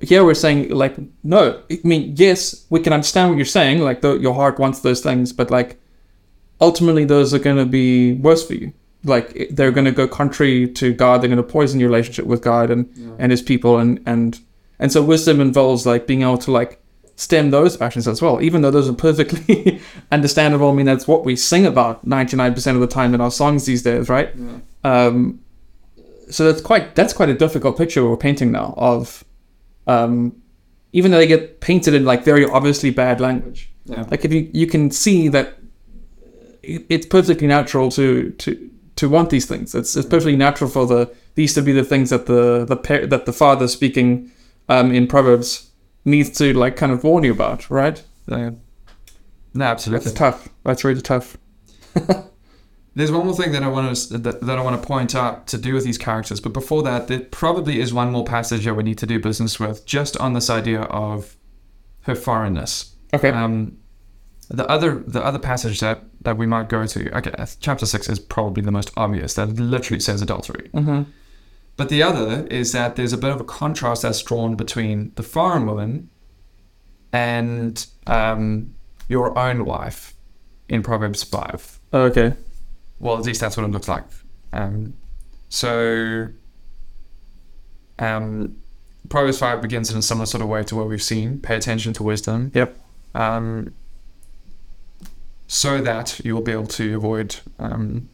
here 0.00 0.24
we're 0.24 0.42
saying 0.46 0.70
like 0.70 0.96
no 1.22 1.62
i 1.70 1.78
mean 1.84 2.14
yes 2.16 2.64
we 2.70 2.80
can 2.80 2.94
understand 2.94 3.28
what 3.28 3.36
you're 3.36 3.44
saying 3.44 3.80
like 3.80 4.00
the, 4.00 4.16
your 4.16 4.32
heart 4.32 4.58
wants 4.58 4.80
those 4.80 5.02
things 5.02 5.34
but 5.34 5.50
like 5.50 5.78
ultimately 6.60 7.04
those 7.04 7.34
are 7.34 7.38
going 7.38 7.56
to 7.56 7.66
be 7.66 8.14
worse 8.14 8.46
for 8.46 8.54
you. 8.54 8.72
Like 9.04 9.48
they're 9.50 9.70
going 9.70 9.84
to 9.84 9.92
go 9.92 10.08
contrary 10.08 10.68
to 10.68 10.92
god. 10.92 11.20
They're 11.20 11.28
going 11.28 11.36
to 11.36 11.42
poison 11.42 11.78
your 11.80 11.88
relationship 11.88 12.26
with 12.26 12.42
god 12.42 12.70
and 12.70 12.88
and 13.18 13.30
his 13.30 13.42
people. 13.42 13.78
And 13.78 14.00
and 14.06 14.40
and 14.78 14.92
so 14.92 15.02
wisdom 15.02 15.40
involves 15.40 15.86
like 15.86 16.06
being 16.06 16.22
able 16.22 16.38
to 16.38 16.50
like 16.50 16.82
stem 17.18 17.50
those 17.50 17.78
passions 17.78 18.06
as 18.06 18.20
well 18.20 18.42
even 18.42 18.60
though 18.60 18.70
those 18.70 18.88
are 18.90 18.92
perfectly 18.92 19.80
understandable. 20.12 20.70
I 20.70 20.74
mean 20.74 20.86
that's 20.86 21.06
what 21.08 21.24
we 21.24 21.34
sing 21.36 21.64
about 21.64 22.06
99% 22.06 22.74
of 22.74 22.80
the 22.80 22.86
time 22.86 23.14
in 23.14 23.20
our 23.20 23.30
songs 23.30 23.64
these 23.64 23.82
days 23.82 24.08
right? 24.08 24.34
Um 24.84 25.40
so 26.28 26.44
that's 26.44 26.60
quite 26.60 26.94
that's 26.94 27.12
quite 27.12 27.28
a 27.28 27.34
difficult 27.34 27.78
picture 27.78 28.06
we're 28.06 28.16
painting 28.16 28.50
now 28.50 28.74
of 28.76 29.24
um 29.86 30.42
even 30.92 31.10
though 31.10 31.18
they 31.18 31.26
get 31.26 31.60
painted 31.60 31.94
in 31.94 32.04
like 32.04 32.24
very 32.24 32.44
obviously 32.44 32.90
bad 32.90 33.20
language. 33.20 33.70
Yeah. 33.84 34.04
like 34.10 34.24
if 34.24 34.32
you 34.32 34.50
you 34.52 34.66
can 34.66 34.90
see 34.90 35.28
that 35.28 35.58
it's 36.88 37.06
perfectly 37.06 37.46
natural 37.46 37.90
to 37.90 38.30
to 38.32 38.70
to 38.96 39.08
want 39.08 39.30
these 39.30 39.46
things 39.46 39.74
it's, 39.74 39.96
it's 39.96 40.06
perfectly 40.08 40.36
natural 40.36 40.70
for 40.70 40.86
the 40.86 41.10
these 41.34 41.54
to 41.54 41.62
be 41.62 41.72
the 41.72 41.84
things 41.84 42.10
that 42.10 42.26
the 42.26 42.64
the 42.64 42.76
par- 42.76 43.06
that 43.06 43.26
the 43.26 43.32
father 43.32 43.68
speaking 43.68 44.30
um 44.68 44.92
in 44.92 45.06
proverbs 45.06 45.70
needs 46.04 46.30
to 46.38 46.52
like 46.54 46.76
kind 46.76 46.92
of 46.92 47.04
warn 47.04 47.24
you 47.24 47.32
about 47.32 47.68
right 47.70 48.02
Yeah. 48.26 48.50
No, 49.54 49.64
absolutely. 49.64 50.04
that's 50.04 50.16
tough 50.18 50.48
that's 50.64 50.84
really 50.84 51.02
tough 51.02 51.36
There's 52.94 53.12
one 53.12 53.26
more 53.26 53.34
thing 53.36 53.52
that 53.52 53.62
I 53.62 53.68
want 53.68 53.94
to 53.94 54.16
that, 54.18 54.40
that 54.40 54.58
I 54.58 54.62
want 54.62 54.80
to 54.80 54.86
point 54.86 55.14
out 55.14 55.46
to 55.48 55.58
do 55.58 55.74
with 55.74 55.84
these 55.84 55.98
characters, 55.98 56.40
but 56.40 56.54
before 56.54 56.82
that, 56.84 57.08
there 57.08 57.20
probably 57.20 57.78
is 57.78 57.92
one 57.92 58.10
more 58.10 58.24
passage 58.24 58.64
that 58.64 58.72
we 58.74 58.82
need 58.84 58.96
to 58.98 59.06
do 59.06 59.20
business 59.20 59.60
with, 59.60 59.84
just 59.84 60.16
on 60.16 60.32
this 60.32 60.48
idea 60.48 60.80
of 60.80 61.36
her 62.02 62.14
foreignness. 62.14 62.94
okay 63.12 63.28
Um, 63.28 63.76
the 64.48 64.66
other 64.66 64.94
the 65.06 65.22
other 65.22 65.38
passage 65.38 65.80
that 65.80 66.04
that 66.26 66.36
we 66.36 66.44
might 66.44 66.68
go 66.68 66.84
to, 66.84 67.16
okay, 67.16 67.32
chapter 67.60 67.86
six 67.86 68.08
is 68.08 68.18
probably 68.18 68.60
the 68.60 68.72
most 68.72 68.90
obvious. 68.96 69.34
That 69.34 69.46
literally 69.50 70.00
says 70.00 70.20
adultery. 70.20 70.68
mm-hmm. 70.74 71.08
But 71.76 71.88
the 71.88 72.02
other 72.02 72.48
is 72.48 72.72
that 72.72 72.96
there's 72.96 73.12
a 73.12 73.16
bit 73.18 73.30
of 73.30 73.40
a 73.40 73.44
contrast 73.44 74.02
that's 74.02 74.20
drawn 74.22 74.56
between 74.56 75.12
the 75.14 75.22
foreign 75.22 75.66
woman 75.66 76.10
and 77.12 77.86
um, 78.08 78.74
your 79.08 79.38
own 79.38 79.64
wife 79.64 80.14
in 80.68 80.82
Proverbs 80.82 81.22
five. 81.22 81.78
okay 81.94 82.32
Well, 82.98 83.16
at 83.16 83.24
least 83.24 83.40
that's 83.40 83.56
what 83.56 83.62
it 83.62 83.70
looks 83.70 83.86
like. 83.86 84.04
Um, 84.52 84.94
so, 85.48 86.26
um, 88.00 88.56
Proverbs 89.08 89.38
5 89.38 89.62
begins 89.62 89.92
in 89.92 89.98
a 89.98 90.02
similar 90.02 90.26
sort 90.26 90.42
of 90.42 90.48
way 90.48 90.64
to 90.64 90.74
what 90.74 90.88
we've 90.88 91.00
seen. 91.00 91.38
Pay 91.38 91.54
attention 91.54 91.92
to 91.92 92.02
wisdom. 92.02 92.50
Yep. 92.52 92.76
Um, 93.14 93.74
so 95.46 95.80
that 95.80 96.20
you 96.24 96.34
will 96.34 96.42
be 96.42 96.52
able 96.52 96.66
to 96.66 96.96
avoid 96.96 97.36
um, 97.58 98.08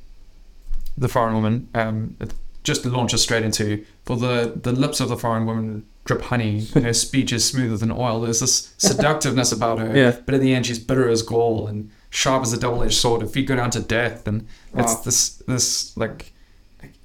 the 0.96 1.08
foreign 1.08 1.34
woman, 1.34 1.68
um, 1.74 2.16
it 2.20 2.34
just 2.64 2.84
launches 2.86 3.22
straight 3.22 3.42
into 3.44 3.84
for 4.04 4.16
the 4.16 4.52
the 4.62 4.72
lips 4.72 5.00
of 5.00 5.08
the 5.08 5.16
foreign 5.16 5.46
woman 5.46 5.84
drip 6.04 6.22
honey. 6.22 6.66
and 6.74 6.84
her 6.84 6.92
speech 6.92 7.32
is 7.32 7.44
smoother 7.44 7.76
than 7.76 7.90
oil. 7.90 8.20
There's 8.20 8.40
this 8.40 8.74
seductiveness 8.78 9.52
about 9.52 9.78
her. 9.78 9.96
Yeah. 9.96 10.16
But 10.24 10.34
in 10.34 10.40
the 10.40 10.54
end, 10.54 10.66
she's 10.66 10.78
bitter 10.78 11.08
as 11.08 11.22
gall 11.22 11.66
and 11.66 11.90
sharp 12.10 12.42
as 12.42 12.52
a 12.52 12.58
double-edged 12.58 12.94
sword. 12.94 13.22
If 13.22 13.36
you 13.36 13.44
go 13.44 13.56
down 13.56 13.70
to 13.70 13.80
death, 13.80 14.26
and 14.28 14.46
it's 14.74 14.94
Wow. 14.94 15.02
this 15.04 15.28
this 15.46 15.96
like 15.96 16.32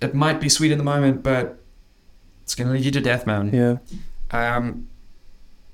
it 0.02 0.14
might 0.14 0.40
be 0.42 0.50
sweet 0.50 0.72
in 0.72 0.78
the 0.78 0.84
moment, 0.84 1.24
but 1.24 1.60
it's 2.44 2.56
gonna 2.56 2.72
lead 2.72 2.86
you 2.86 2.92
to 2.92 3.02
death, 3.02 3.26
man. 3.28 3.52
Yeah. 3.54 3.78
Um, 4.32 4.88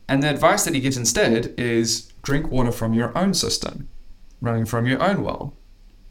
and 0.07 0.21
the 0.21 0.29
advice 0.29 0.63
that 0.65 0.73
he 0.75 0.79
gives 0.81 0.97
instead 0.97 1.53
is 1.57 2.11
drink 2.21 2.51
water 2.51 2.71
from 2.71 2.93
your 2.93 3.17
own 3.17 3.33
cistern, 3.33 3.87
running 4.43 4.65
from 4.65 4.85
your 4.85 5.01
own 5.01 5.23
well. 5.23 5.55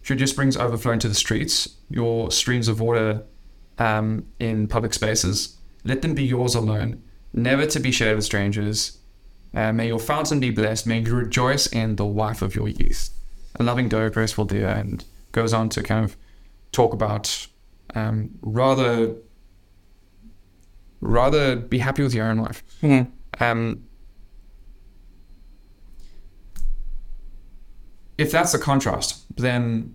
Should 0.01 0.19
your 0.19 0.27
springs 0.27 0.57
overflow 0.57 0.93
into 0.93 1.07
the 1.07 1.15
streets, 1.15 1.77
your 1.89 2.31
streams 2.33 2.67
of 2.67 2.81
water 2.81 3.23
um, 3.79 4.27
in 4.41 4.67
public 4.67 4.95
spaces, 4.95 5.57
let 5.85 6.03
them 6.03 6.15
be 6.15 6.25
yours 6.25 6.55
alone, 6.57 7.03
never 7.33 7.67
to 7.67 7.79
be 7.79 7.93
shared 7.93 8.17
with 8.17 8.25
strangers. 8.25 8.99
Uh, 9.55 9.73
may 9.73 9.87
your 9.87 9.99
fountain 10.01 10.41
be 10.41 10.51
blessed. 10.51 10.87
May 10.87 11.01
you 11.01 11.15
rejoice 11.15 11.67
in 11.67 11.97
the 11.97 12.07
wife 12.07 12.41
of 12.43 12.57
your 12.57 12.69
youth. 12.69 13.11
A 13.57 13.63
loving 13.63 13.89
doe, 13.89 14.09
graceful 14.09 14.47
deer, 14.47 14.67
and 14.69 15.05
goes 15.31 15.53
on 15.53 15.69
to 15.69 15.83
kind 15.83 16.05
of 16.05 16.17
talk 16.73 16.95
about 16.95 17.47
um, 17.95 18.31
rather 18.41 19.15
rather 21.01 21.57
be 21.57 21.79
happy 21.79 22.03
with 22.03 22.15
your 22.15 22.27
own 22.27 22.39
life. 22.39 22.63
Mhm. 22.83 23.09
Um, 23.41 23.83
if 28.23 28.31
that's 28.31 28.53
the 28.53 28.59
contrast, 28.59 29.25
then 29.37 29.95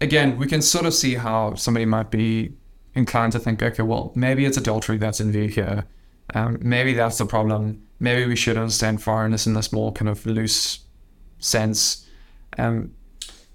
again, 0.00 0.36
we 0.38 0.46
can 0.46 0.62
sort 0.62 0.86
of 0.86 0.94
see 0.94 1.14
how 1.14 1.54
somebody 1.54 1.86
might 1.86 2.10
be 2.10 2.52
inclined 2.94 3.32
to 3.32 3.38
think, 3.38 3.62
okay, 3.62 3.82
well, 3.82 4.12
maybe 4.14 4.44
it's 4.44 4.56
adultery 4.56 4.96
that's 4.98 5.20
in 5.20 5.30
view 5.32 5.48
here. 5.48 5.84
Um, 6.34 6.58
maybe 6.60 6.94
that's 6.94 7.18
the 7.18 7.26
problem. 7.26 7.82
Maybe 8.00 8.26
we 8.26 8.36
should 8.36 8.56
understand 8.56 9.02
foreignness 9.02 9.46
in 9.46 9.54
this 9.54 9.72
more 9.72 9.92
kind 9.92 10.08
of 10.08 10.24
loose 10.26 10.80
sense. 11.38 12.08
Um, 12.58 12.92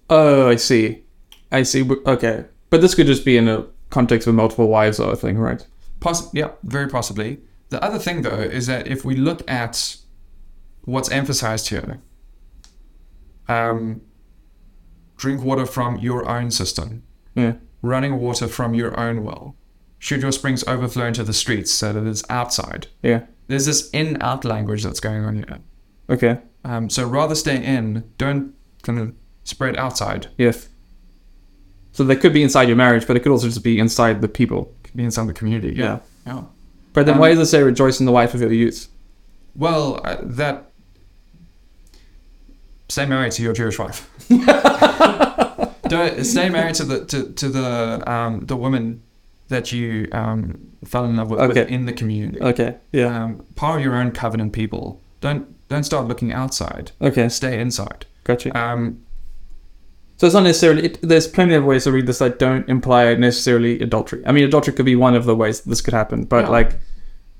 Oh, 0.10 0.49
I 0.49 0.55
see. 0.55 1.03
I 1.51 1.64
see. 1.64 1.88
Okay, 2.05 2.45
but 2.72 2.82
this 2.82 2.95
could 2.95 3.05
just 3.05 3.24
be 3.24 3.38
in 3.38 3.47
a 3.47 3.66
context 3.91 4.28
of 4.28 4.34
multiple 4.36 4.68
wives 4.68 4.99
or 4.99 5.14
a 5.14 5.16
thing, 5.16 5.38
right? 5.38 5.66
Poss- 5.99 6.34
yeah, 6.34 6.51
very 6.64 6.88
possibly. 6.88 7.41
The 7.70 7.84
other 7.84 7.99
thing, 7.99 8.24
though, 8.24 8.39
is 8.39 8.66
that 8.66 8.88
if 8.88 9.05
we 9.05 9.16
look 9.16 9.49
at 9.49 9.97
what's 10.86 11.12
emphasized 11.12 11.70
here, 11.70 11.99
um, 13.50 14.02
drink 15.18 15.43
water 15.43 15.66
from 15.66 15.97
your 16.00 16.30
own 16.30 16.52
cistern, 16.52 17.04
Yeah. 17.36 17.54
running 17.82 18.20
water 18.20 18.47
from 18.47 18.74
your 18.74 18.97
own 19.00 19.24
well. 19.24 19.56
Should 19.97 20.22
your 20.22 20.32
springs 20.32 20.64
overflow 20.68 21.08
into 21.08 21.24
the 21.24 21.34
streets 21.34 21.72
so 21.72 21.91
that 21.91 22.06
it's 22.08 22.24
outside? 22.30 22.88
Yeah. 23.04 23.24
There's 23.47 23.66
this 23.66 23.89
in-out 23.89 24.45
language 24.45 24.84
that's 24.84 25.00
going 25.02 25.26
on 25.26 25.36
here. 25.36 25.58
Okay. 26.10 26.39
Um, 26.64 26.89
so 26.89 27.06
rather 27.08 27.36
stay 27.36 27.62
in, 27.64 28.04
don't 28.18 28.54
kind 28.84 29.00
of 29.00 29.14
spread 29.43 29.76
outside. 29.76 30.28
Yes. 30.38 30.70
So 31.91 32.04
they 32.04 32.16
could 32.16 32.32
be 32.34 32.43
inside 32.43 32.68
your 32.70 32.78
marriage, 32.78 33.06
but 33.08 33.18
it 33.18 33.22
could 33.22 33.32
also 33.32 33.47
just 33.47 33.64
be 33.64 33.78
inside 33.80 34.22
the 34.22 34.28
people. 34.30 34.74
Be 34.95 35.04
inside 35.04 35.28
the 35.28 35.34
community. 35.34 35.74
Yeah. 35.76 36.00
yeah. 36.26 36.43
But 36.93 37.06
then 37.06 37.16
Um, 37.16 37.20
why 37.22 37.30
does 37.30 37.39
it 37.39 37.45
say 37.52 37.62
rejoice 37.62 38.00
in 38.00 38.06
the 38.06 38.12
wife 38.12 38.34
of 38.34 38.41
your 38.41 38.54
youth? 38.54 38.88
Well, 39.56 40.00
uh, 40.06 40.18
that 40.22 40.69
stay 42.90 43.06
married 43.06 43.32
to 43.34 43.42
your 43.44 43.54
Jewish 43.54 43.80
wife. 43.80 44.10
Don't 45.88 46.24
stay 46.24 46.50
married 46.50 46.76
to 46.76 46.84
the 46.84 47.06
to, 47.06 47.32
to 47.34 47.50
the 47.50 48.04
um 48.12 48.42
the 48.46 48.56
woman 48.56 49.02
that 49.48 49.72
you 49.72 50.08
um 50.12 50.60
fell 50.86 51.06
in 51.06 51.16
love 51.16 51.32
with 51.32 51.40
Okay. 51.40 51.62
within 51.64 51.86
the 51.86 51.94
community. 51.94 52.40
Okay. 52.42 52.76
Yeah. 52.92 53.24
Um, 53.24 53.46
part 53.56 53.80
of 53.80 53.84
your 53.86 53.96
own 53.96 54.12
covenant 54.12 54.54
people. 54.54 55.02
Don't 55.22 55.48
don't 55.70 55.84
start 55.84 56.08
looking 56.08 56.32
outside. 56.32 56.92
Okay. 57.02 57.28
Stay 57.30 57.60
inside. 57.60 58.06
Gotcha. 58.24 58.56
Um, 58.58 59.02
So 60.18 60.28
it's 60.28 60.34
not 60.36 60.44
necessarily. 60.44 60.86
It, 60.86 61.00
there's 61.02 61.28
plenty 61.28 61.56
of 61.56 61.64
ways 61.66 61.86
to 61.86 61.92
read 61.92 62.06
this 62.06 62.20
that 62.20 62.38
don't 62.40 62.68
imply 62.70 63.16
necessarily 63.16 63.80
adultery. 63.82 64.22
I 64.28 64.32
mean, 64.32 64.44
adultery 64.44 64.74
could 64.74 64.86
be 64.86 64.96
one 64.96 65.16
of 65.16 65.26
the 65.26 65.36
ways 65.36 65.62
this 65.62 65.82
could 65.82 65.94
happen, 65.96 66.26
but 66.26 66.44
Yeah. 66.46 66.50
like, 66.58 66.72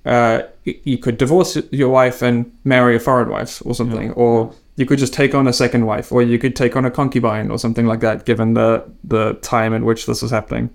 uh, 0.06 0.42
you 0.64 0.98
could 0.98 1.18
divorce 1.18 1.58
your 1.72 1.90
wife 1.90 2.22
and 2.24 2.52
marry 2.64 2.96
a 2.96 3.00
foreign 3.00 3.30
wife 3.30 3.62
or 3.66 3.76
something, 3.76 4.08
Yeah. 4.08 4.14
or 4.24 4.54
you 4.80 4.86
could 4.86 4.98
just 4.98 5.14
take 5.14 5.36
on 5.36 5.46
a 5.46 5.52
second 5.52 5.86
wife, 5.86 6.10
or 6.10 6.24
you 6.24 6.40
could 6.40 6.56
take 6.56 6.78
on 6.78 6.86
a 6.86 6.92
concubine 6.92 7.52
or 7.52 7.60
something 7.60 7.86
like 7.86 8.00
that, 8.00 8.26
given 8.26 8.54
the 8.54 8.90
the 9.04 9.34
time 9.42 9.74
in 9.74 9.84
which 9.84 10.06
this 10.06 10.22
was 10.22 10.32
happening. 10.32 10.74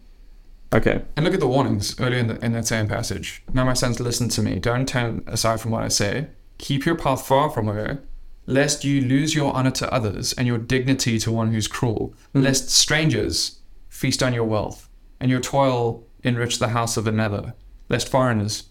Okay. 0.75 1.03
and 1.17 1.25
look 1.25 1.35
at 1.35 1.41
the 1.41 1.47
warnings 1.47 1.99
earlier 2.01 2.19
in, 2.19 2.27
the, 2.27 2.45
in 2.45 2.53
that 2.53 2.67
same 2.67 2.89
passage. 2.89 3.45
Now, 3.53 3.65
my 3.65 3.75
sons, 3.75 4.01
listen 4.01 4.29
to 4.31 4.43
me. 4.43 4.59
Don't 4.59 4.89
turn 4.89 5.23
aside 5.29 5.61
from 5.61 5.71
what 5.71 5.85
I 5.85 5.89
say. 5.89 6.27
Keep 6.59 6.85
your 6.85 6.97
path 6.97 7.25
far 7.25 7.49
from 7.49 7.69
her, 7.69 8.03
lest 8.47 8.85
you 8.85 9.01
lose 9.01 9.37
your 9.37 9.55
honor 9.55 9.71
to 9.71 9.93
others 9.95 10.33
and 10.33 10.49
your 10.49 10.59
dignity 10.59 11.19
to 11.21 11.31
one 11.31 11.53
who's 11.53 11.69
cruel. 11.69 12.13
Lest 12.35 12.71
strangers 12.71 13.61
feast 13.89 14.21
on 14.21 14.35
your 14.35 14.45
wealth 14.45 14.89
and 15.21 15.31
your 15.31 15.41
toil 15.41 16.05
enrich 16.25 16.59
the 16.59 16.69
house 16.69 16.97
of 16.97 17.07
another. 17.07 17.55
Lest 17.89 18.09
foreigners 18.09 18.65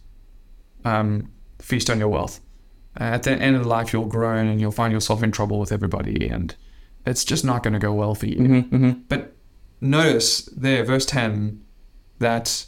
um, 0.83 1.31
feast 1.59 1.89
on 1.89 1.99
your 1.99 2.09
wealth. 2.09 2.41
Uh, 2.99 3.03
at 3.05 3.23
the 3.23 3.31
end 3.31 3.55
of 3.55 3.63
the 3.63 3.67
life, 3.69 3.91
you'll 3.91 4.05
groan 4.05 4.47
and 4.47 4.61
you'll 4.61 4.71
find 4.71 4.93
yourself 4.93 5.23
in 5.23 5.31
trouble 5.31 5.59
with 5.59 5.71
everybody, 5.71 6.27
and 6.27 6.55
it's 7.05 7.25
just 7.25 7.43
not 7.43 7.63
going 7.63 7.73
to 7.73 7.79
go 7.79 7.91
well 7.93 8.13
for 8.15 8.27
you. 8.27 8.37
Mm-hmm, 8.37 8.75
mm-hmm. 8.75 8.99
But 9.09 9.33
notice 9.81 10.41
there, 10.55 10.83
verse 10.83 11.05
10, 11.05 11.63
that 12.19 12.65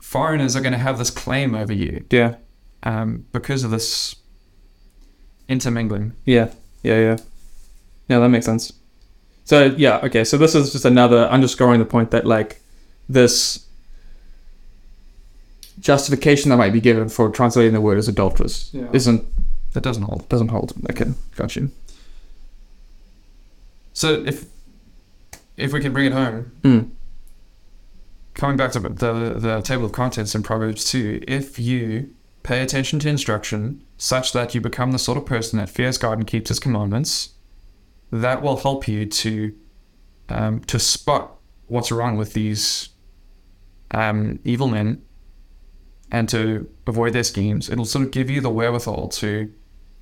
foreigners 0.00 0.54
are 0.54 0.60
going 0.60 0.72
to 0.72 0.78
have 0.78 0.98
this 0.98 1.10
claim 1.10 1.54
over 1.54 1.72
you 1.72 2.04
Yeah. 2.10 2.34
um, 2.82 3.24
because 3.32 3.64
of 3.64 3.70
this 3.70 4.14
intermingling. 5.48 6.12
Yeah. 6.26 6.50
Yeah. 6.82 6.98
Yeah. 7.00 7.16
Yeah. 8.08 8.18
That 8.18 8.28
makes 8.28 8.44
sense. 8.46 8.72
So 9.44 9.74
yeah. 9.76 9.98
Okay. 10.04 10.22
So 10.24 10.36
this 10.36 10.54
is 10.54 10.72
just 10.72 10.84
another 10.84 11.24
underscoring 11.28 11.78
the 11.80 11.84
point 11.86 12.10
that 12.10 12.26
like 12.26 12.60
this 13.08 13.66
justification 15.80 16.50
that 16.50 16.56
might 16.56 16.72
be 16.72 16.80
given 16.80 17.08
for 17.08 17.28
translating 17.30 17.72
the 17.72 17.80
word 17.80 17.98
as 17.98 18.08
adulterous 18.08 18.70
Yeah. 18.72 18.88
isn't 18.92 19.24
That 19.72 19.82
doesn't 19.82 20.02
hold. 20.02 20.28
doesn't 20.28 20.48
hold. 20.48 20.72
Okay, 20.90 21.06
got 21.36 21.56
you. 21.56 21.70
So 23.92 24.22
if 24.26 24.46
if 25.56 25.72
we 25.72 25.80
can 25.80 25.92
bring 25.92 26.06
it 26.06 26.12
home, 26.12 26.52
Mm. 26.62 26.90
coming 28.34 28.56
back 28.56 28.72
to 28.72 28.80
the 28.80 29.34
the 29.38 29.60
table 29.62 29.84
of 29.84 29.92
contents 29.92 30.34
in 30.34 30.42
Proverbs 30.42 30.84
2, 30.90 31.22
if 31.28 31.58
you 31.58 32.10
pay 32.42 32.60
attention 32.62 32.98
to 33.00 33.08
instruction 33.08 33.82
such 33.98 34.32
that 34.32 34.54
you 34.54 34.60
become 34.60 34.90
the 34.92 34.98
sort 34.98 35.16
of 35.16 35.24
person 35.24 35.58
that 35.58 35.68
fears 35.68 35.96
God 35.98 36.18
and 36.18 36.26
keeps 36.26 36.48
his 36.48 36.58
commandments, 36.58 37.30
that 38.10 38.42
will 38.42 38.56
help 38.56 38.88
you 38.88 39.06
to 39.06 39.54
um, 40.28 40.60
to 40.60 40.78
spot 40.78 41.36
what's 41.68 41.92
wrong 41.92 42.16
with 42.16 42.32
these 42.32 42.88
um, 43.92 44.38
evil 44.44 44.68
men 44.68 45.02
and 46.10 46.28
to 46.30 46.68
avoid 46.86 47.12
their 47.12 47.22
schemes. 47.24 47.68
It'll 47.70 47.84
sort 47.84 48.04
of 48.06 48.10
give 48.10 48.28
you 48.30 48.40
the 48.40 48.50
wherewithal 48.50 49.08
to 49.08 49.52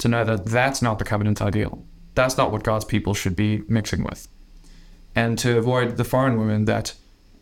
to 0.00 0.08
know 0.08 0.24
that 0.24 0.46
that's 0.46 0.82
not 0.82 0.98
the 0.98 1.04
covenant 1.04 1.40
ideal. 1.40 1.84
That's 2.14 2.36
not 2.36 2.50
what 2.50 2.64
God's 2.64 2.84
people 2.84 3.14
should 3.14 3.36
be 3.36 3.62
mixing 3.68 4.02
with. 4.02 4.28
And 5.14 5.38
to 5.38 5.56
avoid 5.58 5.96
the 5.96 6.04
foreign 6.04 6.36
woman 6.36 6.64
that 6.64 6.94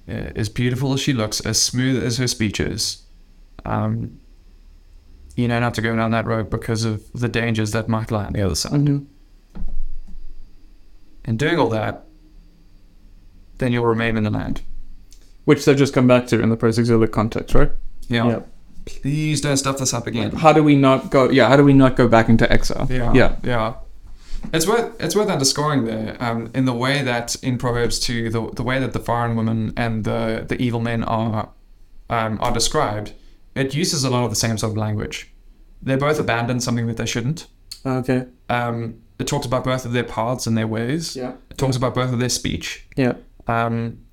uh, 0.08 0.32
as 0.36 0.48
beautiful 0.48 0.92
as 0.92 1.00
she 1.00 1.12
looks, 1.12 1.40
as 1.40 1.60
smooth 1.60 2.02
as 2.02 2.18
her 2.18 2.26
speech 2.26 2.60
is, 2.60 3.02
um, 3.64 4.18
you 5.36 5.46
know, 5.46 5.54
not 5.60 5.66
have 5.66 5.72
to 5.74 5.82
go 5.82 5.94
down 5.94 6.10
that 6.10 6.26
road 6.26 6.50
because 6.50 6.84
of 6.84 7.10
the 7.12 7.28
dangers 7.28 7.70
that 7.72 7.88
might 7.88 8.10
lie 8.10 8.24
on 8.24 8.32
the 8.32 8.42
other 8.42 8.54
side. 8.54 8.72
Mm-hmm. 8.72 9.04
And 11.24 11.38
doing 11.38 11.58
all 11.58 11.68
that, 11.68 12.06
then 13.58 13.72
you'll 13.72 13.86
remain 13.86 14.16
in 14.16 14.24
the 14.24 14.30
land. 14.30 14.62
Which 15.44 15.64
they've 15.64 15.76
just 15.76 15.94
come 15.94 16.06
back 16.06 16.26
to 16.28 16.40
in 16.40 16.48
the 16.48 16.56
post-exilic 16.56 17.12
context, 17.12 17.54
right? 17.54 17.70
Yeah. 18.08 18.40
Please 18.88 19.40
don't 19.40 19.56
stuff 19.56 19.78
this 19.78 19.94
up 19.94 20.06
again. 20.06 20.32
How 20.32 20.52
do 20.52 20.62
we 20.62 20.76
not 20.76 21.10
go? 21.10 21.30
Yeah. 21.30 21.48
How 21.48 21.56
do 21.56 21.64
we 21.64 21.72
not 21.72 21.96
go 21.96 22.08
back 22.08 22.28
into 22.28 22.50
exile? 22.52 22.86
Yeah. 22.90 23.12
Yeah. 23.12 23.36
Yeah. 23.42 23.74
It's 24.52 24.66
worth 24.66 25.00
it's 25.00 25.14
worth 25.16 25.28
underscoring 25.28 25.84
there, 25.84 26.16
um, 26.20 26.50
in 26.54 26.64
the 26.64 26.72
way 26.72 27.02
that 27.02 27.34
in 27.42 27.58
Proverbs 27.58 27.98
two, 27.98 28.30
the 28.30 28.50
the 28.52 28.62
way 28.62 28.78
that 28.78 28.92
the 28.92 29.00
foreign 29.00 29.36
women 29.36 29.72
and 29.76 30.04
the 30.04 30.44
the 30.48 30.60
evil 30.60 30.80
men 30.80 31.02
are 31.04 31.50
um, 32.08 32.38
are 32.40 32.52
described, 32.52 33.12
it 33.54 33.74
uses 33.74 34.04
a 34.04 34.10
lot 34.10 34.24
of 34.24 34.30
the 34.30 34.36
same 34.36 34.56
sort 34.56 34.72
of 34.72 34.76
language. 34.76 35.32
They 35.82 35.96
both 35.96 36.18
abandon 36.18 36.60
something 36.60 36.86
that 36.86 36.96
they 36.96 37.06
shouldn't. 37.06 37.46
Okay. 37.84 38.26
Um, 38.48 39.00
it 39.18 39.26
talks 39.26 39.46
about 39.46 39.64
both 39.64 39.84
of 39.84 39.92
their 39.92 40.04
paths 40.04 40.46
and 40.46 40.56
their 40.56 40.66
ways. 40.66 41.16
Yeah. 41.16 41.32
It 41.50 41.58
talks 41.58 41.76
about 41.76 41.94
both 41.94 42.12
of 42.12 42.18
their 42.18 42.28
speech. 42.28 42.86
Yeah. 42.96 43.14
Um, 43.46 44.04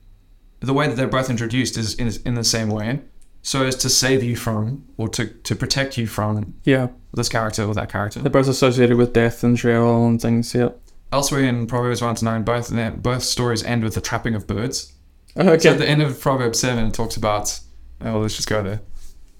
the 0.60 0.74
way 0.74 0.88
that 0.88 0.96
they're 0.96 1.08
both 1.08 1.30
introduced 1.30 1.78
is 1.78 1.94
in, 1.96 2.12
in 2.26 2.34
the 2.36 2.44
same 2.44 2.70
way, 2.70 3.02
so 3.46 3.64
as 3.64 3.76
to 3.76 3.90
save 3.92 4.24
you 4.24 4.36
from 4.36 4.84
or 4.98 5.08
to, 5.08 5.28
to 5.28 5.56
protect 5.56 6.00
you 6.00 6.08
from 6.08 6.56
Yeah. 6.64 6.88
this 7.14 7.30
character 7.30 7.64
or 7.64 7.76
that 7.76 7.90
character. 7.92 8.20
They're 8.20 8.32
both 8.32 8.48
associated 8.48 8.98
with 8.98 9.14
death 9.14 9.44
and 9.44 9.58
Sheol 9.58 10.08
and 10.08 10.20
things. 10.20 10.56
Yeah. 10.56 10.70
Elsewhere 11.12 11.44
in 11.44 11.68
Proverbs 11.68 12.02
1 12.02 12.16
to 12.16 12.26
9, 12.26 12.42
both 12.44 13.04
both 13.04 13.22
stories 13.22 13.64
end 13.64 13.84
with 13.84 13.94
the 13.94 14.02
trapping 14.02 14.34
of 14.34 14.48
birds. 14.48 14.94
Okay. 15.38 15.60
So 15.60 15.74
at 15.74 15.78
the 15.78 15.88
end 15.88 16.02
of 16.02 16.20
Proverbs 16.20 16.60
7, 16.60 16.88
it 16.88 16.94
talks 16.96 17.18
about, 17.18 17.60
oh, 18.02 18.18
let's 18.18 18.36
just 18.36 18.50
go 18.50 18.64
there. 18.64 18.82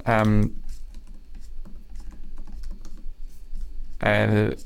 Um, 0.06 0.56
and 4.02 4.64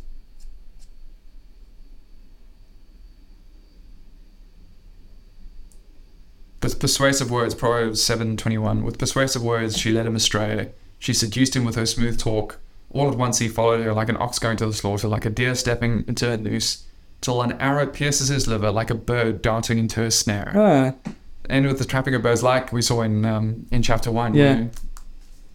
with 6.62 6.80
persuasive 6.80 7.32
words, 7.32 7.55
Proverbs 7.55 8.01
7.21, 8.01 8.84
with 8.84 8.97
persuasive 8.97 9.41
words 9.43 9.78
she 9.78 9.91
led 9.91 10.05
him 10.05 10.16
astray. 10.16 10.72
She 10.99 11.14
seduced 11.14 11.55
him 11.55 11.64
with 11.66 11.76
her 11.76 11.86
smooth 11.86 12.20
talk. 12.20 12.60
All 12.91 13.10
at 13.10 13.18
once 13.18 13.39
he 13.39 13.47
followed 13.47 13.84
her 13.84 13.93
like 13.93 14.10
an 14.10 14.18
ox 14.20 14.39
going 14.39 14.57
to 14.57 14.66
the 14.66 14.74
slaughter, 14.74 15.07
like 15.07 15.26
a 15.26 15.30
deer 15.30 15.55
stepping 15.55 16.03
into 16.07 16.30
a 16.30 16.38
noose, 16.38 16.86
till 17.22 17.41
an 17.41 17.53
arrow 17.53 17.86
pierces 17.88 18.30
his 18.30 18.47
liver, 18.47 18.72
like 18.72 18.89
a 18.89 18.95
bird 18.95 19.41
darting 19.41 19.78
into 19.78 20.03
a 20.03 20.12
snare. 20.12 20.51
Ah, 20.55 21.12
And 21.49 21.66
with 21.68 21.78
the 21.80 21.86
trapping 21.86 22.16
of 22.16 22.24
birds, 22.24 22.43
like 22.43 22.74
we 22.74 22.82
saw 22.82 23.01
in 23.03 23.24
um, 23.26 23.68
in 23.72 23.82
chapter 23.84 24.12
one. 24.12 24.34
Yeah. 24.34 24.55
where 24.55 24.70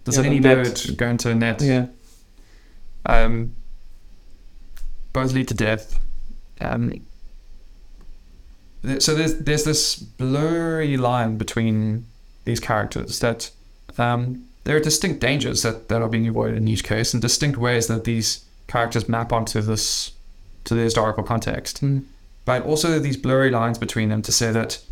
Does 0.05 0.17
Yeah, 0.17 0.25
any 0.25 0.41
bird 0.41 0.81
go 0.97 1.09
into 1.09 1.31
a 1.31 1.35
net? 1.35 1.61
yeah. 1.61 1.87
Um, 3.07 3.55
both 5.13 5.33
lead 5.33 5.49
to 5.49 5.55
death. 5.55 5.99
Um, 6.61 6.93
so 8.99 9.15
there's 9.15 9.39
there's 9.39 9.65
this 9.65 9.97
blurry 9.97 10.97
line 10.97 11.37
between 11.37 12.07
these 12.45 12.61
characters 12.61 13.21
that 13.21 13.51
um, 13.99 14.45
there 14.65 14.77
are 14.77 14.81
distinct 14.81 15.21
dangers 15.21 15.63
that, 15.63 15.89
that 15.89 16.03
are 16.03 16.09
being 16.09 16.27
avoided 16.29 16.57
in 16.57 16.69
each 16.69 16.85
case, 16.85 17.13
and 17.13 17.23
distinct 17.23 17.59
ways 17.59 17.87
that 17.87 18.05
these 18.05 18.45
characters 18.67 19.09
map 19.09 19.33
onto 19.33 19.61
this 19.61 20.13
to 20.65 20.75
the 20.75 20.83
historical 20.83 21.23
context. 21.23 21.83
Mm. 21.83 22.05
But 22.45 22.65
also 22.65 22.99
these 22.99 23.17
blurry 23.17 23.51
lines 23.51 23.79
between 23.79 24.09
them 24.11 24.23
to 24.23 24.33
say 24.33 24.53
that 24.53 24.83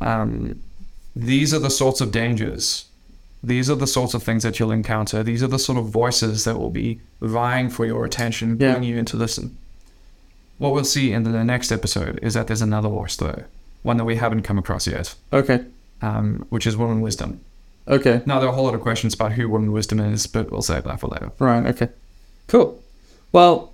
um, 0.00 0.62
these 1.16 1.52
are 1.52 1.58
the 1.58 1.70
sorts 1.70 2.00
of 2.00 2.12
dangers 2.12 2.86
these 3.44 3.68
are 3.68 3.74
the 3.74 3.86
sorts 3.86 4.14
of 4.14 4.22
things 4.22 4.42
that 4.42 4.58
you'll 4.58 4.70
encounter. 4.70 5.22
These 5.22 5.42
are 5.42 5.48
the 5.48 5.58
sort 5.58 5.76
of 5.76 5.84
voices 5.86 6.44
that 6.44 6.58
will 6.58 6.70
be 6.70 7.00
vying 7.20 7.68
for 7.68 7.84
your 7.84 8.04
attention, 8.04 8.56
Yeah. 8.58 8.72
pulling 8.72 8.88
you 8.88 8.96
in 8.96 9.04
to 9.06 9.18
listen. 9.18 9.56
What 10.58 10.72
we'll 10.72 10.84
see 10.84 11.12
in 11.12 11.24
the 11.24 11.44
next 11.44 11.72
episode 11.72 12.18
is 12.22 12.34
that 12.34 12.46
there's 12.46 12.62
another 12.62 12.88
voice, 12.88 13.16
though, 13.16 13.44
one 13.82 13.96
that 13.96 14.04
we 14.04 14.16
haven't 14.16 14.42
come 14.42 14.58
across 14.58 14.86
yet, 14.86 15.14
Okay. 15.32 15.64
um, 16.00 16.46
which 16.48 16.66
is 16.66 16.76
woman 16.76 17.00
wisdom. 17.00 17.40
Okay. 17.88 18.22
Now, 18.24 18.38
there 18.38 18.48
are 18.48 18.52
a 18.52 18.54
whole 18.54 18.64
lot 18.64 18.74
of 18.74 18.80
questions 18.80 19.14
about 19.14 19.32
who 19.32 19.48
woman 19.48 19.72
wisdom 19.72 20.00
is, 20.00 20.26
but 20.26 20.50
we'll 20.50 20.62
save 20.62 20.84
that 20.84 21.00
for 21.00 21.08
later. 21.08 21.32
Right. 21.38 21.66
Okay. 21.66 21.88
Cool. 22.48 22.80
Well, 23.32 23.72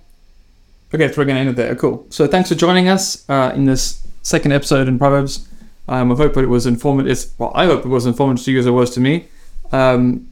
okay, 0.93 1.07
so 1.11 1.17
we're 1.17 1.25
going 1.25 1.35
to 1.35 1.41
end 1.41 1.49
it 1.49 1.55
there. 1.55 1.75
Cool. 1.75 2.05
So 2.09 2.27
thanks 2.27 2.49
for 2.49 2.55
joining 2.55 2.89
us 2.89 3.27
uh, 3.29 3.51
in 3.55 3.65
this 3.65 4.05
second 4.23 4.51
episode 4.51 4.87
in 4.87 4.97
Proverbs. 4.97 5.47
Um, 5.87 6.11
I 6.11 6.15
hope 6.15 6.35
it 6.37 6.47
was 6.47 6.65
informative. 6.65 7.25
Well, 7.37 7.51
I 7.55 7.65
hope 7.65 7.85
it 7.85 7.89
was 7.89 8.05
informative 8.05 8.43
to 8.45 8.51
you 8.51 8.59
as 8.59 8.65
it 8.65 8.71
was 8.71 8.89
to 8.95 8.99
me. 8.99 9.27
Um, 9.71 10.27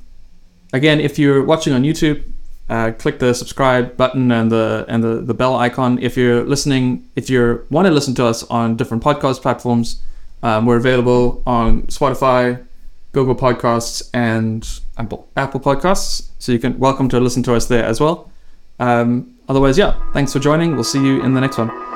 again, 0.74 1.00
if 1.00 1.18
you're 1.20 1.44
watching 1.44 1.74
on 1.74 1.84
YouTube, 1.84 2.24
uh, 2.70 2.92
click 2.92 3.20
the 3.20 3.34
subscribe 3.34 3.98
button 3.98 4.32
and 4.32 4.52
the 4.52 4.86
and 4.88 5.04
the, 5.04 5.22
the 5.22 5.34
bell 5.34 5.56
icon. 5.56 6.00
If 6.00 6.16
you're 6.16 6.44
listening, 6.44 7.10
if 7.16 7.30
you 7.30 7.66
want 7.70 7.88
to 7.88 7.92
listen 7.92 8.14
to 8.16 8.26
us 8.26 8.44
on 8.44 8.78
different 8.78 9.04
podcast 9.04 9.42
platforms, 9.42 10.02
um, 10.44 10.66
we're 10.66 10.78
available 10.78 11.42
on 11.46 11.84
Spotify, 11.84 12.64
Google 13.12 13.36
Podcasts, 13.36 14.10
and 14.14 14.68
Apple. 14.98 15.28
Apple 15.36 15.60
Podcasts. 15.60 16.30
So 16.40 16.52
you 16.52 16.60
can 16.60 16.78
welcome 16.80 17.10
to 17.10 17.20
listen 17.20 17.44
to 17.44 17.56
us 17.56 17.66
there 17.66 17.84
as 17.84 18.00
well. 18.00 18.32
Um, 18.80 19.36
otherwise, 19.50 19.78
yeah, 19.78 20.00
thanks 20.14 20.32
for 20.32 20.40
joining. 20.40 20.76
We'll 20.76 20.84
see 20.84 21.04
you 21.04 21.24
in 21.24 21.34
the 21.34 21.42
next 21.42 21.58
one. 21.58 21.89